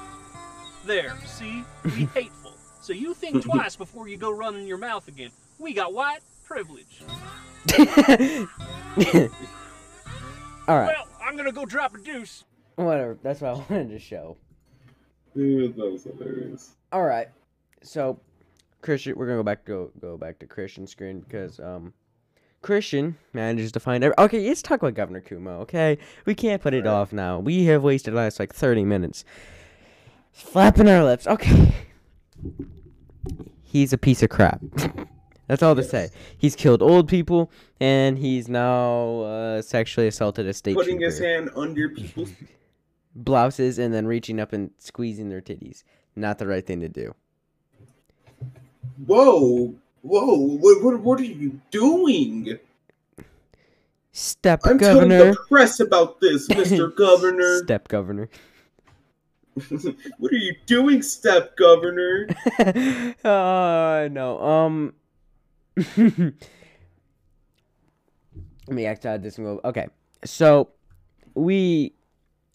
There, 0.86 1.14
see? 1.26 1.64
We 1.84 2.05
hateful. 2.16 2.53
So 2.82 2.93
you 2.93 3.14
think 3.14 3.43
twice 3.43 3.76
before 3.76 4.07
you 4.07 4.16
go 4.18 4.32
running 4.32 4.66
your 4.66 4.78
mouth 4.78 5.07
again. 5.10 5.30
We 5.60 5.74
got 5.74 5.93
white 5.93 6.22
privilege. 6.45 7.01
Alright, 7.78 8.47
Well, 10.68 11.07
I'm 11.22 11.36
gonna 11.36 11.51
go 11.51 11.66
drop 11.66 11.95
a 11.95 11.97
deuce. 11.99 12.45
whatever. 12.76 13.18
That's 13.22 13.41
what 13.41 13.49
I 13.49 13.53
wanted 13.74 13.89
to 13.89 13.99
show. 13.99 14.38
Dude, 15.36 15.76
that 15.76 15.91
was 15.91 16.03
hilarious. 16.05 16.76
All 16.91 17.03
right. 17.03 17.28
So, 17.84 18.20
Christian, 18.82 19.16
we're 19.18 19.26
gonna 19.26 19.39
go 19.39 19.43
back 19.43 19.66
go 19.66 19.91
go 19.99 20.18
back 20.18 20.39
to 20.39 20.47
Christian's 20.47 20.91
screen 20.91 21.20
because 21.20 21.60
um, 21.60 21.93
Christian 22.62 23.18
manages 23.34 23.72
to 23.74 23.80
find. 23.80 24.03
Every- 24.03 24.16
okay, 24.18 24.47
let's 24.47 24.62
talk 24.62 24.82
about 24.82 24.93
Governor 24.93 25.22
Cuomo. 25.22 25.62
Okay, 25.62 25.97
we 26.26 26.36
can't 26.36 26.62
put 26.62 26.74
it 26.74 26.86
Alright. 26.86 26.93
off 26.93 27.14
now. 27.14 27.39
We 27.39 27.66
have 27.66 27.84
wasted 27.84 28.14
the 28.14 28.18
last 28.18 28.39
like 28.39 28.53
thirty 28.53 28.84
minutes 28.84 29.24
flapping 30.32 30.88
our 30.89 31.03
lips. 31.03 31.26
Okay, 31.28 31.74
he's 33.64 33.93
a 33.93 33.97
piece 33.97 34.22
of 34.24 34.30
crap. 34.30 34.62
That's 35.47 35.64
all 35.64 35.76
to 35.76 35.84
say. 35.84 36.10
He's 36.38 36.55
killed 36.55 36.84
old 36.84 37.07
people, 37.07 37.51
and 37.80 38.18
he's 38.20 38.47
now 38.47 39.22
uh, 39.22 39.62
sexually 39.64 40.07
assaulted 40.07 40.45
a 40.45 40.53
state 40.53 40.76
Putting 40.76 40.97
trooper. 40.97 41.05
his 41.05 41.20
hand 41.20 41.49
under 41.55 41.89
people's. 41.89 42.32
Blouses 43.16 43.80
and 43.80 43.91
then 43.91 44.05
reaching 44.05 44.39
up 44.39 44.53
and 44.53 44.70
squeezing 44.78 45.30
their 45.30 45.41
titties. 45.41 45.84
Not 46.16 46.38
the 46.38 46.45
right 46.45 46.66
thing 46.66 46.80
to 46.82 46.88
do. 46.88 47.16
Whoa, 49.05 49.74
whoa! 50.02 50.36
What, 50.36 50.84
what, 50.84 51.00
what 51.00 51.20
are 51.20 51.24
you 51.24 51.60
doing? 51.72 52.60
Step 54.12 54.62
I'm 54.66 54.78
governor. 54.78 55.18
telling 55.18 55.32
the 55.32 55.39
press 55.47 55.80
about 55.80 56.20
this, 56.20 56.47
Mr. 56.50 56.93
Governor. 56.93 57.64
Step 57.64 57.88
governor. 57.88 58.30
what 60.18 60.32
are 60.32 60.38
you 60.38 60.56
doing, 60.66 61.02
Step 61.02 61.56
Governor? 61.58 62.28
uh 63.24 64.08
no. 64.12 64.39
Um 64.41 64.93
Let 65.78 66.34
me 68.68 68.86
act 68.86 69.06
out 69.06 69.22
this 69.22 69.38
and 69.38 69.47
go. 69.47 69.62
Okay. 69.66 69.88
So 70.26 70.70
we 71.34 71.93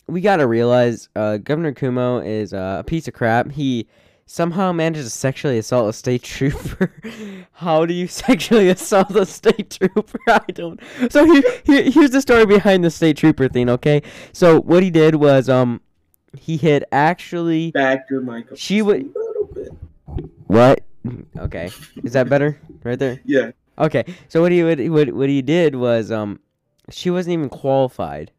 we 0.06 0.20
gotta 0.20 0.46
realize 0.46 1.08
uh 1.16 1.38
Governor 1.38 1.72
Cuomo 1.72 2.24
is 2.24 2.52
uh, 2.52 2.76
a 2.80 2.84
piece 2.84 3.08
of 3.08 3.14
crap. 3.14 3.50
He 3.50 3.88
somehow 4.26 4.72
managed 4.72 5.04
to 5.04 5.10
sexually 5.10 5.58
assault 5.58 5.88
a 5.88 5.92
state 5.92 6.22
trooper. 6.22 6.92
How 7.52 7.84
do 7.86 7.94
you 7.94 8.06
sexually 8.24 8.68
assault 8.68 9.14
a 9.16 9.26
state 9.26 9.70
trooper? 9.70 10.18
I 10.28 10.40
don't. 10.52 10.80
So 11.10 11.24
here, 11.24 11.42
here 11.64 11.90
here's 11.90 12.10
the 12.10 12.20
story 12.22 12.46
behind 12.46 12.84
the 12.84 12.90
state 12.90 13.16
trooper 13.16 13.48
thing. 13.48 13.68
Okay, 13.70 14.02
so 14.32 14.60
what 14.60 14.82
he 14.82 14.90
did 14.90 15.16
was 15.16 15.48
um 15.48 15.80
he 16.36 16.56
had 16.56 16.84
actually 16.90 17.70
Back 17.70 18.06
your 18.10 18.20
mic 18.20 18.50
up 18.50 18.58
She 18.58 18.82
would- 18.82 19.02
a 19.02 19.18
little 19.18 19.44
bit. 19.54 19.68
what? 20.46 20.80
Okay, 21.38 21.70
is 22.02 22.14
that 22.14 22.28
better 22.28 22.58
right 22.82 22.98
there? 22.98 23.20
Yeah. 23.24 23.50
Okay, 23.78 24.04
so 24.28 24.40
what 24.40 24.52
he 24.52 24.62
what, 24.64 24.78
what 24.88 25.12
what 25.12 25.28
he 25.28 25.42
did 25.42 25.74
was 25.74 26.10
um, 26.10 26.40
she 26.90 27.10
wasn't 27.10 27.34
even 27.34 27.48
qualified. 27.48 28.30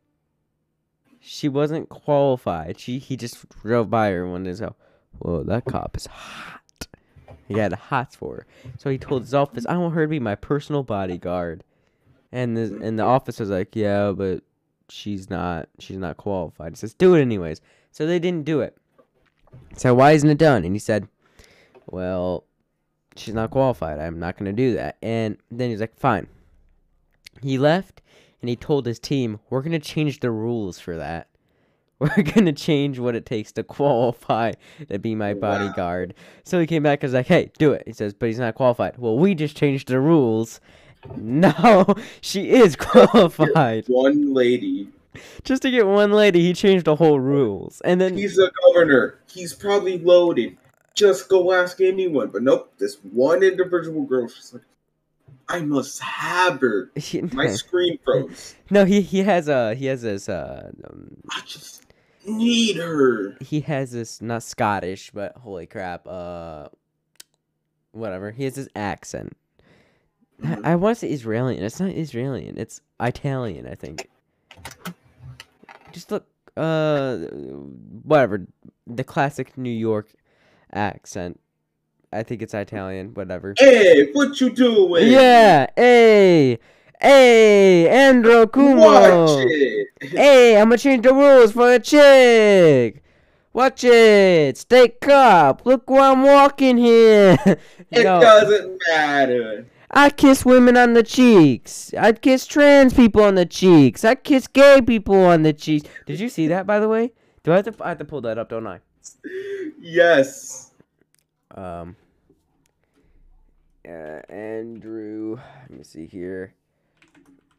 She 1.19 1.49
wasn't 1.49 1.89
qualified. 1.89 2.79
She 2.79 2.99
he 2.99 3.17
just 3.17 3.47
drove 3.61 3.89
by 3.89 4.09
her 4.11 4.27
one 4.27 4.43
day 4.43 4.53
said, 4.53 4.73
"Whoa, 5.19 5.43
that 5.43 5.65
cop 5.65 5.97
is 5.97 6.05
hot." 6.07 6.61
He 7.47 7.59
had 7.59 7.73
hots 7.73 8.15
for 8.15 8.35
her, 8.35 8.45
so 8.77 8.89
he 8.89 8.97
told 8.97 9.23
his 9.23 9.33
office, 9.33 9.65
"I 9.67 9.77
want 9.77 9.93
her 9.93 10.03
to 10.03 10.09
be 10.09 10.19
my 10.19 10.35
personal 10.35 10.83
bodyguard." 10.83 11.63
And 12.31 12.57
the 12.57 12.79
and 12.81 12.97
the 12.97 13.03
office 13.03 13.39
was 13.39 13.49
like, 13.49 13.75
"Yeah, 13.75 14.11
but 14.11 14.43
she's 14.89 15.29
not 15.29 15.69
she's 15.79 15.97
not 15.97 16.17
qualified." 16.17 16.73
He 16.73 16.77
says, 16.77 16.93
"Do 16.93 17.15
it 17.15 17.21
anyways." 17.21 17.61
So 17.91 18.05
they 18.05 18.19
didn't 18.19 18.45
do 18.45 18.61
it. 18.61 18.77
So 19.75 19.93
why 19.93 20.11
isn't 20.11 20.29
it 20.29 20.37
done? 20.37 20.65
And 20.65 20.75
he 20.75 20.79
said, 20.79 21.07
"Well, 21.85 22.43
she's 23.15 23.33
not 23.33 23.51
qualified. 23.51 23.99
I'm 23.99 24.19
not 24.19 24.37
to 24.37 24.53
do 24.53 24.73
that. 24.75 24.97
And 25.01 25.37
then 25.49 25.69
he's 25.69 25.79
like, 25.81 25.97
fine. 25.97 26.27
He 27.41 27.57
left 27.57 28.01
and 28.41 28.49
he 28.49 28.55
told 28.55 28.85
his 28.85 28.99
team, 28.99 29.39
we're 29.49 29.61
to 29.79 29.79
change 29.79 30.19
the 30.19 30.31
rules 30.31 30.79
for 30.79 30.97
that. 30.97 31.27
We're 31.99 32.23
going 32.23 32.45
to 32.45 32.51
change 32.53 32.99
what 32.99 33.15
it 33.15 33.25
takes 33.25 33.51
to 33.53 33.63
qualify 33.63 34.51
to 34.89 34.99
be 34.99 35.15
my 35.15 35.33
Wow. 35.33 35.39
bodyguard. 35.39 36.13
So 36.43 36.59
he 36.59 36.67
came 36.67 36.83
back 36.83 37.01
and 37.03 37.07
was 37.09 37.13
like, 37.13 37.27
hey, 37.27 37.51
do 37.57 37.71
it. 37.71 37.83
He 37.85 37.93
says, 37.93 38.13
but 38.13 38.27
he's 38.27 38.39
not 38.39 38.55
qualified. 38.55 38.97
Well, 38.97 39.17
we 39.17 39.33
just 39.35 39.55
changed 39.55 39.87
the 39.87 39.99
rules. 39.99 40.59
No, 41.17 41.85
she 42.21 42.49
is 42.49 42.75
qualified. 42.79 43.85
One 43.87 44.33
lady. 44.33 44.89
Just 45.43 45.61
to 45.61 45.69
get 45.69 45.85
one 45.85 46.11
lady, 46.11 46.41
he 46.41 46.53
changed 46.53 46.85
the 46.85 46.95
whole 46.95 47.19
rules. 47.19 47.79
And 47.85 48.01
then 48.01 48.17
He's 48.17 48.39
a 48.39 48.51
governor. 48.65 49.19
He's 49.29 49.53
probably 49.53 49.99
loaded. 49.99 50.57
Just 50.95 51.29
go 51.29 51.53
ask 51.53 51.79
anyone. 51.79 52.29
But 52.29 52.41
nope, 52.41 52.73
this 52.79 52.95
one 53.11 53.43
individual 53.43 54.01
girl. 54.01 54.27
She's 54.27 54.51
like, 54.51 54.63
I 55.47 55.59
must 55.61 56.01
have 56.01 56.59
her. 56.61 56.89
My 57.33 57.47
screen 57.49 57.99
froze. 58.03 58.55
no, 58.71 58.83
he 58.85 59.01
he 59.01 59.21
has 59.21 59.47
a 59.47 59.75
he 59.75 59.85
has 59.85 60.01
this 60.01 60.27
uh 60.27 60.71
um, 60.89 61.17
I 61.29 61.41
just 61.45 61.74
need 62.27 62.77
her. 62.77 63.37
he 63.41 63.61
has 63.61 63.91
this 63.91 64.21
not 64.21 64.43
Scottish, 64.43 65.11
but 65.11 65.35
holy 65.37 65.65
crap, 65.65 66.07
uh, 66.07 66.67
whatever. 67.91 68.31
He 68.31 68.43
has 68.45 68.55
this 68.55 68.69
accent. 68.75 69.35
I- 70.43 70.47
Mhm. 70.47 70.65
I 70.65 70.75
want 70.75 70.97
to 70.97 70.99
say 71.01 71.09
Israeli. 71.11 71.57
It's 71.57 71.79
not 71.79 71.91
Israeli. 71.91 72.47
It's 72.57 72.81
Italian, 72.99 73.67
I 73.67 73.75
think. 73.75 74.09
Just 75.93 76.11
look, 76.11 76.27
uh, 76.57 77.17
whatever, 78.03 78.45
the 78.85 79.03
classic 79.03 79.57
New 79.57 79.69
York 79.69 80.11
accent. 80.73 81.39
I 82.11 82.23
think 82.23 82.41
it's 82.41 82.53
Italian. 82.53 83.13
Whatever. 83.13 83.53
Hey, 83.57 84.11
what 84.13 84.39
you 84.41 84.49
doing? 84.49 85.09
Yeah. 85.11 85.67
Hey. 85.75 86.59
Hey, 87.01 87.87
Andrew 87.89 88.45
Cuomo. 88.45 88.77
Watch 88.77 89.45
it. 89.49 89.87
Hey, 90.01 90.57
I'm 90.57 90.69
gonna 90.69 90.77
change 90.77 91.03
the 91.03 91.13
rules 91.13 91.51
for 91.51 91.73
a 91.73 91.79
chick. 91.79 93.03
Watch 93.53 93.83
it. 93.83 94.57
Stay 94.57 94.93
up. 95.09 95.65
Look 95.65 95.89
where 95.89 96.01
I'm 96.01 96.23
walking 96.23 96.77
here. 96.77 97.37
It 97.91 98.03
Yo, 98.03 98.19
doesn't 98.19 98.81
matter. 98.89 99.67
I 99.91 100.09
kiss 100.09 100.43
women 100.43 100.75
on 100.75 100.93
the 100.93 101.03
cheeks. 101.03 101.93
I 101.97 102.11
kiss 102.11 102.45
trans 102.45 102.93
people 102.93 103.23
on 103.23 103.35
the 103.35 103.45
cheeks. 103.45 104.03
I 104.03 104.15
kiss 104.15 104.47
gay 104.47 104.81
people 104.81 105.15
on 105.23 105.43
the 105.43 105.53
cheeks. 105.53 105.87
Did 106.05 106.19
you 106.19 106.27
see 106.27 106.47
that, 106.47 106.67
by 106.67 106.79
the 106.79 106.89
way? 106.89 107.13
Do 107.43 107.53
I 107.53 107.57
have 107.57 107.77
to? 107.77 107.85
I 107.85 107.89
have 107.89 107.99
to 107.99 108.05
pull 108.05 108.21
that 108.21 108.37
up, 108.37 108.49
don't 108.49 108.67
I? 108.67 108.79
Yes. 109.79 110.71
Um. 111.53 111.95
Uh, 113.87 114.19
Andrew. 114.27 115.39
Let 115.69 115.77
me 115.77 115.83
see 115.83 116.07
here. 116.07 116.53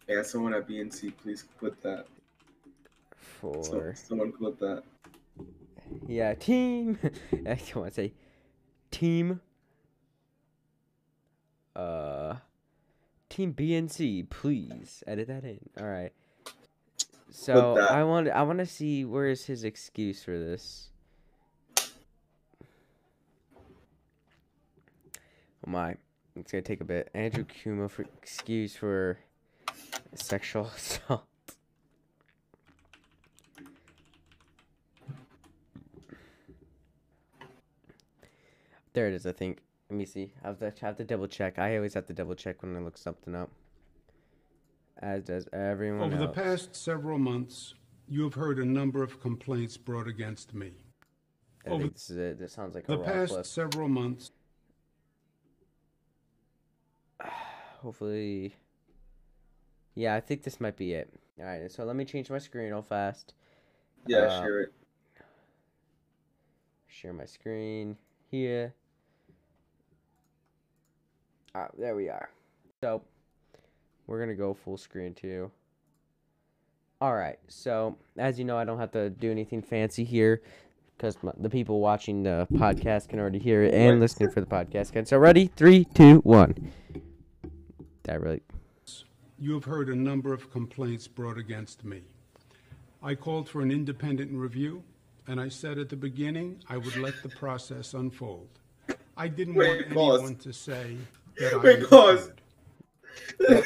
Yeah, 0.08 0.22
someone 0.22 0.54
at 0.54 0.68
BNC, 0.68 1.12
please 1.16 1.44
put 1.58 1.82
that. 1.82 2.06
So, 3.42 3.62
For 3.62 3.94
someone 3.94 4.32
put 4.32 4.58
that. 4.60 4.82
yeah, 6.06 6.34
team. 6.34 6.98
I 7.32 7.54
don't 7.54 7.76
want 7.76 7.88
to 7.88 7.94
say 7.94 8.12
team. 8.90 9.40
Uh, 11.74 12.36
team 13.28 13.52
BNC, 13.52 14.30
please 14.30 15.02
edit 15.06 15.28
that 15.28 15.44
in. 15.44 15.60
All 15.78 15.86
right. 15.86 16.12
So. 17.30 17.78
I 17.78 18.02
want 18.04 18.28
I 18.28 18.42
want 18.42 18.60
to 18.60 18.66
see 18.66 19.04
where 19.04 19.26
is 19.26 19.44
his 19.44 19.64
excuse 19.64 20.22
for 20.22 20.38
this. 20.38 20.88
Oh 25.66 25.70
my, 25.70 25.96
it's 26.36 26.52
gonna 26.52 26.62
take 26.62 26.80
a 26.80 26.84
bit. 26.84 27.10
Andrew 27.12 27.44
Cuomo 27.44 27.90
for 27.90 28.06
excuse 28.22 28.74
for 28.76 29.18
sexual 30.14 30.66
assault. 30.76 31.24
There 38.92 39.08
it 39.08 39.14
is, 39.14 39.26
I 39.26 39.32
think. 39.32 39.58
Let 39.90 39.98
me 39.98 40.04
see. 40.06 40.32
I 40.42 40.48
have 40.48 40.58
to, 40.58 40.66
I 40.66 40.86
have 40.86 40.96
to 40.96 41.04
double 41.04 41.28
check. 41.28 41.58
I 41.58 41.76
always 41.76 41.94
have 41.94 42.06
to 42.06 42.12
double 42.12 42.34
check 42.34 42.62
when 42.62 42.76
I 42.76 42.80
look 42.80 42.98
something 42.98 43.34
up. 43.34 43.50
As 44.98 45.22
does 45.24 45.46
everyone 45.52 46.00
Over 46.02 46.16
the 46.16 46.28
past 46.28 46.74
several 46.74 47.18
months, 47.18 47.74
you 48.08 48.22
have 48.24 48.34
heard 48.34 48.58
a 48.58 48.64
number 48.64 49.02
of 49.02 49.20
complaints 49.20 49.76
brought 49.76 50.08
against 50.08 50.54
me. 50.54 50.72
I 51.66 51.70
over 51.70 51.88
this 51.88 52.08
is 52.10 52.16
it. 52.16 52.38
This 52.38 52.52
sounds 52.54 52.74
like 52.74 52.88
a 52.88 52.92
The 52.92 52.98
past 53.02 53.32
clip. 53.32 53.46
several 53.46 53.88
months, 53.88 54.30
Hopefully. 57.80 58.54
Yeah, 59.96 60.14
I 60.14 60.20
think 60.20 60.42
this 60.42 60.60
might 60.60 60.76
be 60.76 60.92
it. 60.92 61.12
Alright, 61.40 61.72
so 61.72 61.84
let 61.84 61.96
me 61.96 62.04
change 62.04 62.30
my 62.30 62.38
screen 62.38 62.66
real 62.68 62.82
fast. 62.82 63.32
Yeah, 64.06 64.18
Uh, 64.18 64.42
share 64.42 64.60
it. 64.60 64.72
Share 66.86 67.12
my 67.12 67.24
screen 67.24 67.96
here. 68.30 68.74
Ah, 71.54 71.68
there 71.78 71.96
we 71.96 72.08
are. 72.10 72.28
So, 72.82 73.02
we're 74.06 74.20
gonna 74.20 74.34
go 74.34 74.54
full 74.54 74.76
screen 74.76 75.14
too. 75.14 75.50
Alright, 77.02 77.38
so 77.48 77.96
as 78.18 78.38
you 78.38 78.44
know, 78.44 78.56
I 78.58 78.64
don't 78.64 78.78
have 78.78 78.92
to 78.92 79.10
do 79.10 79.30
anything 79.30 79.62
fancy 79.62 80.04
here 80.04 80.42
because 80.96 81.16
the 81.38 81.50
people 81.50 81.80
watching 81.80 82.22
the 82.22 82.46
podcast 82.52 83.08
can 83.08 83.18
already 83.18 83.38
hear 83.38 83.62
it 83.62 83.74
and 83.74 84.00
listening 84.00 84.30
for 84.30 84.40
the 84.40 84.46
podcast 84.46 84.92
can. 84.92 85.04
So, 85.06 85.18
ready? 85.18 85.50
Three, 85.56 85.84
two, 85.84 86.18
one. 86.20 86.72
That 88.04 88.20
really. 88.20 88.42
You 89.38 89.54
have 89.54 89.64
heard 89.64 89.88
a 89.88 89.94
number 89.94 90.32
of 90.32 90.50
complaints 90.50 91.06
brought 91.06 91.36
against 91.36 91.84
me. 91.84 92.02
I 93.02 93.14
called 93.14 93.48
for 93.48 93.60
an 93.60 93.70
independent 93.70 94.32
review, 94.32 94.82
and 95.26 95.38
I 95.40 95.48
said 95.50 95.78
at 95.78 95.90
the 95.90 95.96
beginning 95.96 96.62
I 96.68 96.78
would 96.78 96.96
let 96.96 97.22
the 97.22 97.28
process 97.28 97.92
unfold. 97.92 98.48
I 99.16 99.28
didn't 99.28 99.54
Wait, 99.54 99.68
want 99.68 99.90
pause. 99.94 100.18
anyone 100.20 100.36
to 100.36 100.52
say 100.52 100.96
that 101.38 101.54
I 101.54 101.56
Wait, 101.58 101.88
pause. 101.88 102.30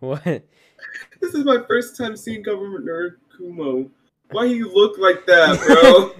What? 0.00 0.24
this 0.24 1.34
is 1.34 1.44
my 1.44 1.58
first 1.68 1.94
time 1.94 2.16
seeing 2.16 2.42
Governor 2.42 3.18
Cuomo. 3.38 3.90
Why 4.30 4.48
do 4.48 4.54
you 4.54 4.72
look 4.72 4.96
like 4.96 5.26
that, 5.26 5.60
bro? 5.60 6.14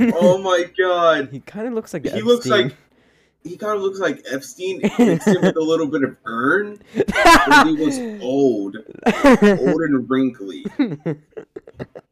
oh 0.16 0.38
my 0.38 0.68
god. 0.76 1.28
he 1.30 1.38
kind 1.38 1.68
of 1.68 1.74
looks 1.74 1.94
like 1.94 2.04
He 2.04 2.22
looks 2.22 2.46
like 2.46 2.74
he 3.46 3.56
kind 3.56 3.76
of 3.76 3.82
looks 3.82 3.98
like 3.98 4.22
Epstein 4.30 4.80
mixed 4.98 5.28
in 5.28 5.40
with 5.40 5.56
a 5.56 5.60
little 5.64 5.86
bit 5.86 6.02
of 6.02 6.16
Ern, 6.26 6.80
but 6.94 7.66
he 7.66 7.74
was 7.74 7.98
old, 8.22 8.76
old 9.06 9.80
and 9.82 10.10
wrinkly. 10.10 10.64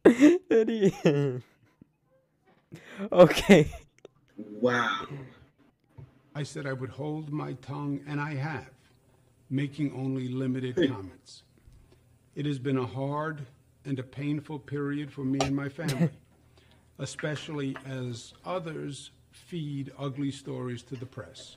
Did 0.05 0.69
he- 0.69 0.95
okay. 3.13 3.71
Wow. 4.37 5.07
I 6.35 6.43
said 6.43 6.67
I 6.67 6.73
would 6.73 6.91
hold 6.91 7.33
my 7.33 7.53
tongue, 7.55 8.01
and 8.07 8.21
I 8.21 8.35
have, 8.35 8.71
making 9.51 9.93
only 9.95 10.29
limited 10.29 10.77
comments. 10.77 11.43
It 12.35 12.47
has 12.47 12.59
been 12.59 12.79
a 12.79 12.87
hard 12.87 13.47
and 13.85 13.99
a 13.99 14.03
painful 14.03 14.59
period 14.59 15.13
for 15.13 15.25
me 15.25 15.39
and 15.41 15.55
my 15.55 15.69
family, 15.69 16.11
especially 16.99 17.77
as 17.87 18.33
others 18.45 19.11
feed 19.47 19.93
ugly 19.99 20.31
stories 20.31 20.83
to 20.85 20.97
the 20.97 21.07
press. 21.07 21.57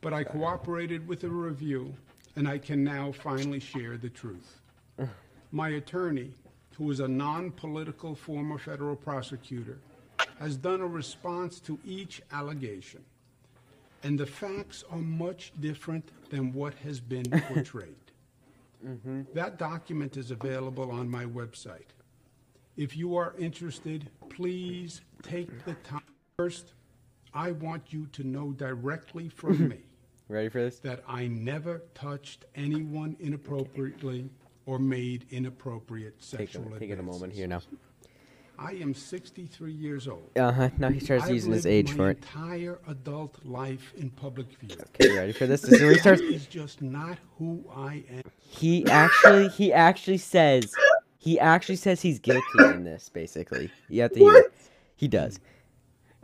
But 0.00 0.12
I 0.12 0.24
cooperated 0.24 1.08
with 1.08 1.20
the 1.20 1.28
review, 1.28 1.94
and 2.36 2.48
I 2.48 2.58
can 2.58 2.84
now 2.84 3.12
finally 3.12 3.60
share 3.60 3.96
the 3.96 4.08
truth. 4.08 4.60
My 5.50 5.70
attorney, 5.70 6.34
who 6.76 6.90
is 6.90 7.00
a 7.00 7.08
non 7.08 7.50
political 7.50 8.14
former 8.14 8.58
federal 8.58 8.96
prosecutor, 8.96 9.78
has 10.38 10.56
done 10.56 10.80
a 10.80 10.86
response 10.86 11.58
to 11.60 11.78
each 11.84 12.22
allegation 12.32 13.04
and 14.02 14.18
the 14.18 14.26
facts 14.26 14.84
are 14.90 14.98
much 14.98 15.52
different 15.60 16.10
than 16.30 16.52
what 16.52 16.74
has 16.74 17.00
been 17.00 17.28
portrayed. 17.52 17.94
Mm-hmm. 18.86 19.22
That 19.34 19.58
document 19.58 20.16
is 20.16 20.30
available 20.30 20.90
on 20.90 21.08
my 21.08 21.24
website. 21.24 21.90
If 22.76 22.96
you 22.96 23.16
are 23.16 23.34
interested, 23.38 24.08
please 24.28 25.00
take 25.22 25.64
the 25.64 25.74
time. 25.74 26.02
First, 26.36 26.74
I 27.34 27.52
want 27.52 27.92
you 27.92 28.06
to 28.12 28.24
know 28.24 28.52
directly 28.52 29.28
from 29.28 29.68
me 29.68 29.78
Ready 30.28 30.48
for 30.48 30.60
this? 30.62 30.78
that 30.80 31.02
I 31.08 31.26
never 31.26 31.82
touched 31.94 32.44
anyone 32.54 33.16
inappropriately 33.20 34.30
or 34.66 34.78
made 34.78 35.26
inappropriate 35.30 36.18
Take 36.18 36.40
sexual 36.52 36.74
a, 36.74 36.78
take 36.78 36.90
it 36.90 36.98
a 36.98 37.02
moment 37.02 37.32
here 37.32 37.46
now. 37.46 37.62
I 38.60 38.72
am 38.72 38.92
63 38.92 39.72
years 39.72 40.08
old. 40.08 40.30
Uh 40.36 40.50
huh. 40.50 40.70
Now 40.78 40.90
he 40.90 40.98
starts 40.98 41.24
I've 41.24 41.30
using 41.30 41.52
his 41.52 41.64
lived 41.64 41.72
age 41.72 41.90
my 41.90 41.96
for 41.96 42.10
it. 42.10 42.16
entire 42.18 42.80
adult 42.88 43.38
life 43.46 43.92
in 43.96 44.10
public 44.10 44.48
view. 44.58 44.76
Okay, 45.00 45.16
ready 45.16 45.32
for 45.32 45.46
this? 45.46 45.60
This 45.62 45.74
is 45.74 45.80
where 45.80 45.92
he 45.92 45.98
starts. 45.98 46.20
Is 46.22 46.46
just 46.46 46.82
not 46.82 47.18
who 47.38 47.64
I 47.74 48.02
am. 48.10 48.22
He 48.40 48.84
actually, 48.86 49.48
he 49.50 49.72
actually 49.72 50.18
says, 50.18 50.74
he 51.18 51.38
actually 51.38 51.76
says 51.76 52.02
he's 52.02 52.18
guilty 52.18 52.42
in 52.64 52.82
this. 52.82 53.08
Basically, 53.08 53.70
you 53.88 54.02
have 54.02 54.12
to 54.14 54.18
hear. 54.18 54.34
it. 54.34 54.52
He 54.96 55.06
does. 55.06 55.38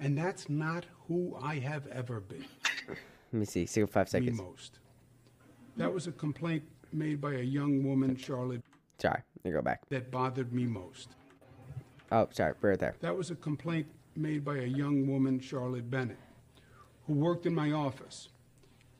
And 0.00 0.18
that's 0.18 0.50
not 0.50 0.86
who 1.08 1.36
I 1.42 1.56
have 1.56 1.86
ever 1.88 2.20
been. 2.20 2.44
Let 2.88 2.98
me 3.32 3.44
see. 3.44 3.66
See, 3.66 3.84
five 3.86 4.06
Me 4.06 4.10
seconds. 4.10 4.38
most. 4.38 4.78
That 5.76 5.92
was 5.92 6.06
a 6.06 6.12
complaint 6.12 6.62
made 6.92 7.20
by 7.20 7.34
a 7.34 7.42
young 7.42 7.82
woman, 7.84 8.16
Charlotte, 8.16 8.62
Sorry. 8.98 9.20
Let 9.38 9.44
me 9.44 9.50
go 9.50 9.60
back. 9.62 9.88
that 9.88 10.10
bothered 10.10 10.52
me 10.52 10.64
most. 10.66 11.08
Oh, 12.12 12.28
sorry. 12.30 12.54
We're 12.60 12.70
right 12.70 12.78
there. 12.78 12.94
That 13.00 13.16
was 13.16 13.30
a 13.30 13.34
complaint 13.34 13.86
made 14.14 14.44
by 14.44 14.58
a 14.58 14.66
young 14.66 15.06
woman, 15.08 15.40
Charlotte 15.40 15.90
Bennett, 15.90 16.18
who 17.06 17.14
worked 17.14 17.44
in 17.46 17.54
my 17.54 17.72
office. 17.72 18.28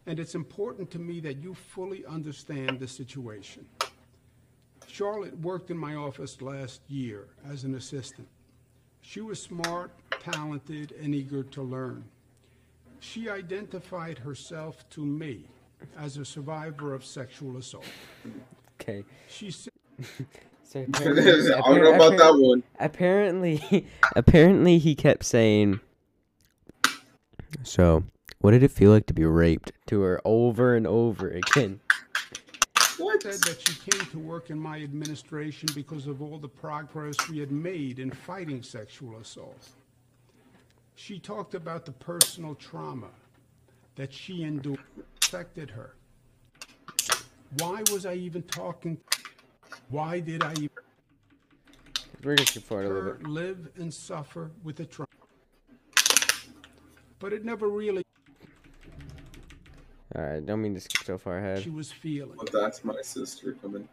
And 0.06 0.18
it's 0.18 0.34
important 0.34 0.90
to 0.90 0.98
me 0.98 1.20
that 1.20 1.36
you 1.42 1.54
fully 1.54 2.04
understand 2.06 2.80
the 2.80 2.88
situation. 2.88 3.66
Charlotte 4.88 5.38
worked 5.40 5.70
in 5.70 5.78
my 5.78 5.94
office 5.94 6.42
last 6.42 6.80
year 6.88 7.28
as 7.48 7.64
an 7.64 7.74
assistant. 7.76 8.28
She 9.06 9.20
was 9.20 9.40
smart, 9.40 9.90
talented, 10.10 10.92
and 11.00 11.14
eager 11.14 11.42
to 11.42 11.62
learn. 11.62 12.04
She 13.00 13.28
identified 13.28 14.18
herself 14.18 14.88
to 14.90 15.04
me 15.04 15.44
as 15.98 16.16
a 16.16 16.24
survivor 16.24 16.94
of 16.94 17.04
sexual 17.04 17.58
assault. 17.58 17.84
Okay. 18.80 19.04
She 19.28 19.50
said, 19.50 19.72
So 20.64 20.80
I 20.80 20.82
apparently, 20.84 21.22
don't 21.22 21.82
know 21.82 21.94
about 21.94 22.16
that 22.16 22.34
one. 22.38 22.62
apparently, 22.80 23.86
apparently, 24.16 24.78
he 24.78 24.94
kept 24.94 25.24
saying. 25.24 25.80
So, 27.62 28.04
what 28.40 28.52
did 28.52 28.62
it 28.62 28.70
feel 28.70 28.90
like 28.90 29.06
to 29.06 29.14
be 29.14 29.24
raped 29.26 29.72
to 29.88 30.00
her 30.00 30.20
over 30.24 30.74
and 30.74 30.86
over 30.86 31.28
again? 31.28 31.80
What? 32.98 33.22
said 33.22 33.40
that 33.42 33.60
she 33.60 33.90
came 33.90 34.06
to 34.10 34.18
work 34.18 34.50
in 34.50 34.58
my 34.58 34.80
administration 34.82 35.68
because 35.74 36.06
of 36.06 36.22
all 36.22 36.38
the 36.38 36.48
progress 36.48 37.16
we 37.28 37.38
had 37.38 37.50
made 37.50 37.98
in 37.98 38.10
fighting 38.10 38.62
sexual 38.62 39.16
assault. 39.16 39.68
She 40.94 41.18
talked 41.18 41.54
about 41.54 41.84
the 41.84 41.92
personal 41.92 42.54
trauma 42.54 43.10
that 43.96 44.12
she 44.12 44.42
endured 44.42 44.78
affected 45.22 45.70
her. 45.70 45.94
Why 47.58 47.82
was 47.90 48.06
I 48.06 48.14
even 48.14 48.42
talking? 48.42 48.98
Why 49.88 50.20
did 50.20 50.44
I 50.44 50.52
even 50.52 50.70
We're 52.22 52.36
gonna 52.36 52.46
skip 52.46 52.62
forward 52.62 52.86
a 52.86 52.88
little 52.88 53.12
bit. 53.14 53.26
live 53.26 53.68
and 53.76 53.92
suffer 53.92 54.50
with 54.62 54.76
the 54.76 54.86
trauma? 54.86 55.08
But 57.18 57.32
it 57.32 57.44
never 57.44 57.68
really 57.68 58.03
All 60.16 60.22
right, 60.22 60.44
don't 60.44 60.62
mean 60.62 60.74
to 60.74 60.80
skip 60.80 61.04
so 61.04 61.18
far 61.18 61.38
ahead. 61.38 61.62
she 61.62 61.70
was 61.70 61.90
feeling. 61.90 62.36
But 62.38 62.52
that's 62.52 62.84
my 62.84 63.00
sister 63.02 63.52
coming. 63.60 63.88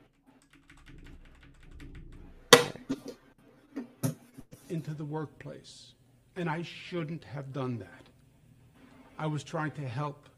into 4.72 4.93
the 4.93 5.05
workplace. 5.05 5.93
And 6.36 6.49
I 6.49 6.63
shouldn't 6.63 7.26
have 7.26 7.51
done 7.53 7.80
that. 7.80 8.07
I 9.19 9.28
was 9.28 9.43
trying 9.43 9.72
to 9.72 9.82
help. 9.82 10.30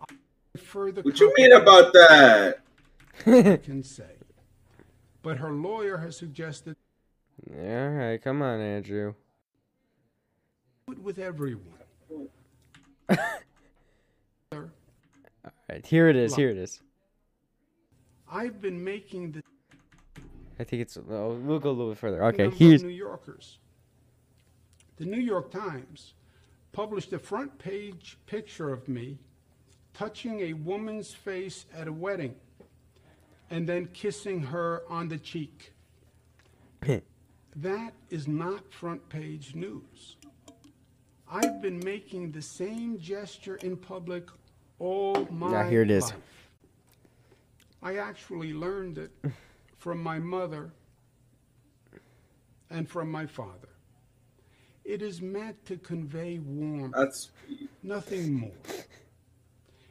I 0.00 0.58
further 0.58 1.02
What 1.02 1.20
you 1.20 1.32
mean 1.36 1.52
about 1.52 1.92
that? 1.92 2.58
I 3.26 3.56
can 3.64 3.82
say. 3.82 4.16
But 5.22 5.38
her 5.38 5.52
lawyer 5.52 5.96
has 5.98 6.16
suggested 6.16 6.76
All 7.56 7.88
right, 7.90 8.20
come 8.20 8.42
on, 8.42 8.60
Andrew. 8.60 9.14
do 10.86 10.92
it 10.92 10.98
with 10.98 11.18
everyone. 11.18 11.64
All 14.52 14.68
right, 15.68 15.86
here 15.86 16.08
it 16.08 16.16
is. 16.16 16.34
Here 16.34 16.50
it 16.50 16.56
is. 16.56 16.80
I've 18.28 18.60
been 18.60 18.82
making 18.82 19.30
the 19.30 19.42
I 20.58 20.64
think 20.64 20.82
it's. 20.82 20.96
Oh, 20.96 21.38
we'll 21.40 21.60
go 21.60 21.70
a 21.70 21.72
little 21.72 21.92
bit 21.92 21.98
further. 21.98 22.24
Okay, 22.24 22.50
here's. 22.50 22.82
New 22.82 22.88
Yorkers. 22.88 23.58
The 24.96 25.04
New 25.04 25.20
York 25.20 25.52
Times 25.52 26.14
published 26.72 27.12
a 27.12 27.18
front 27.20 27.56
page 27.60 28.18
picture 28.26 28.72
of 28.72 28.88
me 28.88 29.18
touching 29.94 30.40
a 30.40 30.52
woman's 30.54 31.14
face 31.14 31.66
at 31.72 31.86
a 31.86 31.92
wedding 31.92 32.34
and 33.50 33.68
then 33.68 33.86
kissing 33.94 34.42
her 34.42 34.82
on 34.88 35.06
the 35.06 35.18
cheek. 35.18 35.72
that 36.82 37.92
is 38.10 38.26
not 38.26 38.72
front 38.72 39.08
page 39.08 39.54
news. 39.54 40.16
I've 41.32 41.62
been 41.62 41.78
making 41.84 42.32
the 42.32 42.42
same 42.42 42.98
gesture 42.98 43.54
in 43.56 43.76
public 43.76 44.28
Oh, 44.80 45.14
all 45.14 45.28
my 45.30 45.68
here 45.68 45.82
it 45.82 45.90
is. 45.90 46.04
life. 46.04 46.14
I 47.82 47.96
actually 47.96 48.52
learned 48.52 48.98
it 48.98 49.10
from 49.76 50.02
my 50.02 50.18
mother 50.18 50.72
and 52.70 52.88
from 52.88 53.10
my 53.10 53.26
father. 53.26 53.68
It 54.84 55.02
is 55.02 55.20
meant 55.20 55.64
to 55.66 55.76
convey 55.76 56.38
warmth, 56.38 56.94
That's 56.96 57.30
nothing 57.82 58.34
more. 58.34 58.52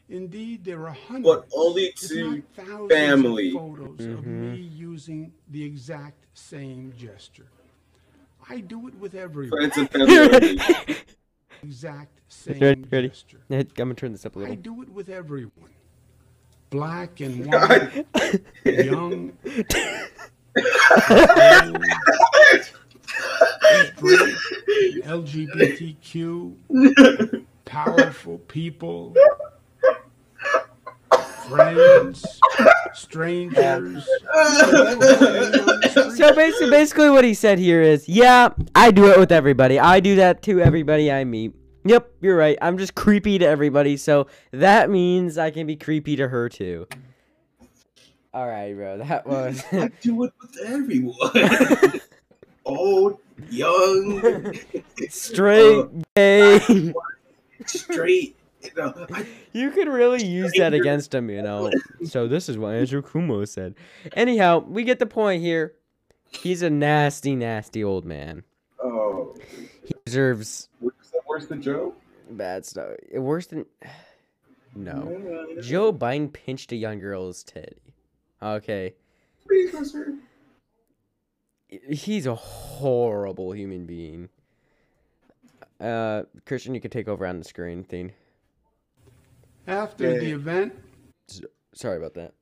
Indeed, 0.09 0.65
there 0.65 0.87
are 0.87 0.93
hundreds, 1.07 1.23
but 1.23 1.47
only 1.55 1.83
if 1.83 1.95
to 2.07 2.31
not 2.31 2.65
thousands 2.65 2.91
family. 2.91 3.47
of 3.49 3.53
photos 3.53 4.05
of 4.05 4.25
me 4.25 4.57
mm-hmm. 4.57 4.77
using 4.77 5.31
the 5.49 5.63
exact 5.63 6.25
same 6.33 6.93
gesture. 6.97 7.47
I 8.49 8.61
do 8.61 8.87
it 8.87 8.95
with 8.95 9.13
everyone. 9.13 9.71
friends 11.61 11.83
and 11.83 11.93
family. 11.93 12.03
Exact 12.07 12.19
same 12.27 12.59
Ready? 12.59 12.83
ready? 12.91 13.07
gesture. 13.09 13.39
I'm 13.49 13.63
gonna 13.75 13.93
turn 13.93 14.11
this 14.11 14.25
up 14.25 14.35
a 14.35 14.39
little. 14.39 14.53
I 14.53 14.55
do 14.55 14.81
it 14.81 14.89
with 14.89 15.09
everyone. 15.09 15.51
Black 16.69 17.19
and 17.19 17.45
white, 17.47 18.05
young, 18.63 19.33
old, 21.09 21.83
straight, 23.97 24.35
LGBTQ, 25.03 26.53
powerful 27.65 28.37
people, 28.47 29.15
friends, 31.49 32.39
strangers. 32.93 34.07
So 36.15 36.33
basically, 36.35 36.69
basically, 36.69 37.09
what 37.09 37.23
he 37.23 37.33
said 37.33 37.59
here 37.59 37.81
is, 37.81 38.07
yeah, 38.07 38.49
I 38.75 38.91
do 38.91 39.07
it 39.11 39.17
with 39.19 39.31
everybody. 39.31 39.79
I 39.79 39.99
do 39.99 40.15
that 40.17 40.41
to 40.43 40.61
everybody 40.61 41.11
I 41.11 41.23
meet. 41.23 41.53
Yep, 41.85 42.11
you're 42.21 42.35
right. 42.37 42.57
I'm 42.61 42.77
just 42.77 42.93
creepy 42.95 43.37
to 43.39 43.45
everybody, 43.45 43.97
so 43.97 44.27
that 44.51 44.89
means 44.89 45.37
I 45.37 45.49
can 45.51 45.65
be 45.65 45.75
creepy 45.75 46.15
to 46.17 46.27
her 46.27 46.49
too. 46.49 46.87
All 48.33 48.47
right, 48.47 48.73
bro. 48.75 48.97
That 48.99 49.25
was. 49.25 49.63
I 49.71 49.89
do 50.01 50.23
it 50.25 50.33
with 50.41 50.57
everyone. 50.65 52.01
Old, 52.65 53.17
young, 53.49 54.53
Straight, 55.09 55.79
uh, 55.79 55.87
gay. 56.15 56.93
straight. 57.65 58.35
You 58.61 58.69
know, 58.75 59.05
I, 59.13 59.25
You 59.53 59.71
could 59.71 59.87
really 59.87 60.23
use 60.23 60.51
that 60.57 60.73
against 60.73 61.13
him, 61.13 61.29
you 61.29 61.41
know. 61.41 61.71
So 62.05 62.27
this 62.27 62.49
is 62.49 62.57
what 62.57 62.75
Andrew 62.75 63.01
Cuomo 63.01 63.47
said. 63.47 63.75
Anyhow, 64.13 64.59
we 64.67 64.83
get 64.83 64.99
the 64.99 65.05
point 65.05 65.41
here. 65.41 65.75
He's 66.29 66.61
a 66.61 66.69
nasty, 66.69 67.35
nasty 67.35 67.83
old 67.83 68.05
man. 68.05 68.43
oh, 68.83 69.35
He 69.83 69.93
deserves 70.05 70.69
is 70.81 71.11
that 71.11 71.21
worse 71.27 71.45
than 71.47 71.61
Joe? 71.61 71.93
bad 72.31 72.65
stuff. 72.65 72.89
Worse 73.13 73.47
than 73.47 73.65
no. 74.75 75.47
Joe 75.61 75.91
Biden 75.91 76.31
pinched 76.31 76.71
a 76.71 76.75
young 76.75 76.99
girl's 76.99 77.43
titty. 77.43 77.95
Okay, 78.41 78.93
he's 81.89 82.25
a 82.25 82.35
horrible 82.35 83.53
human 83.53 83.85
being. 83.85 84.29
Uh, 85.79 86.23
Christian, 86.45 86.75
you 86.75 86.81
could 86.81 86.91
take 86.91 87.07
over 87.07 87.25
on 87.25 87.39
the 87.39 87.45
screen 87.45 87.83
thing. 87.83 88.11
After 89.69 90.19
the 90.19 90.31
event, 90.31 90.73
Sorry 91.75 91.97
about 91.97 92.15
that. 92.15 92.33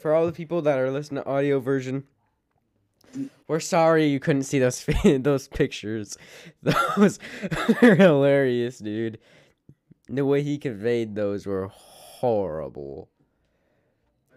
For 0.00 0.14
all 0.14 0.26
the 0.26 0.32
people 0.32 0.62
that 0.62 0.78
are 0.78 0.90
listening 0.90 1.22
to 1.22 1.28
audio 1.28 1.60
version, 1.60 2.04
we're 3.46 3.60
sorry 3.60 4.06
you 4.06 4.18
couldn't 4.18 4.44
see 4.44 4.58
those 4.58 4.84
those 5.04 5.48
pictures. 5.48 6.16
Those 6.62 7.18
are 7.82 7.94
hilarious, 7.94 8.78
dude. 8.78 9.18
The 10.08 10.24
way 10.24 10.42
he 10.42 10.58
conveyed 10.58 11.14
those 11.14 11.46
were 11.46 11.68
horrible. 11.68 13.08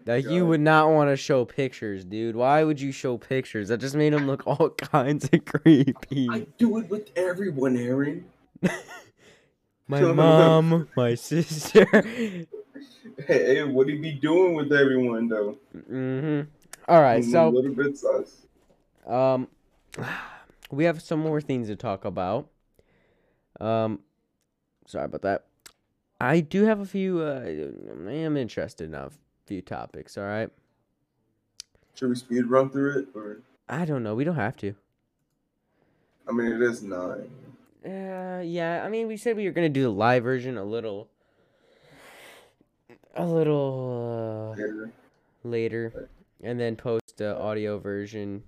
Like 0.06 0.28
you 0.28 0.46
would 0.46 0.60
not 0.60 0.90
want 0.90 1.10
to 1.10 1.16
show 1.16 1.44
pictures, 1.44 2.04
dude. 2.04 2.36
Why 2.36 2.62
would 2.62 2.80
you 2.80 2.92
show 2.92 3.16
pictures? 3.16 3.68
That 3.68 3.78
just 3.78 3.94
made 3.94 4.12
him 4.12 4.26
look 4.26 4.46
all 4.46 4.70
kinds 4.70 5.28
of 5.32 5.44
creepy. 5.44 6.28
I 6.30 6.46
do 6.58 6.78
it 6.78 6.88
with 6.90 7.10
everyone, 7.16 7.76
Aaron. 7.76 8.24
My 9.90 10.02
mom, 10.02 10.88
my 10.96 11.14
sister. 11.16 11.84
Hey, 13.26 13.64
what 13.64 13.88
do 13.88 13.92
you 13.92 14.00
be 14.00 14.12
doing 14.12 14.54
with 14.54 14.72
everyone 14.72 15.26
though? 15.26 15.58
Mm-hmm. 15.76 16.48
All 16.86 17.00
right, 17.02 17.24
A 17.24 17.26
so 17.26 17.48
little 17.48 17.74
bit 17.74 17.98
sus. 17.98 18.46
Um, 19.04 19.48
we 20.70 20.84
have 20.84 21.02
some 21.02 21.18
more 21.18 21.40
things 21.40 21.66
to 21.66 21.74
talk 21.74 22.04
about. 22.04 22.48
Um, 23.60 23.98
sorry 24.86 25.06
about 25.06 25.22
that. 25.22 25.46
I 26.20 26.38
do 26.38 26.64
have 26.66 26.78
a 26.78 26.86
few. 26.86 27.22
Uh, 27.22 27.40
I 28.06 28.12
am 28.12 28.36
interested 28.36 28.84
in 28.84 28.94
a 28.94 29.10
few 29.46 29.60
topics. 29.60 30.16
All 30.16 30.24
right. 30.24 30.50
Should 31.96 32.10
we 32.10 32.14
speed 32.14 32.46
run 32.46 32.70
through 32.70 33.00
it, 33.00 33.08
or 33.12 33.40
I 33.68 33.84
don't 33.84 34.04
know. 34.04 34.14
We 34.14 34.22
don't 34.22 34.36
have 34.36 34.56
to. 34.58 34.76
I 36.28 36.32
mean, 36.32 36.52
it 36.52 36.62
is 36.62 36.80
nine. 36.80 37.28
Uh, 37.84 38.40
yeah. 38.44 38.82
I 38.84 38.88
mean, 38.88 39.06
we 39.06 39.16
said 39.16 39.36
we 39.36 39.46
were 39.46 39.52
gonna 39.52 39.68
do 39.68 39.82
the 39.82 39.90
live 39.90 40.22
version 40.22 40.58
a 40.58 40.64
little, 40.64 41.08
a 43.14 43.24
little 43.24 44.50
uh, 44.52 44.56
Here. 44.56 44.92
later, 45.44 46.08
and 46.42 46.60
then 46.60 46.76
post 46.76 47.16
the 47.16 47.36
audio 47.38 47.78
version. 47.78 48.42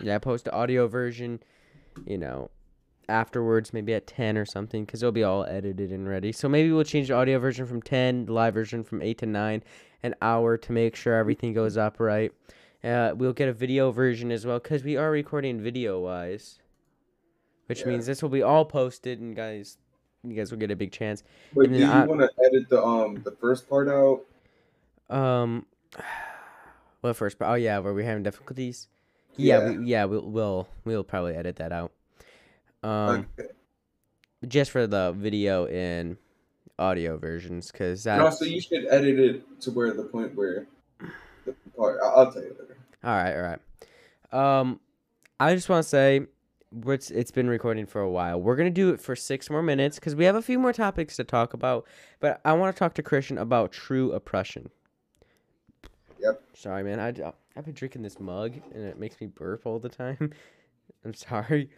Yeah, 0.00 0.18
post 0.18 0.44
the 0.44 0.52
audio 0.52 0.86
version, 0.86 1.40
you 2.06 2.18
know, 2.18 2.50
afterwards, 3.08 3.72
maybe 3.72 3.94
at 3.94 4.06
10 4.06 4.38
or 4.38 4.44
something, 4.44 4.84
because 4.84 5.02
it'll 5.02 5.10
be 5.12 5.24
all 5.24 5.44
edited 5.44 5.90
and 5.90 6.08
ready. 6.08 6.30
So 6.30 6.48
maybe 6.48 6.70
we'll 6.70 6.84
change 6.84 7.08
the 7.08 7.14
audio 7.14 7.38
version 7.38 7.66
from 7.66 7.82
10, 7.82 8.26
the 8.26 8.32
live 8.32 8.54
version 8.54 8.84
from 8.84 9.02
8 9.02 9.18
to 9.18 9.26
9, 9.26 9.62
an 10.02 10.14
hour 10.22 10.56
to 10.56 10.72
make 10.72 10.94
sure 10.94 11.14
everything 11.14 11.52
goes 11.52 11.76
up 11.76 11.98
right. 11.98 12.32
Uh, 12.84 13.12
we'll 13.16 13.32
get 13.32 13.48
a 13.48 13.52
video 13.52 13.90
version 13.90 14.30
as 14.30 14.46
well, 14.46 14.58
because 14.58 14.84
we 14.84 14.96
are 14.96 15.10
recording 15.10 15.60
video 15.60 15.98
wise, 16.00 16.58
which 17.66 17.80
Yeah. 17.80 17.88
means 17.88 18.06
this 18.06 18.22
will 18.22 18.28
be 18.28 18.42
all 18.42 18.64
posted, 18.64 19.20
and 19.20 19.34
guys, 19.34 19.78
you 20.22 20.34
guys 20.34 20.50
will 20.52 20.58
get 20.58 20.70
a 20.70 20.76
big 20.76 20.92
chance. 20.92 21.24
But 21.54 21.70
do 21.72 21.78
you 21.78 21.86
want 21.86 22.20
to 22.20 22.30
edit 22.44 22.68
the 22.68 22.82
um 22.82 23.22
the 23.24 23.32
first 23.32 23.68
part 23.68 23.88
out? 23.88 24.24
Um, 25.10 25.66
what 27.00 27.14
first? 27.16 27.38
part. 27.38 27.50
Oh 27.50 27.54
yeah, 27.54 27.78
where 27.78 27.92
we're 27.92 28.04
having 28.04 28.22
difficulties. 28.22 28.86
Yeah, 29.36 29.58
Yeah. 29.70 29.78
we, 29.78 29.86
yeah, 29.86 30.04
we'll 30.04 30.30
we'll 30.30 30.68
we'll 30.84 31.04
probably 31.04 31.34
edit 31.34 31.56
that 31.56 31.72
out. 31.72 31.90
Um, 32.84 33.26
okay. 33.38 33.48
just 34.46 34.70
for 34.70 34.86
the 34.86 35.12
video 35.16 35.66
and 35.66 36.16
audio 36.78 37.16
versions, 37.16 37.72
cause 37.72 38.06
also, 38.06 38.44
you 38.44 38.60
should 38.60 38.86
edit 38.88 39.18
it 39.18 39.60
to 39.62 39.72
where 39.72 39.92
the 39.92 40.04
point 40.04 40.36
where 40.36 40.68
the 41.44 41.54
part. 41.76 41.98
I'll, 42.02 42.10
I'll 42.26 42.32
tell 42.32 42.42
you 42.42 42.50
later. 42.50 42.67
All 43.04 43.10
right, 43.14 43.34
all 43.34 43.42
right. 44.32 44.60
Um, 44.60 44.80
I 45.40 45.54
just 45.54 45.68
want 45.68 45.82
to 45.84 45.88
say, 45.88 46.26
it's 46.86 47.10
it's 47.10 47.30
been 47.30 47.48
recording 47.48 47.86
for 47.86 48.00
a 48.00 48.10
while. 48.10 48.40
We're 48.40 48.56
gonna 48.56 48.70
do 48.70 48.90
it 48.90 49.00
for 49.00 49.16
six 49.16 49.48
more 49.48 49.62
minutes 49.62 49.98
because 49.98 50.14
we 50.14 50.24
have 50.24 50.34
a 50.34 50.42
few 50.42 50.58
more 50.58 50.72
topics 50.72 51.16
to 51.16 51.24
talk 51.24 51.54
about. 51.54 51.86
But 52.20 52.40
I 52.44 52.52
want 52.52 52.74
to 52.74 52.78
talk 52.78 52.94
to 52.94 53.02
Christian 53.02 53.38
about 53.38 53.72
true 53.72 54.12
oppression. 54.12 54.70
Yep. 56.20 56.42
Sorry, 56.54 56.82
man. 56.82 57.00
I 57.00 57.32
I've 57.56 57.64
been 57.64 57.74
drinking 57.74 58.02
this 58.02 58.20
mug 58.20 58.54
and 58.74 58.84
it 58.84 58.98
makes 58.98 59.20
me 59.20 59.28
burp 59.28 59.64
all 59.64 59.78
the 59.78 59.88
time. 59.88 60.32
I'm 61.04 61.14
sorry. 61.14 61.70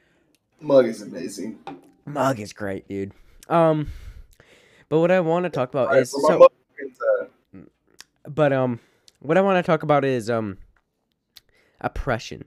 Mug 0.61 0.87
is 0.87 1.03
amazing. 1.03 1.59
Mug 2.07 2.41
is 2.41 2.53
great, 2.53 2.89
dude. 2.89 3.12
Um, 3.49 3.89
but 4.89 4.99
what 5.01 5.11
I 5.11 5.21
want 5.21 5.45
to 5.45 5.51
talk 5.51 5.71
about 5.71 5.89
Alright, 5.89 6.03
is 6.03 6.11
so. 6.11 6.43
uh, 6.43 7.64
But 8.29 8.53
um, 8.53 8.81
what 9.21 9.39
I 9.39 9.41
want 9.41 9.64
to 9.64 9.66
talk 9.66 9.83
about 9.83 10.05
is 10.05 10.29
um, 10.29 10.59
oppression. 11.81 12.45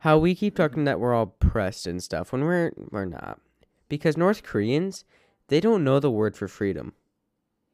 How 0.00 0.18
we 0.18 0.34
keep 0.34 0.56
talking 0.56 0.84
that 0.84 1.00
we're 1.00 1.14
all 1.14 1.34
oppressed 1.40 1.86
and 1.86 2.02
stuff 2.02 2.32
when 2.32 2.44
we're 2.44 2.72
we're 2.90 3.04
not, 3.04 3.40
because 3.88 4.16
North 4.16 4.42
Koreans, 4.42 5.04
they 5.48 5.60
don't 5.60 5.84
know 5.84 6.00
the 6.00 6.10
word 6.10 6.36
for 6.36 6.48
freedom. 6.48 6.94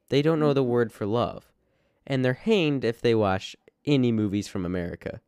They 0.09 0.21
don't 0.21 0.39
know 0.39 0.53
the 0.53 0.61
mm-hmm. 0.61 0.71
word 0.71 0.91
for 0.91 1.05
love, 1.05 1.51
and 2.05 2.23
they're 2.23 2.33
hanged 2.33 2.83
if 2.83 3.01
they 3.01 3.15
watch 3.15 3.55
any 3.85 4.11
movies 4.11 4.47
from 4.47 4.65
America. 4.65 5.21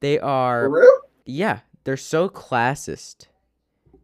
They 0.00 0.18
are 0.18 0.64
for 0.64 0.80
real? 0.80 1.00
yeah, 1.24 1.60
they're 1.84 1.96
so 1.96 2.28
classist. 2.28 3.26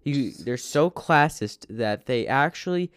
You, 0.04 0.32
they're 0.32 0.56
so 0.56 0.90
classist 0.90 1.64
that 1.70 2.06
they 2.06 2.26
actually, 2.26 2.92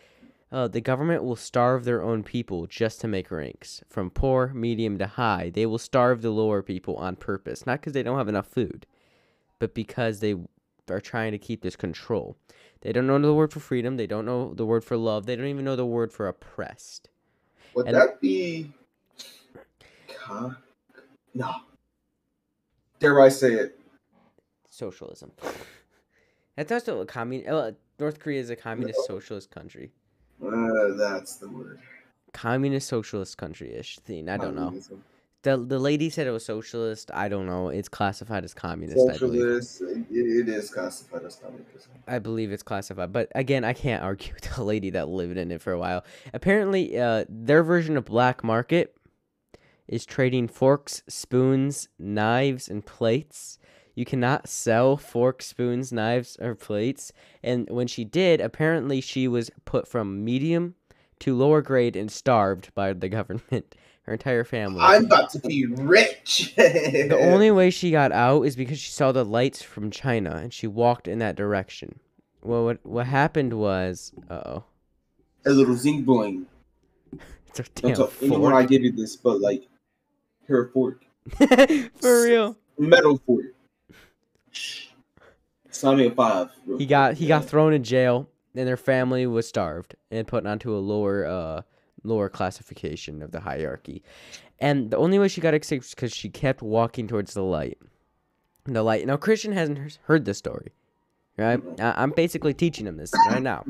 uh, 0.52 0.68
the 0.68 0.82
government 0.82 1.24
will 1.24 1.36
starve 1.36 1.84
their 1.84 2.02
own 2.02 2.24
people 2.24 2.68
just 2.68 3.02
to 3.02 3.08
make 3.08 3.32
ranks 3.32 3.84
from 3.90 4.10
poor, 4.10 4.48
medium 4.54 4.98
to 4.98 5.08
high. 5.08 5.52
They 5.54 5.66
will 5.66 5.78
starve 5.78 6.22
the 6.22 6.30
lower 6.30 6.62
people 6.62 6.96
on 6.96 7.16
purpose, 7.18 7.66
not 7.66 7.82
because 7.82 7.94
they 7.94 8.04
don't 8.04 8.18
have 8.18 8.30
enough 8.30 8.48
food, 8.48 8.86
but 9.60 9.74
because 9.74 10.20
they 10.22 10.36
are 10.90 11.02
trying 11.02 11.34
to 11.34 11.38
keep 11.38 11.62
this 11.62 11.76
control. 11.76 12.38
They 12.82 12.94
don't 12.94 13.08
know 13.08 13.20
the 13.20 13.34
word 13.34 13.52
for 13.52 13.60
freedom. 13.60 13.98
They 13.98 14.08
don't 14.08 14.26
know 14.26 14.54
the 14.54 14.66
word 14.66 14.86
for 14.86 14.96
love. 14.96 15.26
They 15.26 15.36
don't 15.36 15.48
even 15.48 15.66
know 15.66 15.76
the 15.76 15.86
word 15.86 16.14
for 16.14 16.28
oppressed. 16.28 17.10
Would 17.74 17.88
And- 17.88 17.96
that 17.96 18.22
be? 18.22 18.72
No. 21.34 21.54
Dare 23.00 23.22
I 23.22 23.30
say 23.30 23.54
it? 23.54 23.80
Socialism. 24.70 25.32
That's 26.56 26.72
also 26.72 27.02
a 27.02 27.06
commun. 27.06 27.48
Uh, 27.48 27.72
North 28.00 28.20
Korea 28.20 28.40
is 28.40 28.50
a 28.50 28.56
communist 28.56 29.06
socialist 29.06 29.52
country. 29.52 29.92
Uh, 30.44 30.94
that's 30.98 31.36
the 31.38 31.50
word. 31.50 31.80
communist 32.34 32.88
socialist 32.88 33.38
country 33.38 33.74
ish 33.74 33.98
thing. 34.00 34.30
I 34.30 34.38
don't 34.38 34.56
know. 34.56 34.74
The 35.44 35.58
the 35.58 35.80
lady 35.80 36.10
said 36.10 36.28
it 36.28 36.32
was 36.32 36.46
socialist. 36.46 37.10
I 37.14 37.30
don't 37.30 37.46
know. 37.46 37.70
It's 37.70 37.88
classified 37.90 38.44
as 38.44 38.54
communist. 38.54 38.98
Socialist. 38.98 39.82
It, 39.82 40.06
it 40.12 40.50
is 40.50 40.70
classified 40.70 41.24
as 41.26 41.36
communist. 41.36 41.88
I 42.08 42.20
believe 42.20 42.52
it's 42.52 42.64
classified. 42.64 43.12
But 43.14 43.32
again, 43.36 43.64
I 43.64 43.74
can't 43.74 44.04
argue 44.04 44.34
with 44.34 44.44
the 44.56 44.64
lady 44.64 44.90
that 44.92 45.08
lived 45.10 45.38
in 45.38 45.52
it 45.52 45.62
for 45.62 45.72
a 45.74 45.80
while. 45.80 46.04
Apparently, 46.34 47.00
uh, 47.00 47.26
their 47.30 47.64
version 47.64 47.98
of 47.98 48.06
black 48.06 48.44
market 48.44 48.96
is 49.88 50.06
trading 50.06 50.48
forks, 50.48 51.02
spoons, 51.08 51.88
knives, 51.98 52.68
and 52.68 52.86
plates. 52.86 53.58
You 53.98 54.06
cannot 54.06 54.48
sell 54.48 54.96
forks, 54.96 55.48
spoons, 55.48 55.92
knives, 55.92 56.38
or 56.40 56.54
plates. 56.54 57.12
And 57.42 57.68
when 57.68 57.88
she 57.88 58.04
did, 58.04 58.40
apparently 58.40 59.02
she 59.02 59.28
was 59.28 59.50
put 59.66 59.88
from 59.88 60.24
medium 60.24 60.76
to 61.22 61.36
lower 61.36 61.64
grade 61.64 61.96
and 61.96 62.12
starved 62.12 62.72
by 62.76 62.94
the 62.94 63.10
government. 63.10 63.76
Her 64.04 64.14
entire 64.14 64.44
family. 64.46 64.80
I'm 64.80 65.06
about 65.06 65.32
to 65.32 65.40
be 65.40 65.66
rich. 65.66 66.54
The 66.56 67.18
only 67.20 67.52
way 67.52 67.70
she 67.72 67.92
got 67.92 68.14
out 68.14 68.44
is 68.44 68.56
because 68.56 68.80
she 68.80 68.92
saw 68.92 69.12
the 69.12 69.26
lights 69.26 69.62
from 69.62 69.92
China 69.92 70.34
and 70.36 70.54
she 70.54 70.66
walked 70.66 71.10
in 71.10 71.20
that 71.20 71.36
direction. 71.36 72.00
Well, 72.42 72.64
what 72.64 72.86
what 72.86 73.06
happened 73.06 73.52
was, 73.54 74.14
uh 74.30 74.42
oh, 74.46 74.64
a 75.46 75.50
little 75.50 75.76
zing 75.76 76.06
boing. 76.06 76.46
it's 77.48 77.60
a 77.60 77.64
Don't 77.64 77.76
damn 77.76 77.96
tell 77.96 78.12
anyone 78.22 78.54
I 78.54 78.64
give 78.64 78.82
you 78.82 78.94
this, 78.94 79.18
but 79.18 79.42
like, 79.42 79.68
here 80.48 80.64
a 80.64 80.70
fork, 80.70 81.04
For 82.00 82.24
real, 82.24 82.56
metal 82.78 83.18
fork. 83.26 83.57
Sign 85.70 85.98
me 85.98 86.08
a 86.08 86.12
five. 86.12 86.50
he 86.78 86.86
got 86.86 87.16
he 87.16 87.28
got 87.28 87.46
thrown 87.46 87.74
in 87.74 87.84
jail, 87.84 88.30
and 88.56 88.68
their 88.68 88.78
family 88.78 89.28
was 89.28 89.48
starved 89.48 89.96
and 90.10 90.28
put 90.28 90.46
onto 90.46 90.74
a 90.76 90.80
lower 90.80 91.26
uh 91.26 91.62
lower 92.04 92.30
classification 92.30 93.22
of 93.22 93.32
the 93.32 93.42
hierarchy. 93.42 94.02
And 94.60 94.90
the 94.90 94.98
only 94.98 95.20
way 95.20 95.28
she 95.28 95.42
got 95.42 95.54
escaped 95.54 95.84
was 95.84 95.94
because 95.94 96.14
she 96.14 96.30
kept 96.30 96.62
walking 96.62 97.08
towards 97.08 97.34
the 97.34 97.44
light. 97.44 97.78
The 98.64 98.82
light. 98.82 99.06
Now 99.06 99.18
Christian 99.18 99.52
hasn't 99.52 100.00
heard 100.04 100.26
this 100.26 100.38
story, 100.38 100.72
right? 101.38 101.62
I- 101.80 102.02
I'm 102.02 102.12
basically 102.12 102.54
teaching 102.54 102.88
him 102.88 102.98
this 102.98 103.14
right 103.30 103.42
now. 103.42 103.64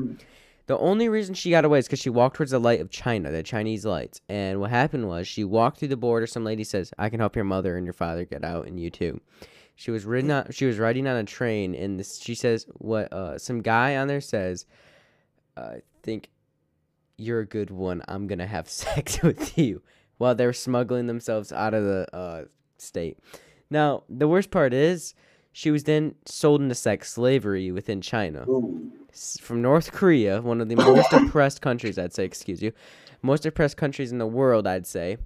The 0.66 0.78
only 0.78 1.08
reason 1.08 1.34
she 1.34 1.50
got 1.50 1.64
away 1.64 1.78
is 1.78 1.86
because 1.86 1.98
she 1.98 2.10
walked 2.10 2.36
towards 2.36 2.50
the 2.52 2.58
light 2.58 2.80
of 2.80 2.90
China, 2.90 3.30
the 3.30 3.42
Chinese 3.42 3.86
lights. 3.86 4.20
And 4.28 4.60
what 4.60 4.70
happened 4.70 5.08
was 5.08 5.26
she 5.26 5.42
walked 5.44 5.78
through 5.78 5.88
the 5.88 5.96
border. 5.96 6.26
Some 6.26 6.44
lady 6.44 6.64
says, 6.64 6.92
"I 6.98 7.08
can 7.08 7.20
help 7.20 7.36
your 7.36 7.44
mother 7.46 7.76
and 7.76 7.86
your 7.86 7.94
father 7.94 8.24
get 8.24 8.44
out, 8.44 8.66
and 8.66 8.78
you 8.78 8.90
too." 8.90 9.20
She 9.78 9.92
was 9.92 10.04
ridden 10.04 10.32
on. 10.32 10.50
She 10.50 10.66
was 10.66 10.76
riding 10.76 11.06
on 11.06 11.14
a 11.14 11.22
train, 11.22 11.72
and 11.72 12.00
this, 12.00 12.18
she 12.18 12.34
says, 12.34 12.66
"What?" 12.78 13.12
Uh, 13.12 13.38
some 13.38 13.62
guy 13.62 13.96
on 13.96 14.08
there 14.08 14.20
says, 14.20 14.66
"I 15.56 15.82
think 16.02 16.30
you're 17.16 17.38
a 17.38 17.46
good 17.46 17.70
one. 17.70 18.02
I'm 18.08 18.26
gonna 18.26 18.48
have 18.48 18.68
sex 18.84 19.22
with 19.22 19.56
you." 19.56 19.80
While 20.18 20.34
they're 20.34 20.52
smuggling 20.52 21.06
themselves 21.06 21.52
out 21.52 21.74
of 21.74 21.84
the 21.84 22.12
uh, 22.12 22.44
state. 22.76 23.18
Now, 23.70 24.02
the 24.08 24.26
worst 24.26 24.50
part 24.50 24.74
is, 24.74 25.14
she 25.52 25.70
was 25.70 25.84
then 25.84 26.16
sold 26.26 26.60
into 26.60 26.74
sex 26.74 27.12
slavery 27.12 27.70
within 27.70 28.00
China 28.00 28.46
Ooh. 28.48 28.90
from 29.40 29.62
North 29.62 29.92
Korea, 29.92 30.42
one 30.42 30.60
of 30.60 30.68
the 30.68 30.74
most 30.74 31.12
oppressed 31.12 31.62
countries, 31.62 32.00
I'd 32.00 32.12
say, 32.12 32.24
excuse 32.24 32.60
you, 32.60 32.72
most 33.22 33.46
oppressed 33.46 33.76
countries 33.76 34.10
in 34.10 34.18
the 34.18 34.26
world, 34.26 34.66
I'd 34.66 34.88
say, 34.88 35.18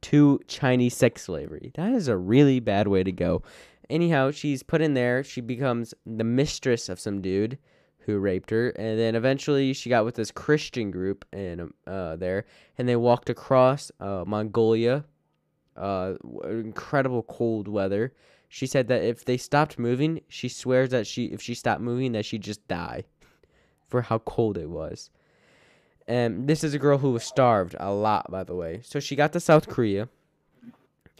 to 0.00 0.40
Chinese 0.46 0.96
sex 0.96 1.22
slavery. 1.22 1.72
That 1.74 1.92
is 1.92 2.08
a 2.08 2.16
really 2.16 2.60
bad 2.60 2.88
way 2.88 3.02
to 3.04 3.12
go. 3.12 3.42
Anyhow, 3.90 4.30
she's 4.30 4.62
put 4.62 4.82
in 4.82 4.94
there. 4.94 5.24
She 5.24 5.40
becomes 5.40 5.94
the 6.04 6.24
mistress 6.24 6.88
of 6.88 7.00
some 7.00 7.22
dude 7.22 7.58
who 8.00 8.18
raped 8.18 8.50
her, 8.50 8.70
and 8.70 8.98
then 8.98 9.14
eventually 9.14 9.72
she 9.72 9.90
got 9.90 10.04
with 10.04 10.14
this 10.14 10.30
Christian 10.30 10.90
group 10.90 11.24
and 11.32 11.72
uh, 11.86 12.16
there, 12.16 12.44
and 12.76 12.88
they 12.88 12.96
walked 12.96 13.30
across 13.30 13.90
uh, 14.00 14.24
Mongolia, 14.26 15.04
uh, 15.76 16.14
incredible 16.44 17.22
cold 17.22 17.68
weather. 17.68 18.12
She 18.48 18.66
said 18.66 18.88
that 18.88 19.02
if 19.02 19.24
they 19.24 19.36
stopped 19.36 19.78
moving, 19.78 20.20
she 20.28 20.48
swears 20.48 20.90
that 20.90 21.06
she 21.06 21.26
if 21.26 21.42
she 21.42 21.54
stopped 21.54 21.82
moving 21.82 22.12
that 22.12 22.24
she'd 22.24 22.42
just 22.42 22.66
die 22.66 23.04
for 23.88 24.02
how 24.02 24.18
cold 24.20 24.56
it 24.56 24.70
was. 24.70 25.10
And 26.06 26.48
this 26.48 26.64
is 26.64 26.72
a 26.72 26.78
girl 26.78 26.96
who 26.96 27.12
was 27.12 27.24
starved 27.24 27.76
a 27.78 27.92
lot, 27.92 28.30
by 28.30 28.42
the 28.42 28.54
way. 28.54 28.80
So 28.82 29.00
she 29.00 29.16
got 29.16 29.34
to 29.34 29.40
South 29.40 29.68
Korea, 29.68 30.08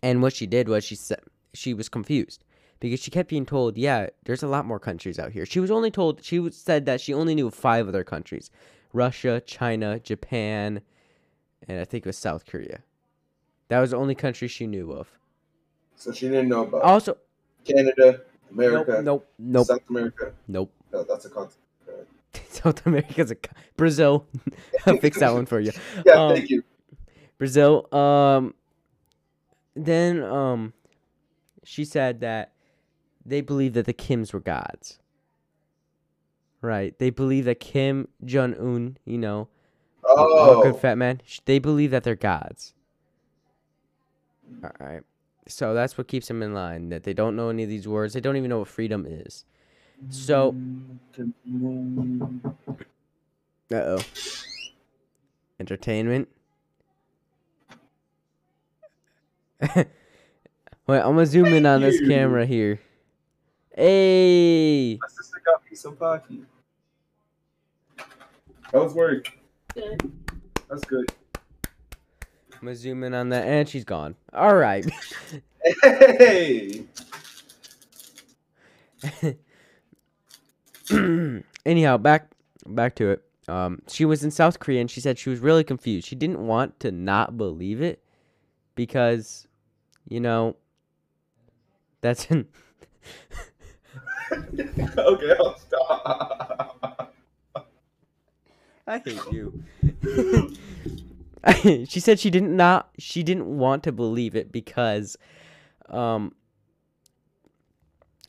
and 0.03 0.23
what 0.23 0.35
she 0.35 0.47
did 0.47 0.69
was 0.69 0.85
she 0.85 0.95
said 0.95 1.21
she 1.53 1.75
was 1.75 1.89
confused 1.89 2.45
because 2.81 3.01
she 3.01 3.11
kept 3.11 3.29
being 3.29 3.47
told, 3.47 3.77
"Yeah, 3.77 4.09
there's 4.25 4.43
a 4.43 4.49
lot 4.49 4.67
more 4.67 4.79
countries 4.79 5.19
out 5.19 5.33
here." 5.33 5.45
She 5.47 5.61
was 5.61 5.71
only 5.71 5.91
told 5.91 6.25
she 6.25 6.51
said 6.51 6.87
that 6.87 7.01
she 7.01 7.13
only 7.15 7.35
knew 7.35 7.51
five 7.51 7.89
other 7.89 8.05
countries: 8.05 8.51
Russia, 8.93 9.41
China, 9.45 9.99
Japan, 9.99 10.81
and 11.67 11.81
I 11.81 11.85
think 11.85 12.05
it 12.07 12.09
was 12.09 12.17
South 12.19 12.47
Korea. 12.47 12.81
That 13.69 13.81
was 13.81 13.91
the 13.91 13.97
only 13.97 14.15
country 14.15 14.49
she 14.49 14.67
knew 14.67 14.93
of. 14.93 15.11
So 15.97 16.13
she 16.13 16.29
didn't 16.29 16.49
know 16.49 16.63
about 16.65 16.83
Also, 16.83 17.19
Canada, 17.65 18.23
America, 18.51 19.03
nope, 19.03 19.05
nope, 19.05 19.29
nope, 19.39 19.67
South 19.67 19.91
America. 19.91 20.33
nope. 20.47 20.73
No, 20.93 21.03
that's 21.05 21.25
a 21.27 21.29
continent. 21.31 21.65
South 22.49 22.87
America's 22.87 23.31
a 23.31 23.37
Brazil. 23.77 24.27
I'll 24.87 24.97
fix 24.99 25.19
that 25.21 25.33
one 25.35 25.47
for 25.47 25.61
you. 25.61 25.73
Yeah, 26.07 26.13
Um, 26.15 26.35
thank 26.35 26.49
you. 26.51 26.63
Brazil. 27.37 27.93
Um, 27.95 28.55
then 29.75 30.23
um, 30.23 30.73
she 31.65 31.85
said 31.85 32.21
that 32.21 32.53
they 33.29 33.41
believe 33.41 33.75
that 33.75 33.87
the 33.87 33.95
Kims 33.95 34.33
were 34.33 34.41
gods. 34.41 34.99
Right? 36.61 36.99
They 36.99 37.11
believe 37.11 37.45
that 37.45 37.61
Kim 37.61 38.09
Jong 38.25 38.55
Un, 38.55 38.99
you 39.05 39.19
know, 39.19 39.49
Oh, 40.05 40.63
good 40.63 40.77
fat 40.77 40.97
man. 40.97 41.21
They 41.45 41.59
believe 41.59 41.91
that 41.91 42.05
they're 42.05 42.15
gods. 42.15 42.75
All 44.65 44.71
right. 44.81 45.03
So 45.47 45.75
that's 45.75 45.99
what 45.99 46.09
keeps 46.09 46.29
them 46.29 46.43
in 46.43 46.55
line. 46.55 46.89
That 46.89 47.05
they 47.05 47.13
don't 47.13 47.37
know 47.37 47.49
any 47.51 47.63
of 47.63 47.69
these 47.69 47.87
words. 47.87 48.15
They 48.15 48.21
don't 48.21 48.37
even 48.37 48.49
know 48.51 48.61
what 48.61 48.69
freedom 48.69 49.07
is. 49.07 49.45
So, 50.11 50.55
uh 53.73 53.75
oh. 53.75 54.03
Entertainment. 55.61 56.29
Wait, 59.75 59.89
I'm 60.87 61.03
gonna 61.03 61.27
zoom 61.27 61.47
in 61.47 61.67
on 61.67 61.81
this 61.81 62.01
camera 62.07 62.47
here. 62.47 62.81
Hey, 63.79 64.99
my 65.01 65.07
sister 65.07 65.41
got 65.47 65.63
me 65.71 65.77
some 65.77 65.95
pocky. 65.95 66.43
How's 68.73 68.93
work? 68.93 69.31
That's 69.77 70.85
good. 70.85 71.13
I'm 72.55 72.59
gonna 72.61 72.75
zoom 72.75 73.05
in 73.05 73.15
on 73.15 73.29
that, 73.29 73.47
and 73.47 73.69
she's 73.69 73.85
gone. 73.85 74.17
All 74.33 74.57
right. 74.57 74.85
Hey, 75.83 76.87
Anyhow, 81.67 81.99
back 81.99 82.31
back 82.67 82.97
to 82.97 83.11
it. 83.11 83.23
Um, 83.47 83.83
she 83.89 84.05
was 84.05 84.25
in 84.25 84.31
South 84.33 84.59
Korea 84.59 84.81
and 84.81 84.91
she 84.91 85.01
said 85.01 85.19
she 85.19 85.31
was 85.31 85.41
really 85.41 85.63
confused. 85.63 86.09
She 86.09 86.17
didn't 86.17 86.45
want 86.45 86.81
to 86.81 86.91
not 86.91 87.37
believe 87.37 87.83
it 87.83 88.03
because, 88.75 89.47
you 90.09 90.21
know, 90.21 90.57
that's 92.01 92.25
in. 92.31 92.49
okay, 94.33 95.35
I'll 95.39 95.59
stop. 95.59 97.15
I 98.87 98.99
hate 98.99 99.21
you. 99.31 99.63
she 101.87 102.01
said 102.01 102.19
she 102.19 102.31
didn't 102.31 102.57
not 102.57 102.91
she 102.99 103.23
didn't 103.23 103.47
want 103.47 103.83
to 103.85 103.93
believe 103.93 104.35
it 104.35 104.51
because 104.51 105.17
um 105.89 106.35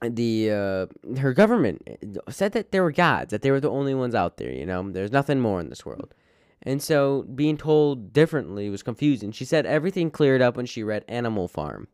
the 0.02 0.50
uh 0.52 0.86
her 1.20 1.34
government 1.34 1.82
said 2.30 2.54
that 2.54 2.72
there 2.72 2.84
were 2.84 2.92
gods 2.92 3.32
that 3.32 3.42
they 3.42 3.52
were 3.52 3.60
the 3.60 3.70
only 3.70 3.94
ones 3.94 4.16
out 4.16 4.38
there 4.38 4.52
you 4.52 4.66
know 4.66 4.90
there's 4.92 5.12
nothing 5.12 5.40
more 5.40 5.60
in 5.60 5.70
this 5.70 5.86
world 5.86 6.14
and 6.62 6.82
so 6.82 7.24
being 7.36 7.58
told 7.58 8.14
differently 8.14 8.70
was 8.70 8.84
confusing 8.84 9.32
she 9.32 9.46
said 9.46 9.66
everything 9.66 10.12
cleared 10.12 10.42
up 10.42 10.56
when 10.56 10.66
she 10.66 10.84
read 10.84 11.04
animal 11.08 11.48
farm 11.48 11.88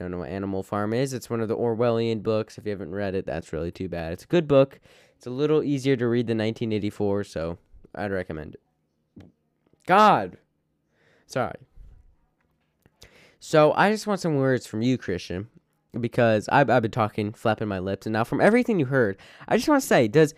don't 0.00 0.10
know 0.10 0.18
what 0.18 0.30
animal 0.30 0.62
farm 0.62 0.92
is. 0.92 1.12
It's 1.12 1.30
one 1.30 1.40
of 1.40 1.48
the 1.48 1.56
orwellian 1.56 2.22
books. 2.22 2.58
If 2.58 2.64
you 2.64 2.70
haven't 2.70 2.92
read 2.92 3.14
it 3.14 3.26
that's 3.26 3.52
really 3.52 3.70
too 3.70 3.88
bad. 3.88 4.12
It's 4.12 4.24
a 4.24 4.28
good 4.28 4.48
book. 4.48 4.80
It's 5.16 5.26
a 5.26 5.30
little 5.30 5.62
easier 5.62 5.96
to 5.96 6.08
read 6.08 6.26
than 6.26 6.38
1984 6.38 7.24
so 7.24 7.58
i'd 7.94 8.10
recommend 8.10 8.54
it. 8.54 8.60
God. 9.86 10.36
Sorry. 11.26 11.56
So 13.40 13.72
I 13.72 13.90
just 13.90 14.06
want 14.06 14.20
some 14.20 14.36
words 14.36 14.66
from 14.66 14.82
you, 14.82 14.98
Christian, 14.98 15.48
because 15.98 16.48
I've, 16.50 16.68
I've 16.68 16.82
been 16.82 16.90
talking, 16.90 17.32
flapping 17.32 17.68
my 17.68 17.78
lips, 17.78 18.06
and 18.06 18.12
now 18.12 18.22
from 18.22 18.40
everything 18.40 18.78
you 18.78 18.86
heard, 18.86 19.16
I 19.48 19.56
just 19.56 19.68
want 19.68 19.80
to 19.80 19.86
say, 19.86 20.08
does 20.08 20.34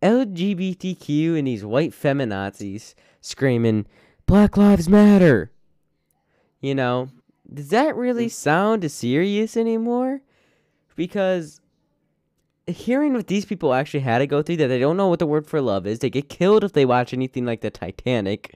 LGBTQ 0.00 1.36
and 1.36 1.46
these 1.46 1.64
white 1.64 1.90
feminazis 1.90 2.94
screaming 3.20 3.86
Black 4.26 4.56
Lives 4.56 4.88
Matter, 4.88 5.50
you 6.60 6.74
know, 6.74 7.10
does 7.52 7.68
that 7.70 7.96
really 7.96 8.28
sound 8.28 8.90
serious 8.90 9.56
anymore? 9.56 10.20
Because 10.96 11.60
hearing 12.66 13.14
what 13.14 13.26
these 13.26 13.44
people 13.44 13.74
actually 13.74 14.00
had 14.00 14.18
to 14.18 14.26
go 14.26 14.42
through 14.42 14.56
that 14.58 14.68
they 14.68 14.78
don't 14.78 14.96
know 14.96 15.08
what 15.08 15.18
the 15.18 15.26
word 15.26 15.46
for 15.46 15.60
love 15.60 15.86
is, 15.86 15.98
they 15.98 16.10
get 16.10 16.28
killed 16.28 16.62
if 16.62 16.72
they 16.72 16.84
watch 16.84 17.12
anything 17.12 17.44
like 17.44 17.60
the 17.60 17.70
Titanic. 17.70 18.54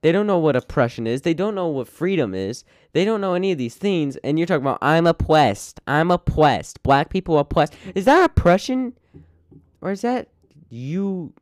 They 0.00 0.12
don't 0.12 0.26
know 0.26 0.38
what 0.38 0.54
oppression 0.54 1.06
is. 1.06 1.22
They 1.22 1.34
don't 1.34 1.56
know 1.56 1.66
what 1.66 1.88
freedom 1.88 2.34
is. 2.34 2.64
They 2.92 3.04
don't 3.04 3.20
know 3.20 3.34
any 3.34 3.50
of 3.50 3.58
these 3.58 3.74
things. 3.74 4.16
And 4.18 4.38
you're 4.38 4.46
talking 4.46 4.62
about, 4.62 4.78
I'm 4.80 5.06
oppressed. 5.08 5.80
I'm 5.88 6.10
oppressed. 6.10 6.82
Black 6.84 7.10
people 7.10 7.36
are 7.36 7.40
oppressed. 7.40 7.74
Is 7.96 8.04
that 8.04 8.30
oppression? 8.30 8.96
Or 9.80 9.90
is 9.90 10.02
that 10.02 10.28
you 10.68 11.32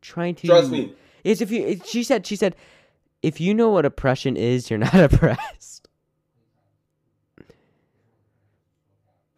trying 0.00 0.34
to. 0.36 0.46
Trust 0.46 0.70
me. 0.70 0.94
Is 1.24 1.42
if 1.42 1.50
you. 1.50 1.78
She 1.84 2.02
said, 2.02 2.26
she 2.26 2.36
said, 2.36 2.56
if 3.22 3.40
you 3.40 3.54
know 3.54 3.70
what 3.70 3.84
oppression 3.84 4.36
is, 4.36 4.70
you're 4.70 4.78
not 4.78 4.94
oppressed. 5.12 5.88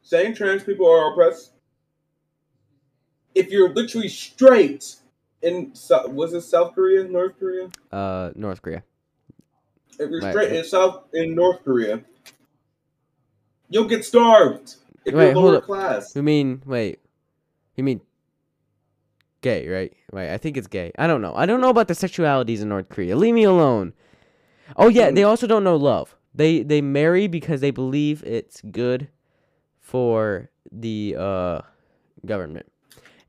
Saying 0.03 0.35
trans 0.35 0.65
people 0.65 0.91
are 0.91 1.13
oppressed. 1.13 1.53
If 3.35 3.51
you're 3.51 3.73
literally 3.73 4.09
straight 4.09 4.97
in 5.43 5.73
was 6.07 6.33
it 6.33 6.41
South 6.43 6.75
Korea, 6.75 7.05
North 7.05 7.39
Korea? 7.39 7.69
Uh, 7.93 8.31
North 8.35 8.63
Korea. 8.63 8.83
If 9.99 10.11
you're 10.11 10.23
straight 10.23 10.53
in 10.53 10.65
South 10.65 11.05
in 11.13 11.35
North 11.35 11.63
Korea, 11.65 12.03
you'll 13.69 13.89
get 13.89 14.05
starved 14.05 14.77
if 15.05 15.15
Wait, 15.15 15.25
you're 15.25 15.33
hold 15.35 15.45
lower 15.47 15.57
up. 15.59 15.65
class. 15.65 16.17
You 16.17 16.23
mean 16.23 16.63
wait? 16.65 17.01
You 17.77 17.85
mean 17.85 18.01
gay, 19.41 19.69
right? 19.69 19.93
Right. 20.13 20.31
I 20.31 20.39
think 20.39 20.57
it's 20.57 20.67
gay. 20.67 20.93
I 20.99 21.07
don't 21.07 21.23
know. 21.23 21.35
I 21.35 21.47
don't 21.47 21.61
know 21.61 21.71
about 21.71 21.89
the 21.89 21.95
sexualities 21.95 22.61
in 22.63 22.69
North 22.69 22.89
Korea. 22.89 23.17
Leave 23.17 23.35
me 23.35 23.45
alone. 23.45 23.93
Oh 24.77 24.89
yeah, 24.89 25.11
they 25.11 25.25
also 25.25 25.47
don't 25.47 25.65
know 25.65 25.77
love. 25.77 26.15
They 26.35 26.63
they 26.63 26.81
marry 26.81 27.27
because 27.27 27.61
they 27.61 27.71
believe 27.71 28.23
it's 28.25 28.61
good 28.71 29.09
for 29.81 30.51
the 30.71 31.17
uh 31.19 31.61
government. 32.27 32.67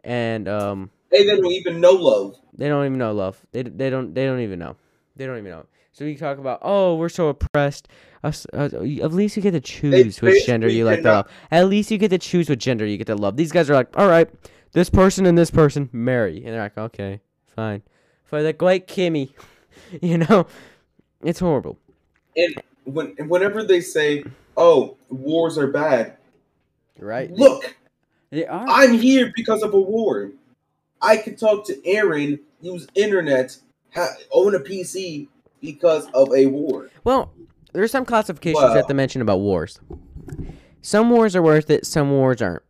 And 0.04 0.48
um 0.48 0.92
they 1.12 1.26
don't 1.26 1.46
even 1.46 1.82
know 1.82 1.92
love. 1.92 2.36
they 2.54 2.68
don't 2.68 2.86
even 2.86 2.98
know 2.98 3.14
love. 3.14 3.40
They 3.52 3.64
they 3.64 3.90
don't 3.90 4.14
they 4.14 4.26
don't 4.26 4.42
even 4.42 4.60
know. 4.60 4.76
They 5.16 5.26
don't 5.26 5.38
even 5.38 5.52
know. 5.52 5.66
So 5.92 6.06
you 6.06 6.18
talk 6.18 6.38
about 6.38 6.60
oh 6.62 6.96
we're 6.96 7.10
so 7.10 7.30
oppressed. 7.30 7.88
Us, 8.22 8.46
uh, 8.54 8.66
at 8.66 9.14
least 9.14 9.38
you 9.38 9.42
get 9.42 9.52
to 9.52 9.62
choose 9.62 10.22
which 10.22 10.46
gender 10.46 10.68
you 10.68 10.84
like 10.84 11.04
to 11.04 11.12
love. 11.12 11.32
At 11.52 11.70
least 11.70 11.90
you 11.90 11.98
get 11.98 12.10
to 12.10 12.18
choose 12.18 12.50
what 12.50 12.60
gender 12.60 12.86
you 12.86 12.98
get 12.98 13.08
to 13.08 13.16
love. 13.16 13.38
These 13.38 13.54
guys 13.54 13.70
are 13.70 13.74
like, 13.74 13.88
all 13.98 14.10
right, 14.10 14.30
this 14.72 14.90
person 14.90 15.26
and 15.26 15.38
this 15.38 15.52
person 15.52 15.90
marry, 15.92 16.38
and 16.38 16.54
they're 16.54 16.62
like, 16.62 16.78
okay, 16.78 17.22
fine, 17.56 17.82
for 18.24 18.44
the 18.44 18.54
great 18.54 18.88
Kimmy, 18.88 19.32
you 20.02 20.18
know, 20.20 20.48
it's 21.24 21.40
horrible. 21.40 21.78
And 22.36 22.62
when 22.86 23.16
whenever 23.28 23.64
they 23.64 23.82
say, 23.82 24.24
"Oh, 24.56 24.98
wars 25.10 25.58
are 25.58 25.68
bad," 25.68 26.18
Right? 26.98 27.32
look, 27.32 27.76
They 28.30 28.46
are. 28.46 28.66
I'm 28.68 28.94
here 28.94 29.32
because 29.36 29.64
of 29.64 29.74
a 29.74 29.80
war. 29.80 30.32
I 31.02 31.18
can 31.18 31.36
talk 31.36 31.66
to 31.68 31.88
Aaron, 31.88 32.40
use 32.62 32.88
internet, 32.94 33.58
ha- 33.94 34.16
own 34.32 34.54
a 34.56 34.60
PC 34.60 35.28
because 35.62 36.08
of 36.14 36.34
a 36.36 36.46
war. 36.48 36.90
Well, 37.04 37.34
there's 37.74 37.92
some 37.92 38.06
classifications 38.06 38.62
you 38.62 38.76
have 38.76 38.88
to 38.88 38.94
mention 38.94 39.22
about 39.22 39.40
wars. 39.40 39.80
Some 40.82 41.10
wars 41.10 41.36
are 41.36 41.42
worth 41.42 41.70
it, 41.70 41.86
some 41.86 42.12
wars 42.12 42.42
aren't. 42.42 42.64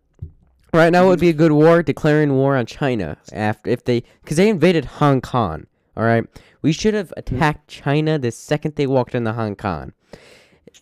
Right 0.73 0.91
now 0.91 1.07
would 1.07 1.17
mm-hmm. 1.17 1.21
be 1.21 1.29
a 1.29 1.33
good 1.33 1.51
war 1.51 1.81
declaring 1.81 2.35
war 2.35 2.55
on 2.55 2.65
China 2.65 3.17
after 3.33 3.69
if 3.69 3.83
they 3.83 4.03
cuz 4.25 4.37
they 4.37 4.49
invaded 4.49 4.85
Hong 4.85 5.21
Kong, 5.21 5.65
all 5.97 6.03
right? 6.03 6.25
We 6.61 6.71
should 6.71 6.93
have 6.93 7.09
mm-hmm. 7.09 7.35
attacked 7.35 7.67
China 7.67 8.19
the 8.19 8.31
second 8.31 8.75
they 8.75 8.87
walked 8.87 9.15
into 9.15 9.33
Hong 9.33 9.55
Kong. 9.55 9.93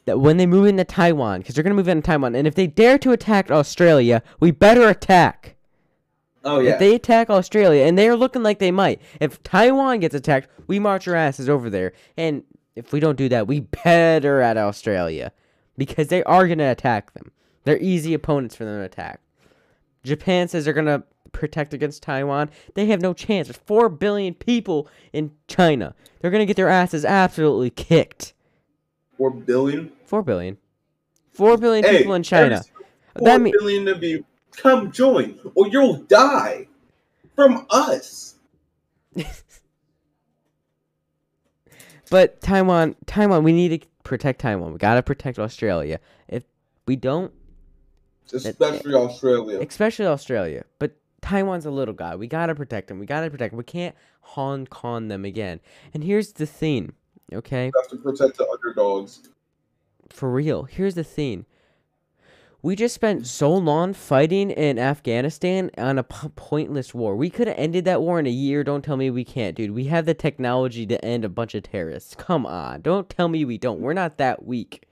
That 0.06 0.20
when 0.20 0.38
they 0.38 0.46
move 0.46 0.66
into 0.66 0.84
Taiwan, 0.84 1.44
cuz 1.44 1.56
they're 1.56 1.64
going 1.64 1.76
to 1.76 1.78
move 1.78 1.88
into 1.88 2.06
Taiwan, 2.06 2.36
and 2.36 2.48
if 2.48 2.56
they 2.56 2.68
dare 2.68 2.98
to 3.00 3.12
attack 3.12 3.50
Australia, 3.50 4.22
we 4.40 4.52
better 4.52 4.88
attack. 4.88 5.56
Oh 6.44 6.60
yeah, 6.60 6.74
If 6.74 6.80
they 6.80 6.96
attack 6.96 7.30
Australia, 7.30 7.84
and 7.84 7.98
they 7.98 8.08
are 8.08 8.16
looking 8.16 8.44
like 8.44 8.60
they 8.60 8.72
might, 8.72 9.02
if 9.20 9.44
Taiwan 9.44 10.00
gets 10.00 10.16
attacked, 10.16 10.50
we 10.66 10.80
march 10.80 11.08
our 11.08 11.16
asses 11.16 11.50
over 11.50 11.70
there. 11.70 11.92
And 12.16 12.44
if 12.76 12.94
we 12.94 13.00
don't 13.00 13.18
do 13.18 13.28
that, 13.30 13.48
we 13.48 13.62
better 13.62 14.42
at 14.42 14.56
Australia. 14.56 15.34
Because 15.78 16.08
they 16.08 16.24
are 16.24 16.48
going 16.48 16.60
to 16.60 16.64
attack 16.66 17.14
them. 17.14 17.32
They're 17.64 17.78
easy 17.80 18.14
opponents 18.14 18.56
for 18.56 18.66
them 18.66 18.80
to 18.80 18.86
attack. 18.86 19.20
Japan 20.08 20.47
says 20.47 20.66
they're 20.66 20.74
going 20.74 20.86
to 20.88 21.03
protect 21.34 21.74
against 21.74 22.01
Taiwan. 22.03 22.49
They 22.74 22.86
have 22.88 23.01
no 23.01 23.14
chance. 23.14 23.47
There's 23.47 23.58
4 23.66 23.89
billion 23.89 24.34
people 24.34 24.88
in 25.14 25.32
China. 25.47 25.93
They're 26.22 26.32
going 26.32 26.41
to 26.41 26.45
get 26.45 26.55
their 26.55 26.70
asses 26.70 27.05
absolutely 27.05 27.70
kicked. 27.70 28.34
four 29.18 29.30
billion. 29.32 29.91
4 30.05 30.24
billion. 30.24 30.58
4 31.34 31.58
billion 31.58 31.84
Hey, 31.86 31.97
people 31.99 32.14
in 32.16 32.24
China. 32.24 32.64
Four 33.18 33.28
That 33.28 33.41
mean- 33.41 33.53
billion 33.60 33.88
of 33.89 34.01
you 34.03 34.26
come 34.55 34.91
join, 34.91 35.39
or 35.53 35.68
you'll 35.68 35.97
die 36.03 36.68
from 37.36 37.66
us. 37.70 38.36
But 42.10 42.39
Taiwan, 42.41 42.95
Taiwan, 43.05 43.43
we 43.43 43.51
need 43.51 43.82
to 43.82 43.88
protect 44.03 44.39
Taiwan. 44.39 44.72
We 44.72 44.78
gotta 44.78 45.03
protect 45.03 45.38
Australia. 45.39 45.99
If 46.30 46.43
we 46.86 46.95
don't, 46.95 47.34
Especially 48.34 48.94
Australia. 48.94 49.60
especially 49.62 50.06
Australia, 50.06 50.64
but 50.80 50.96
Taiwan's 51.22 51.66
a 51.66 51.72
little 51.72 51.94
guy. 51.94 52.16
We 52.16 52.28
gotta 52.28 52.56
protect 52.56 52.90
him. 52.92 53.00
We 53.00 53.06
gotta 53.06 53.30
protect 53.30 53.54
him. 53.54 53.58
We 53.58 53.64
can't 53.64 53.96
Hong 54.22 54.66
Kong 54.68 55.08
them 55.08 55.26
again. 55.26 55.60
And 55.94 56.04
here's 56.04 56.34
the 56.34 56.46
thing, 56.46 56.94
okay? 57.34 57.66
You 57.66 57.72
have 57.76 57.90
to 57.90 57.98
protect 57.98 58.38
the 58.38 58.48
underdogs. 58.48 59.30
For 60.10 60.32
real. 60.32 60.64
Here's 60.64 60.96
the 60.96 61.04
thing. 61.04 61.46
We 62.62 62.76
just 62.76 62.96
spent 62.96 63.28
so 63.28 63.54
long 63.54 63.94
fighting 63.94 64.50
in 64.50 64.80
Afghanistan 64.80 65.70
on 65.78 65.98
a 65.98 66.04
p- 66.04 66.30
pointless 66.36 66.94
war. 66.94 67.16
We 67.16 67.30
could 67.30 67.48
have 67.48 67.58
ended 67.58 67.86
that 67.86 68.02
war 68.02 68.20
in 68.20 68.26
a 68.26 68.32
year. 68.32 68.64
Don't 68.64 68.84
tell 68.84 68.98
me 68.98 69.10
we 69.10 69.24
can't, 69.24 69.56
dude. 69.56 69.72
We 69.72 69.86
have 69.86 70.06
the 70.06 70.14
technology 70.14 70.86
to 70.88 71.04
end 71.06 71.24
a 71.24 71.30
bunch 71.30 71.56
of 71.56 71.64
terrorists. 71.64 72.16
Come 72.16 72.46
on. 72.46 72.82
Don't 72.82 73.10
tell 73.10 73.28
me 73.28 73.46
we 73.46 73.58
don't. 73.58 73.80
We're 73.80 73.94
not 73.94 74.18
that 74.18 74.44
weak. 74.46 74.84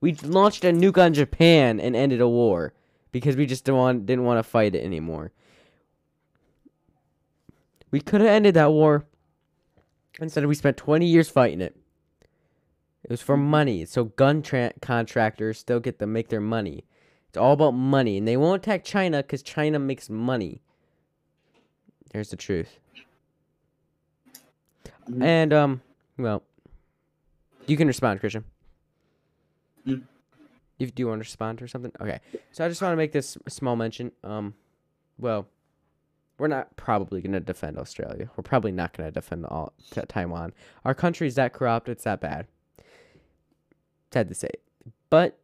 We 0.00 0.12
launched 0.14 0.64
a 0.64 0.68
nuke 0.68 1.02
on 1.02 1.14
Japan 1.14 1.80
and 1.80 1.96
ended 1.96 2.20
a 2.20 2.28
war 2.28 2.74
because 3.14 3.36
we 3.36 3.46
just 3.46 3.64
didn't 3.64 3.78
want, 3.78 4.06
didn't 4.06 4.24
want 4.24 4.40
to 4.40 4.42
fight 4.42 4.74
it 4.74 4.82
anymore. 4.82 5.30
We 7.92 8.00
could 8.00 8.20
have 8.20 8.28
ended 8.28 8.54
that 8.54 8.72
war. 8.72 9.06
Instead, 10.18 10.42
of 10.42 10.48
we 10.48 10.56
spent 10.56 10.76
20 10.76 11.06
years 11.06 11.30
fighting 11.30 11.60
it. 11.60 11.76
It 13.04 13.10
was 13.10 13.22
for 13.22 13.36
money, 13.36 13.84
so 13.84 14.06
gun 14.06 14.42
tra- 14.42 14.72
contractors 14.82 15.60
still 15.60 15.78
get 15.78 16.00
to 16.00 16.08
make 16.08 16.28
their 16.28 16.40
money. 16.40 16.86
It's 17.28 17.38
all 17.38 17.52
about 17.52 17.70
money, 17.70 18.18
and 18.18 18.26
they 18.26 18.36
won't 18.36 18.62
attack 18.64 18.82
China 18.82 19.18
because 19.22 19.44
China 19.44 19.78
makes 19.78 20.10
money. 20.10 20.60
There's 22.12 22.30
the 22.30 22.36
truth. 22.36 22.80
Mhm. 25.08 25.22
And 25.22 25.52
um, 25.52 25.82
well, 26.18 26.42
you 27.68 27.76
can 27.76 27.86
respond, 27.86 28.18
Christian. 28.18 28.44
Mm. 29.86 30.02
Do 30.92 31.02
you 31.02 31.08
want 31.08 31.20
to 31.20 31.24
respond 31.24 31.62
or 31.62 31.68
something? 31.68 31.92
Okay. 32.00 32.20
So 32.52 32.64
I 32.64 32.68
just 32.68 32.82
want 32.82 32.92
to 32.92 32.96
make 32.96 33.12
this 33.12 33.36
small 33.48 33.76
mention. 33.76 34.12
Um, 34.22 34.54
well, 35.18 35.46
we're 36.38 36.48
not 36.48 36.74
probably 36.76 37.20
going 37.20 37.32
to 37.32 37.40
defend 37.40 37.78
Australia. 37.78 38.28
We're 38.36 38.42
probably 38.42 38.72
not 38.72 38.96
going 38.96 39.06
to 39.06 39.12
defend 39.12 39.46
all 39.46 39.72
t- 39.90 40.00
Taiwan. 40.08 40.52
Our 40.84 40.94
country's 40.94 41.36
that 41.36 41.52
corrupt. 41.52 41.88
It's 41.88 42.04
that 42.04 42.20
bad. 42.20 42.46
Sad 44.12 44.28
to 44.28 44.34
say, 44.34 44.50
but 45.10 45.38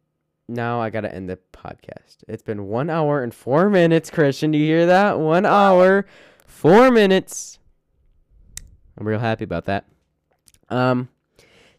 now 0.47 0.81
I 0.81 0.89
gotta 0.89 1.13
end 1.13 1.29
the 1.29 1.39
podcast. 1.53 2.17
It's 2.27 2.43
been 2.43 2.67
one 2.67 2.89
hour 2.89 3.23
and 3.23 3.33
four 3.33 3.69
minutes, 3.69 4.09
Christian. 4.09 4.51
Do 4.51 4.57
you 4.57 4.65
hear 4.65 4.85
that? 4.85 5.19
One 5.19 5.45
hour, 5.45 6.05
four 6.45 6.91
minutes. 6.91 7.59
I'm 8.97 9.07
real 9.07 9.19
happy 9.19 9.43
about 9.43 9.65
that. 9.65 9.85
Um, 10.69 11.09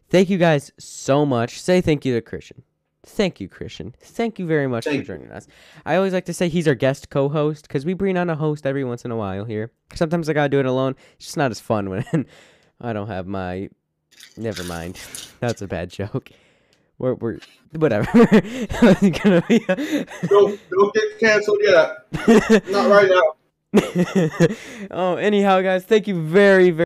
thank 0.09 0.29
you 0.29 0.37
guys 0.37 0.71
so 0.77 1.25
much. 1.25 1.61
Say 1.61 1.81
thank 1.81 2.05
you 2.05 2.13
to 2.15 2.21
Christian. 2.21 2.63
Thank 3.05 3.41
you, 3.41 3.49
Christian. 3.49 3.93
Thank 3.99 4.39
you 4.39 4.47
very 4.47 4.67
much 4.67 4.85
Thank 4.85 5.01
for 5.05 5.17
joining 5.17 5.31
us. 5.31 5.45
I 5.85 5.97
always 5.97 6.13
like 6.13 6.25
to 6.25 6.33
say 6.33 6.47
he's 6.47 6.67
our 6.67 6.75
guest 6.75 7.09
co-host 7.09 7.67
because 7.67 7.85
we 7.85 7.93
bring 7.93 8.17
on 8.17 8.29
a 8.29 8.35
host 8.35 8.65
every 8.65 8.85
once 8.85 9.03
in 9.03 9.11
a 9.11 9.17
while 9.17 9.43
here. 9.43 9.71
Sometimes 9.93 10.29
I 10.29 10.33
gotta 10.33 10.49
do 10.49 10.59
it 10.59 10.65
alone. 10.65 10.95
It's 11.17 11.25
just 11.25 11.37
not 11.37 11.51
as 11.51 11.59
fun 11.59 11.89
when 11.89 12.05
I 12.81 12.93
don't 12.93 13.07
have 13.07 13.27
my. 13.27 13.69
Never 14.37 14.63
mind. 14.63 14.99
That's 15.41 15.61
a 15.61 15.67
bad 15.67 15.89
joke. 15.89 16.29
We're 16.97 17.15
we're 17.15 17.39
whatever. 17.75 18.07
It's 18.15 19.19
gonna 19.19 19.43
be. 19.49 19.59
Don't, 20.27 20.59
don't 20.69 20.93
get 20.93 21.19
canceled 21.19 21.59
yet. 21.61 22.69
Not 22.69 22.89
right 22.89 23.09
now. 23.09 23.33
oh, 24.91 25.15
anyhow, 25.15 25.61
guys, 25.61 25.83
thank 25.83 26.07
you 26.07 26.21
very 26.21 26.69
very. 26.69 26.81